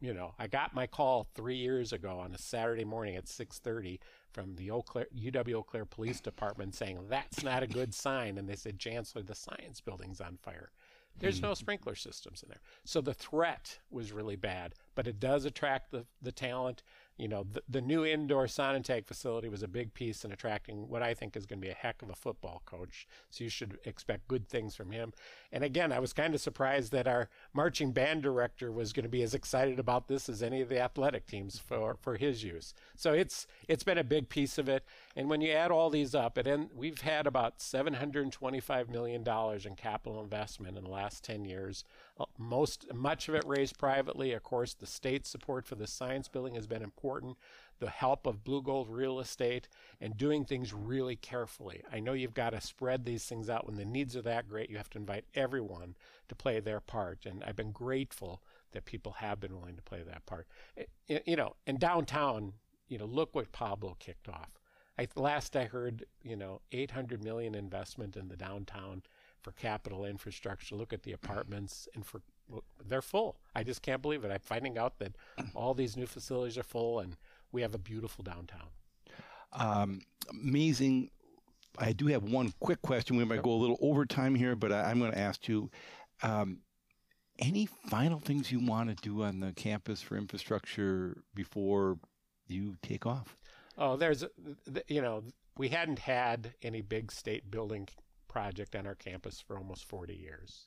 you 0.00 0.14
know, 0.14 0.34
I 0.38 0.46
got 0.46 0.74
my 0.74 0.86
call 0.86 1.28
three 1.34 1.56
years 1.56 1.92
ago 1.92 2.18
on 2.18 2.32
a 2.32 2.38
Saturday 2.38 2.84
morning 2.84 3.16
at 3.16 3.26
6:30 3.26 3.98
from 4.32 4.54
the 4.56 4.70
Eau 4.70 4.82
Claire, 4.82 5.08
UW 5.14 5.54
Eau 5.54 5.62
Claire 5.62 5.84
Police 5.84 6.20
Department 6.20 6.74
saying 6.74 6.98
that's 7.08 7.42
not 7.42 7.62
a 7.62 7.66
good 7.66 7.94
sign, 7.94 8.38
and 8.38 8.48
they 8.48 8.56
said, 8.56 8.78
Chancellor, 8.78 9.22
the 9.22 9.34
science 9.34 9.80
building's 9.80 10.20
on 10.20 10.36
fire. 10.36 10.70
There's 11.18 11.40
no 11.40 11.48
hmm. 11.48 11.54
sprinkler 11.54 11.94
systems 11.94 12.42
in 12.42 12.50
there, 12.50 12.60
so 12.84 13.00
the 13.00 13.14
threat 13.14 13.78
was 13.90 14.12
really 14.12 14.36
bad. 14.36 14.74
But 14.94 15.06
it 15.06 15.18
does 15.18 15.44
attract 15.44 15.90
the 15.90 16.06
the 16.20 16.32
talent 16.32 16.82
you 17.16 17.28
know, 17.28 17.46
the, 17.50 17.62
the 17.68 17.80
new 17.80 18.04
indoor 18.04 18.44
Sonnentag 18.44 19.06
facility 19.06 19.48
was 19.48 19.62
a 19.62 19.68
big 19.68 19.94
piece 19.94 20.24
in 20.24 20.32
attracting 20.32 20.88
what 20.88 21.02
I 21.02 21.14
think 21.14 21.36
is 21.36 21.46
going 21.46 21.60
to 21.60 21.66
be 21.66 21.70
a 21.70 21.74
heck 21.74 22.02
of 22.02 22.10
a 22.10 22.14
football 22.14 22.62
coach. 22.66 23.06
So 23.30 23.44
you 23.44 23.50
should 23.50 23.78
expect 23.84 24.28
good 24.28 24.48
things 24.48 24.76
from 24.76 24.90
him. 24.90 25.12
And 25.50 25.64
again, 25.64 25.92
I 25.92 25.98
was 25.98 26.12
kind 26.12 26.34
of 26.34 26.40
surprised 26.40 26.92
that 26.92 27.08
our 27.08 27.28
marching 27.54 27.92
band 27.92 28.22
director 28.22 28.70
was 28.70 28.92
going 28.92 29.04
to 29.04 29.10
be 29.10 29.22
as 29.22 29.34
excited 29.34 29.78
about 29.78 30.08
this 30.08 30.28
as 30.28 30.42
any 30.42 30.60
of 30.60 30.68
the 30.68 30.80
athletic 30.80 31.26
teams 31.26 31.58
for, 31.58 31.96
for 32.00 32.16
his 32.16 32.44
use. 32.44 32.74
So 32.96 33.12
it's 33.12 33.46
it's 33.68 33.84
been 33.84 33.98
a 33.98 34.04
big 34.04 34.28
piece 34.28 34.58
of 34.58 34.68
it. 34.68 34.84
And 35.14 35.30
when 35.30 35.40
you 35.40 35.52
add 35.52 35.70
all 35.70 35.88
these 35.88 36.14
up, 36.14 36.36
and 36.36 36.68
we've 36.74 37.00
had 37.00 37.26
about 37.26 37.58
$725 37.58 38.88
million 38.90 39.24
in 39.26 39.76
capital 39.76 40.22
investment 40.22 40.76
in 40.76 40.84
the 40.84 40.90
last 40.90 41.24
10 41.24 41.44
years. 41.44 41.84
Most 42.38 42.92
much 42.94 43.28
of 43.28 43.34
it 43.34 43.44
raised 43.46 43.78
privately. 43.78 44.32
Of 44.32 44.42
course, 44.42 44.74
the 44.74 44.86
state 44.86 45.26
support 45.26 45.66
for 45.66 45.74
the 45.74 45.86
science 45.86 46.28
building 46.28 46.54
has 46.54 46.66
been 46.66 46.82
important. 46.82 47.36
The 47.78 47.90
help 47.90 48.26
of 48.26 48.42
Blugold 48.42 48.86
Real 48.88 49.20
Estate 49.20 49.68
and 50.00 50.16
doing 50.16 50.44
things 50.44 50.72
really 50.72 51.16
carefully. 51.16 51.82
I 51.92 52.00
know 52.00 52.14
you've 52.14 52.32
got 52.32 52.50
to 52.50 52.60
spread 52.60 53.04
these 53.04 53.26
things 53.26 53.50
out 53.50 53.66
when 53.66 53.76
the 53.76 53.84
needs 53.84 54.16
are 54.16 54.22
that 54.22 54.48
great. 54.48 54.70
You 54.70 54.78
have 54.78 54.88
to 54.90 54.98
invite 54.98 55.26
everyone 55.34 55.94
to 56.28 56.34
play 56.34 56.58
their 56.60 56.80
part, 56.80 57.26
and 57.26 57.44
I've 57.44 57.56
been 57.56 57.72
grateful 57.72 58.42
that 58.72 58.86
people 58.86 59.12
have 59.12 59.40
been 59.40 59.54
willing 59.54 59.76
to 59.76 59.82
play 59.82 60.02
that 60.02 60.24
part. 60.24 60.46
It, 60.74 60.88
you 61.26 61.36
know, 61.36 61.56
in 61.66 61.76
downtown, 61.76 62.54
you 62.88 62.96
know, 62.98 63.04
look 63.04 63.34
what 63.34 63.52
Pablo 63.52 63.96
kicked 63.98 64.28
off. 64.28 64.58
I, 64.98 65.08
last 65.14 65.56
I 65.56 65.64
heard, 65.64 66.06
you 66.22 66.36
know, 66.36 66.62
800 66.72 67.22
million 67.22 67.54
investment 67.54 68.16
in 68.16 68.28
the 68.28 68.36
downtown 68.36 69.02
for 69.46 69.52
capital 69.52 70.04
infrastructure. 70.04 70.74
Look 70.74 70.92
at 70.92 71.04
the 71.04 71.12
apartments 71.12 71.86
and 71.94 72.04
for 72.04 72.20
they're 72.84 73.00
full. 73.00 73.36
I 73.54 73.62
just 73.62 73.80
can't 73.80 74.02
believe 74.02 74.24
it. 74.24 74.32
I'm 74.32 74.40
finding 74.40 74.76
out 74.76 74.98
that 74.98 75.14
all 75.54 75.72
these 75.72 75.96
new 75.96 76.06
facilities 76.06 76.58
are 76.58 76.64
full 76.64 76.98
and 76.98 77.16
we 77.52 77.62
have 77.62 77.72
a 77.72 77.78
beautiful 77.78 78.24
downtown. 78.24 78.66
Um, 79.52 80.00
amazing. 80.28 81.10
I 81.78 81.92
do 81.92 82.08
have 82.08 82.24
one 82.24 82.54
quick 82.58 82.82
question. 82.82 83.16
We 83.16 83.24
might 83.24 83.44
go 83.44 83.52
a 83.52 83.60
little 83.60 83.78
over 83.80 84.04
time 84.04 84.34
here, 84.34 84.56
but 84.56 84.72
I, 84.72 84.90
am 84.90 84.98
going 84.98 85.12
to 85.12 85.18
ask 85.18 85.46
you. 85.46 85.70
Um, 86.24 86.58
any 87.38 87.66
final 87.66 88.18
things 88.18 88.50
you 88.50 88.58
want 88.58 88.88
to 88.88 88.96
do 88.96 89.22
on 89.22 89.38
the 89.40 89.52
campus 89.52 90.00
for 90.00 90.16
infrastructure 90.16 91.18
before 91.34 91.98
you 92.48 92.76
take 92.82 93.06
off? 93.06 93.36
Oh, 93.78 93.96
there's, 93.96 94.24
you 94.88 95.02
know, 95.02 95.22
we 95.56 95.68
hadn't 95.68 95.98
had 96.00 96.54
any 96.62 96.80
big 96.80 97.12
state 97.12 97.50
building 97.50 97.88
project 98.36 98.76
on 98.76 98.86
our 98.86 98.94
campus 98.94 99.40
for 99.40 99.56
almost 99.56 99.86
40 99.86 100.14
years. 100.14 100.66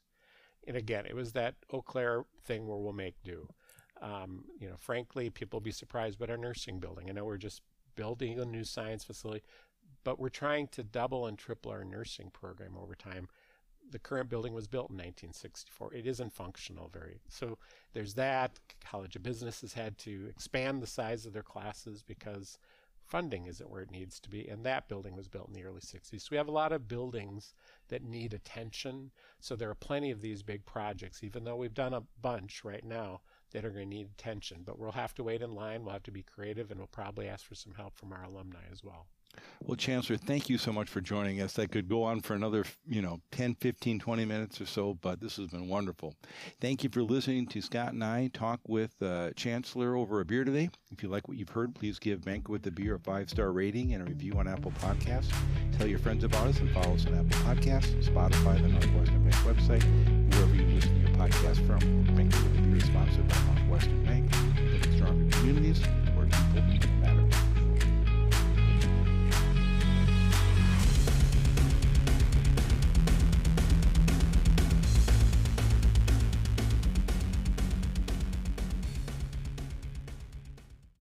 And 0.68 0.76
again, 0.76 1.06
it 1.06 1.16
was 1.16 1.34
that 1.34 1.54
Eau 1.72 1.84
Claire 1.84 2.24
thing 2.44 2.66
where 2.66 2.80
we'll 2.80 2.94
make 2.94 3.22
do. 3.24 3.48
Um, 4.02 4.46
you 4.60 4.68
know, 4.68 4.76
frankly, 4.76 5.30
people 5.30 5.58
will 5.58 5.64
be 5.64 5.72
surprised 5.72 6.18
but 6.18 6.32
our 6.32 6.38
nursing 6.38 6.80
building. 6.80 7.10
I 7.10 7.14
know 7.14 7.26
we're 7.26 7.38
just 7.38 7.62
building 7.94 8.40
a 8.40 8.46
new 8.46 8.64
science 8.64 9.04
facility, 9.04 9.44
but 10.04 10.20
we're 10.20 10.30
trying 10.30 10.68
to 10.70 10.84
double 10.84 11.28
and 11.28 11.38
triple 11.38 11.72
our 11.72 11.84
nursing 11.84 12.32
program 12.32 12.76
over 12.76 12.96
time. 12.96 13.28
The 13.92 14.00
current 14.00 14.30
building 14.30 14.56
was 14.56 14.66
built 14.68 14.90
in 14.90 14.96
1964. 14.96 15.94
It 15.94 16.08
isn't 16.08 16.34
functional 16.34 16.90
very. 16.92 17.20
So 17.28 17.60
there's 17.94 18.16
that. 18.16 18.60
College 18.84 19.16
of 19.16 19.22
Business 19.22 19.62
has 19.62 19.74
had 19.74 19.96
to 20.00 20.26
expand 20.28 20.82
the 20.82 20.88
size 20.88 21.28
of 21.28 21.34
their 21.34 21.44
classes 21.44 22.02
because 22.02 22.58
funding 23.10 23.48
isn't 23.48 23.70
where 23.70 23.82
it 23.82 23.92
needs 23.92 24.20
to 24.20 24.30
be. 24.30 24.48
And 24.48 24.66
that 24.66 24.88
building 24.88 25.16
was 25.16 25.28
built 25.28 25.48
in 25.48 25.54
the 25.54 25.64
early 25.64 25.82
60s. 25.82 26.22
So 26.22 26.28
we 26.32 26.38
have 26.38 26.48
a 26.48 26.52
lot 26.52 26.72
of 26.72 26.88
buildings 26.88 27.54
that 27.90 28.04
need 28.04 28.34
attention. 28.34 29.12
So 29.40 29.56
there 29.56 29.70
are 29.70 29.76
plenty 29.76 30.12
of 30.12 30.22
these 30.22 30.44
big 30.44 30.66
projects, 30.66 31.24
even 31.24 31.44
though 31.44 31.56
we've 31.56 31.74
done 31.74 31.94
a 31.94 32.04
bunch 32.22 32.64
right 32.64 32.84
now 32.84 33.22
that 33.52 33.66
are 33.66 33.72
going 33.72 33.90
to 33.90 33.96
need 33.96 34.10
attention. 34.12 34.62
But 34.64 34.78
we'll 34.78 34.92
have 34.92 35.14
to 35.16 35.24
wait 35.24 35.42
in 35.42 35.56
line. 35.56 35.84
We'll 35.84 35.94
have 35.94 36.04
to 36.04 36.12
be 36.12 36.24
creative, 36.24 36.70
and 36.70 36.80
we'll 36.80 36.88
probably 36.88 37.28
ask 37.28 37.46
for 37.46 37.56
some 37.56 37.74
help 37.74 37.98
from 37.98 38.14
our 38.14 38.24
alumni 38.24 38.64
as 38.72 38.84
well. 38.84 39.08
Well, 39.64 39.76
Chancellor, 39.76 40.18
thank 40.18 40.50
you 40.50 40.58
so 40.58 40.72
much 40.72 40.90
for 40.90 41.02
joining 41.02 41.42
us. 41.42 41.60
I 41.60 41.66
could 41.66 41.90
go 41.90 42.04
on 42.04 42.22
for 42.22 42.34
another, 42.34 42.64
you 42.88 43.02
know, 43.02 43.20
10, 43.32 43.56
15, 43.56 44.00
20 44.00 44.26
minutes 44.26 44.62
or 44.62 44.66
so, 44.66 44.98
but 45.02 45.20
this 45.20 45.36
has 45.36 45.48
been 45.48 45.68
wonderful. 45.68 46.16
Thank 46.62 46.84
you 46.84 46.90
for 46.90 47.04
listening 47.04 47.46
to 47.48 47.62
Scott 47.62 47.94
and 47.94 48.04
I 48.04 48.30
talk 48.34 48.62
with 48.68 48.96
uh, 49.02 49.32
Chancellor 49.36 49.96
over 49.96 50.22
a 50.22 50.26
beer 50.26 50.44
today. 50.46 50.70
If 50.92 51.04
you 51.04 51.10
like 51.10 51.28
what 51.28 51.38
you've 51.38 51.50
heard, 51.50 51.76
please 51.76 52.00
give 52.00 52.24
Banquet 52.24 52.50
with 52.50 52.64
the 52.64 52.72
Beer 52.72 52.96
a 52.96 53.00
five 53.00 53.30
star 53.30 53.52
rating 53.52 53.94
and 53.94 54.02
a 54.02 54.06
review 54.10 54.34
on 54.34 54.48
Apple 54.48 54.72
Podcasts. 54.72 55.32
Tell 55.78 55.88
your 55.88 56.00
friends 56.00 56.24
about 56.24 56.48
us 56.48 56.60
and 56.60 56.72
follow 56.72 56.96
us 56.96 57.06
on 57.06 57.16
Apple 57.16 57.40
Podcasts, 57.42 58.06
Spotify, 58.06 58.62
the 58.62 58.70
Northwestern 58.70 59.24
Bank 59.24 59.36
website, 59.46 60.34
wherever 60.34 60.56
you 60.56 60.66
listen 60.74 60.94
to 60.96 61.00
your 61.02 61.18
podcast 61.18 61.66
from. 61.68 61.80
Banquet 62.16 62.44
with 62.44 62.56
the 62.56 62.62
Beer 62.62 62.78
is 62.78 62.86
sponsored 62.86 63.28
by 63.28 63.38
Northwestern 63.42 64.06
Bank, 64.06 64.34
stronger 64.96 65.38
communities, 65.38 65.82
where 66.16 66.26
people 66.72 66.99